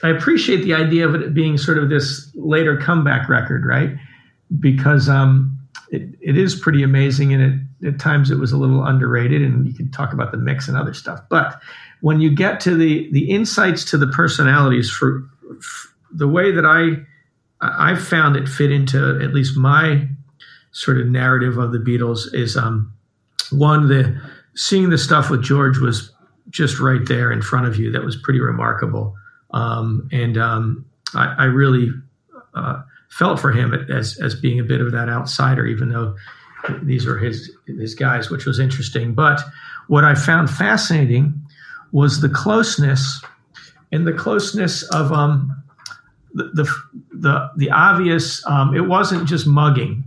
I 0.04 0.10
appreciate 0.10 0.64
the 0.64 0.74
idea 0.74 1.08
of 1.08 1.16
it 1.16 1.34
being 1.34 1.58
sort 1.58 1.78
of 1.78 1.90
this 1.90 2.32
later 2.36 2.78
comeback 2.78 3.28
record, 3.28 3.66
right? 3.66 3.92
Because 4.60 5.10
um, 5.10 5.58
it, 5.90 6.04
it 6.22 6.38
is 6.38 6.56
pretty 6.56 6.84
amazing, 6.84 7.34
and 7.34 7.68
it, 7.82 7.88
at 7.88 8.00
times 8.00 8.32
it 8.32 8.38
was 8.38 8.54
a 8.54 8.58
little 8.58 8.86
underrated. 8.86 9.42
And 9.42 9.68
you 9.68 9.74
can 9.74 9.92
talk 9.92 10.14
about 10.14 10.32
the 10.32 10.38
mix 10.38 10.70
and 10.70 10.78
other 10.78 10.94
stuff, 10.94 11.20
but 11.30 11.60
when 12.02 12.22
you 12.22 12.34
get 12.34 12.60
to 12.62 12.76
the 12.76 13.12
the 13.12 13.30
insights 13.32 13.84
to 13.86 13.98
the 13.98 14.08
personalities 14.08 14.90
for, 14.90 15.28
for 15.60 15.90
the 16.12 16.28
way 16.28 16.52
that 16.52 16.66
I 16.66 17.04
I 17.62 17.96
found 17.96 18.36
it 18.36 18.48
fit 18.48 18.72
into 18.72 19.20
at 19.22 19.34
least 19.34 19.58
my 19.58 20.08
sort 20.72 21.00
of 21.00 21.08
narrative 21.08 21.58
of 21.58 21.72
the 21.72 21.80
Beatles 21.80 22.34
is 22.34 22.56
um, 22.56 22.94
one 23.52 23.88
the 23.88 24.20
seeing 24.56 24.90
the 24.90 24.98
stuff 24.98 25.30
with 25.30 25.44
George 25.44 25.78
was 25.78 26.12
just 26.50 26.80
right 26.80 27.06
there 27.06 27.32
in 27.32 27.42
front 27.42 27.68
of 27.68 27.78
you. 27.78 27.92
That 27.92 28.04
was 28.04 28.16
pretty 28.16 28.40
remarkable, 28.40 29.16
um, 29.52 30.08
and 30.12 30.38
um, 30.38 30.86
I, 31.16 31.36
I, 31.40 31.44
really 31.46 31.90
uh, 32.54 32.82
felt 33.10 33.40
for 33.40 33.52
him 33.52 33.74
as 33.74 34.20
as 34.20 34.36
being 34.36 34.60
a 34.60 34.64
bit 34.64 34.82
of 34.82 34.92
that 34.92 35.10
outsider, 35.10 35.66
even 35.66 35.90
though 35.90 36.16
these 36.84 37.06
are 37.08 37.18
his 37.18 37.52
his 37.66 37.96
guys, 37.96 38.30
which 38.30 38.46
was 38.46 38.60
interesting. 38.60 39.14
But 39.14 39.42
what 39.88 40.04
I 40.04 40.16
found 40.16 40.50
fascinating 40.50 41.42
was 41.92 42.22
the 42.22 42.30
closeness 42.30 43.22
and 43.92 44.06
the 44.06 44.14
closeness 44.14 44.84
of 44.84 45.12
um, 45.12 45.64
the 46.34 46.70
the 47.12 47.52
the, 47.56 47.72
obvious. 47.72 48.46
Um, 48.46 48.76
it 48.76 48.88
wasn't 48.88 49.28
just 49.28 49.48
mugging 49.48 50.04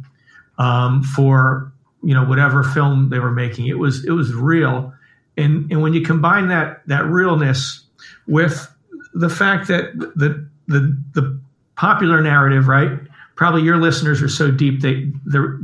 um, 0.59 1.03
for 1.03 1.73
you 2.03 2.15
know 2.15 2.25
whatever 2.25 2.63
film 2.63 3.11
they 3.11 3.19
were 3.19 3.31
making. 3.31 3.67
It 3.67 3.79
was 3.79 4.05
it 4.05 4.13
was 4.13 4.33
real, 4.33 4.93
and 5.37 5.71
and 5.71 5.83
when 5.83 5.93
you 5.93 6.03
combine 6.03 6.49
that 6.49 6.83
that 6.87 7.05
realness 7.07 7.85
with 8.27 8.69
the 9.15 9.29
fact 9.29 9.69
that 9.69 9.99
the 9.99 10.47
the 10.69 10.97
the 11.15 11.41
popular 11.77 12.21
narrative, 12.21 12.69
right? 12.69 12.91
Probably 13.35 13.63
your 13.63 13.79
listeners 13.79 14.23
are 14.23 14.29
so 14.29 14.51
deep 14.51 14.81
they 14.81 15.11
they're 15.25 15.59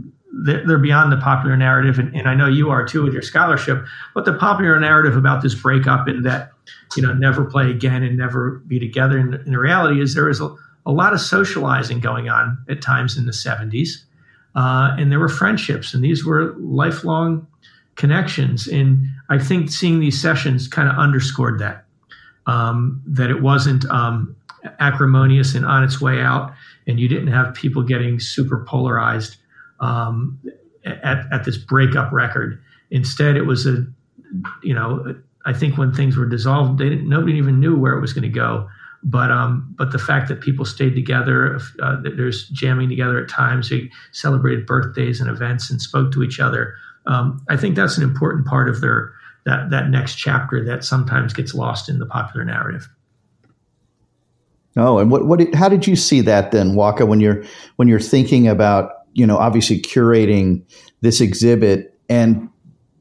they're 0.45 0.78
beyond 0.78 1.12
the 1.12 1.16
popular 1.16 1.57
narrative, 1.57 1.99
and, 1.99 2.14
and 2.14 2.28
I 2.28 2.34
know 2.34 2.47
you 2.47 2.70
are 2.70 2.87
too 2.87 3.03
with 3.03 3.12
your 3.12 3.22
scholarship. 3.22 3.84
But 4.14 4.24
the 4.24 4.34
popular 4.34 4.78
narrative 4.78 5.16
about 5.16 5.43
this 5.43 5.55
breakup 5.55 6.09
and 6.09 6.24
that 6.26 6.51
you 6.97 7.03
know 7.03 7.12
never 7.12 7.45
play 7.45 7.70
again 7.70 8.03
and 8.03 8.16
never 8.16 8.62
be 8.66 8.78
together, 8.78 9.18
and, 9.18 9.34
and 9.34 9.53
the 9.53 9.59
reality 9.59 10.01
is 10.01 10.14
there 10.14 10.28
is 10.28 10.41
a, 10.41 10.55
a, 10.84 10.93
lot 10.93 11.12
of 11.12 11.20
socializing 11.20 12.01
going 12.01 12.28
on 12.28 12.59
at 12.68 12.82
times 12.82 13.16
in 13.16 13.26
the 13.26 13.32
'70s, 13.32 14.05
uh, 14.55 14.95
and 14.99 15.11
there 15.11 15.18
were 15.18 15.28
friendships, 15.28 15.95
and 15.95 16.05
these 16.05 16.24
were 16.24 16.55
lifelong 16.59 17.47
connections. 17.95 18.66
And 18.66 19.07
I 19.30 19.39
think 19.39 19.70
seeing 19.70 20.01
these 20.01 20.20
sessions 20.20 20.68
kind 20.68 20.89
of 20.89 20.97
underscored 20.97 21.59
that 21.61 21.84
um, 22.47 23.03
that 23.07 23.30
it 23.30 23.41
wasn't 23.41 23.87
um, 23.87 24.37
acrimonious 24.80 25.55
and 25.55 25.64
on 25.64 25.82
its 25.82 26.01
way 26.01 26.20
out, 26.20 26.53
and 26.87 27.01
you 27.01 27.09
didn't 27.09 27.28
have 27.28 27.55
people 27.55 27.82
getting 27.82 28.20
super 28.20 28.64
polarized 28.64 29.39
um, 29.81 30.41
at, 30.85 31.24
at 31.33 31.45
this 31.45 31.57
breakup 31.57 32.12
record. 32.12 32.62
Instead, 32.91 33.37
it 33.37 33.43
was 33.43 33.66
a, 33.66 33.87
you 34.62 34.74
know, 34.74 35.14
I 35.45 35.53
think 35.53 35.79
when 35.79 35.93
things 35.93 36.16
were 36.16 36.27
dissolved, 36.27 36.79
they 36.79 36.89
didn't, 36.89 37.09
nobody 37.09 37.37
even 37.39 37.61
knew 37.61 37.77
where 37.79 37.97
it 37.97 38.01
was 38.01 38.12
going 38.12 38.22
to 38.22 38.29
go. 38.29 38.68
But 39.03 39.31
um, 39.31 39.72
but 39.79 39.93
the 39.93 39.99
fact 39.99 40.29
that 40.29 40.41
people 40.41 40.64
stayed 40.64 40.95
together, 40.95 41.61
uh, 41.81 41.97
there's 42.03 42.49
jamming 42.49 42.89
together 42.89 43.22
at 43.22 43.29
times, 43.29 43.68
they 43.70 43.91
celebrated 44.11 44.66
birthdays 44.66 45.20
and 45.20 45.31
events 45.31 45.70
and 45.70 45.81
spoke 45.81 46.12
to 46.12 46.24
each 46.24 46.41
other. 46.41 46.74
Um, 47.07 47.45
I 47.49 47.57
think 47.57 47.77
that's 47.77 47.97
an 47.97 48.03
important 48.03 48.47
part 48.47 48.68
of 48.68 48.81
their 48.81 49.12
that 49.45 49.70
that 49.70 49.91
next 49.91 50.16
chapter 50.16 50.64
that 50.64 50.83
sometimes 50.83 51.33
gets 51.33 51.55
lost 51.55 51.89
in 51.89 52.01
the 52.01 52.07
popular 52.07 52.45
narrative. 52.45 52.89
Oh, 54.77 54.99
and 54.99 55.11
what 55.11 55.27
what 55.27 55.55
how 55.55 55.68
did 55.68 55.87
you 55.87 55.95
see 55.95 56.20
that 56.22 56.51
then, 56.51 56.74
Waka, 56.74 57.07
when 57.07 57.20
you're 57.20 57.45
when 57.77 57.87
you're 57.87 58.01
thinking 58.01 58.49
about 58.49 58.91
you 59.17 59.27
know, 59.27 59.39
obviously 59.39 59.81
curating 59.81 60.62
this 61.01 61.21
exhibit 61.21 61.99
and 62.09 62.49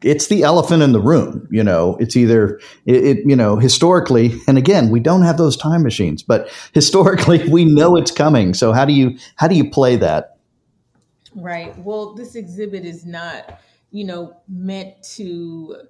it's 0.01 0.28
the 0.28 0.43
elephant 0.43 0.84
in 0.84 0.91
the 0.91 0.99
room. 0.99 1.47
You 1.49 1.63
know, 1.63 1.97
it's 1.99 2.16
either 2.16 2.59
it, 2.86 3.03
it, 3.03 3.18
you 3.26 3.36
know 3.36 3.57
historically, 3.57 4.39
and 4.47 4.57
again, 4.57 4.89
we 4.89 4.99
don't 4.99 5.24
have 5.24 5.38
those 5.38 5.57
time 5.57 5.84
machines, 5.84 6.24
but 6.24 6.49
historically, 6.74 7.49
we 7.49 7.66
know 7.66 7.95
it's 7.95 8.11
coming. 8.11 8.53
So 8.53 8.72
how 8.72 8.86
do 8.86 8.93
you 8.93 9.18
how 9.36 9.47
do 9.47 9.55
you 9.55 9.70
play 9.70 9.95
that? 9.97 10.38
Right. 11.36 11.78
Well, 11.80 12.13
this 12.13 12.36
exhibit 12.36 12.86
is 12.86 13.05
not, 13.05 13.59
you 13.91 14.05
know, 14.05 14.38
meant 14.47 15.03
to 15.16 15.88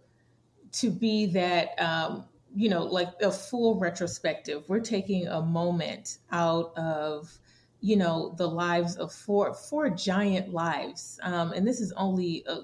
to 0.73 0.89
be 0.89 1.27
that 1.27 1.79
um, 1.79 2.25
you 2.55 2.69
know 2.69 2.83
like 2.83 3.09
a 3.21 3.31
full 3.31 3.79
retrospective. 3.79 4.63
We're 4.67 4.79
taking 4.79 5.27
a 5.27 5.41
moment 5.41 6.19
out 6.31 6.75
of 6.77 7.37
you 7.85 7.95
know 7.95 8.33
the 8.37 8.47
lives 8.47 8.95
of 8.95 9.13
four 9.13 9.53
four 9.53 9.91
giant 9.91 10.51
lives. 10.51 11.19
Um, 11.21 11.51
and 11.51 11.67
this 11.67 11.79
is 11.79 11.91
only 11.91 12.43
a, 12.47 12.61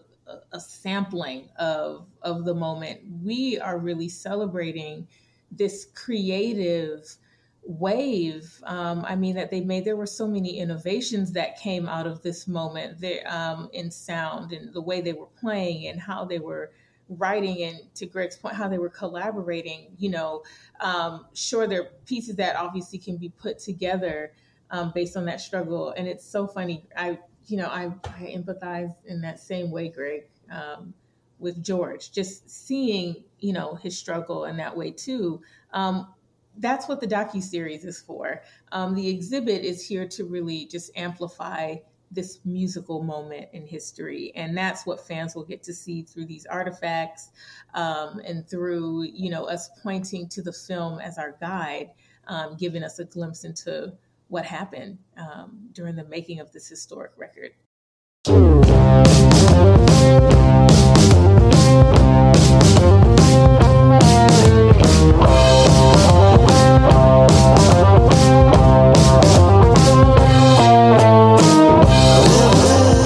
a, 0.52 0.60
sampling 0.60 1.48
of 1.60 2.08
of 2.24 2.44
the 2.44 2.56
moment. 2.56 3.02
We 3.24 3.60
are 3.60 3.78
really 3.78 4.10
celebrating 4.10 5.08
this 5.52 5.90
creative 5.94 7.18
wave 7.64 8.60
um, 8.64 9.06
i 9.08 9.16
mean 9.16 9.36
that 9.36 9.52
they 9.52 9.62
made. 9.62 9.86
There 9.86 9.96
were 9.96 10.08
so 10.08 10.28
many 10.28 10.58
innovations 10.58 11.32
that 11.34 11.60
came 11.60 11.88
out 11.88 12.08
of 12.08 12.24
this 12.24 12.48
moment 12.48 13.00
there 13.00 13.22
um, 13.32 13.70
in 13.74 13.92
sound 13.92 14.52
and 14.54 14.74
the 14.74 14.82
way 14.82 15.02
they 15.02 15.14
were 15.14 15.30
playing 15.40 15.86
and 15.86 16.02
how 16.02 16.26
they 16.26 16.40
were 16.40 16.72
writing 17.10 17.62
and 17.62 17.78
to 17.94 18.08
greg's 18.08 18.38
point 18.38 18.56
how 18.56 18.68
they 18.68 18.80
were 18.80 18.90
collaborating 18.90 19.92
you 20.00 20.10
know 20.10 20.42
um, 20.80 21.28
sure 21.34 21.68
there 21.68 21.82
are 21.82 21.92
pieces 22.08 22.36
that 22.38 22.56
obviously 22.56 22.98
can 22.98 23.18
be 23.18 23.30
put 23.30 23.60
together 23.60 24.32
um, 24.72 24.92
based 24.96 25.16
on 25.16 25.26
that 25.26 25.40
struggle. 25.42 25.94
And 25.96 26.08
it's 26.08 26.26
so 26.26 26.48
funny. 26.48 26.88
I, 26.98 27.20
you 27.46 27.58
know, 27.58 27.68
I, 27.68 27.92
I 28.04 28.34
empathize 28.36 28.96
in 29.06 29.22
that 29.22 29.40
same 29.40 29.70
way, 29.70 29.90
Greg, 29.90 30.24
um, 30.52 30.94
with 31.40 31.64
George, 31.64 32.12
just 32.12 32.50
seeing, 32.50 33.24
you 33.40 33.54
know, 33.54 33.76
his 33.76 33.98
struggle 33.98 34.46
in 34.46 34.58
that 34.58 34.76
way 34.76 34.92
too. 34.92 35.42
Um, 35.74 36.14
that's 36.58 36.88
what 36.88 37.00
the 37.00 37.08
docu 37.08 37.42
series 37.42 37.86
is 37.86 38.02
for. 38.02 38.42
Um, 38.72 38.96
the 38.96 39.08
exhibit 39.08 39.64
is 39.64 39.86
here 39.86 40.08
to 40.10 40.26
really 40.26 40.66
just 40.66 40.92
amplify 40.96 41.76
this 42.14 42.40
musical 42.44 43.02
moment 43.02 43.48
in 43.54 43.66
history, 43.66 44.34
and 44.36 44.58
that's 44.58 44.86
what 44.86 45.00
fans 45.08 45.34
will 45.34 45.46
get 45.46 45.64
to 45.64 45.74
see 45.74 46.02
through 46.02 46.26
these 46.26 46.46
artifacts 46.46 47.30
um, 47.74 48.20
and 48.26 48.46
through 48.50 49.04
you 49.04 49.30
know 49.30 49.46
us 49.46 49.70
pointing 49.82 50.28
to 50.28 50.42
the 50.42 50.52
film 50.52 51.00
as 51.00 51.18
our 51.18 51.38
guide, 51.40 51.92
um, 52.28 52.58
giving 52.58 52.84
us 52.84 53.00
a 53.00 53.06
glimpse 53.06 53.46
into 53.46 53.94
what 54.32 54.46
happened 54.46 54.98
um, 55.18 55.68
during 55.74 55.94
the 55.94 56.06
making 56.06 56.40
of 56.40 56.50
this 56.54 56.70
historic 56.70 57.12
record. 57.18 57.52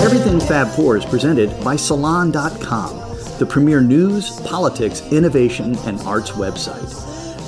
Everything 0.01 0.39
Fab 0.39 0.67
4 0.75 0.97
is 0.97 1.05
presented 1.05 1.49
by 1.63 1.75
Salon.com, 1.75 2.99
the 3.39 3.47
premier 3.49 3.81
news, 3.81 4.39
politics, 4.41 5.01
innovation, 5.11 5.75
and 5.85 5.99
arts 6.01 6.31
website. 6.31 7.04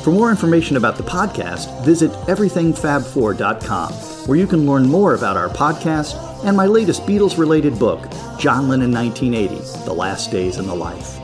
For 0.07 0.13
more 0.13 0.29
information 0.29 0.77
about 0.77 0.95
the 0.95 1.03
podcast, 1.03 1.83
visit 1.83 2.11
everythingfab4.com, 2.29 3.91
where 4.25 4.37
you 4.37 4.47
can 4.47 4.65
learn 4.65 4.87
more 4.87 5.15
about 5.15 5.35
our 5.35 5.49
podcast 5.49 6.45
and 6.45 6.55
my 6.55 6.65
latest 6.65 7.05
Beatles 7.05 7.37
related 7.37 7.77
book, 7.77 8.09
John 8.39 8.69
Lennon 8.69 8.93
1980 8.93 9.83
The 9.83 9.91
Last 9.91 10.31
Days 10.31 10.59
in 10.59 10.65
the 10.65 10.73
Life. 10.73 11.19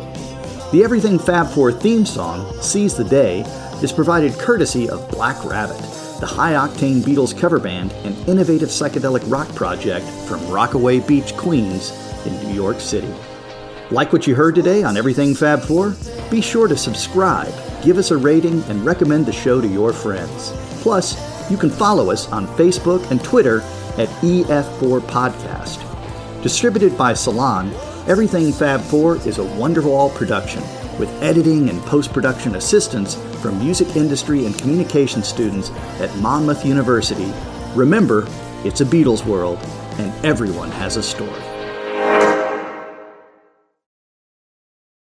The 0.74 0.84
Everything 0.84 1.18
Fab 1.18 1.48
4 1.48 1.72
theme 1.72 2.06
song, 2.06 2.62
Seize 2.62 2.94
the 2.94 3.06
Day, 3.06 3.46
is 3.82 3.94
provided 3.94 4.34
courtesy 4.34 4.90
of 4.90 5.10
Black 5.10 5.42
Rabbit, 5.46 5.80
the 6.20 6.28
high 6.28 6.52
octane 6.52 7.02
Beatles 7.02 7.40
cover 7.40 7.60
band 7.60 7.94
and 8.04 8.18
innovative 8.28 8.68
psychedelic 8.68 9.24
rock 9.32 9.48
project 9.56 10.06
from 10.28 10.46
Rockaway 10.50 11.00
Beach, 11.00 11.38
Queens, 11.38 11.94
in 12.26 12.36
New 12.50 12.54
York 12.54 12.82
City. 12.82 13.14
Like 13.92 14.12
what 14.12 14.28
you 14.28 14.36
heard 14.36 14.56
today 14.56 14.84
on 14.84 14.98
Everything 14.98 15.36
Fab 15.36 15.62
4? 15.62 15.96
Be 16.30 16.42
sure 16.42 16.68
to 16.68 16.76
subscribe 16.76 17.54
give 17.84 17.98
us 17.98 18.12
a 18.12 18.18
rating, 18.18 18.64
and 18.64 18.86
recommend 18.86 19.26
the 19.26 19.34
show 19.34 19.62
to 19.62 19.68
your 19.68 19.94
friends. 19.94 20.52
Plus, 20.82 21.52
you 21.52 21.58
can 21.58 21.70
follow 21.70 22.10
us 22.12 22.32
on 22.32 22.48
Facebook 22.58 23.10
and 23.12 23.24
Twitter 23.24 23.62
at 23.98 24.10
EF4 24.22 25.02
Podcast. 25.02 25.82
Distributed 26.42 26.98
by 26.98 27.14
Salon, 27.14 27.72
Everything 28.06 28.52
Fab 28.52 28.82
4 28.82 29.18
is 29.28 29.38
a 29.38 29.44
Wonderwall 29.44 30.14
production 30.14 30.62
with 31.00 31.10
editing 31.24 31.70
and 31.70 31.82
post 31.84 32.12
production 32.12 32.56
assistance 32.56 33.16
from 33.42 33.58
music 33.60 33.96
industry 33.96 34.46
and 34.46 34.58
communication 34.58 35.24
students 35.24 35.72
at 36.02 36.14
Monmouth 36.18 36.66
University. 36.66 37.32
Remember, 37.76 38.28
it's 38.66 38.82
a 38.82 38.86
Beatles 38.86 39.26
world, 39.26 39.58
and 40.00 40.14
everyone 40.26 40.70
has 40.72 40.98
a 40.98 41.04
story. 41.04 41.53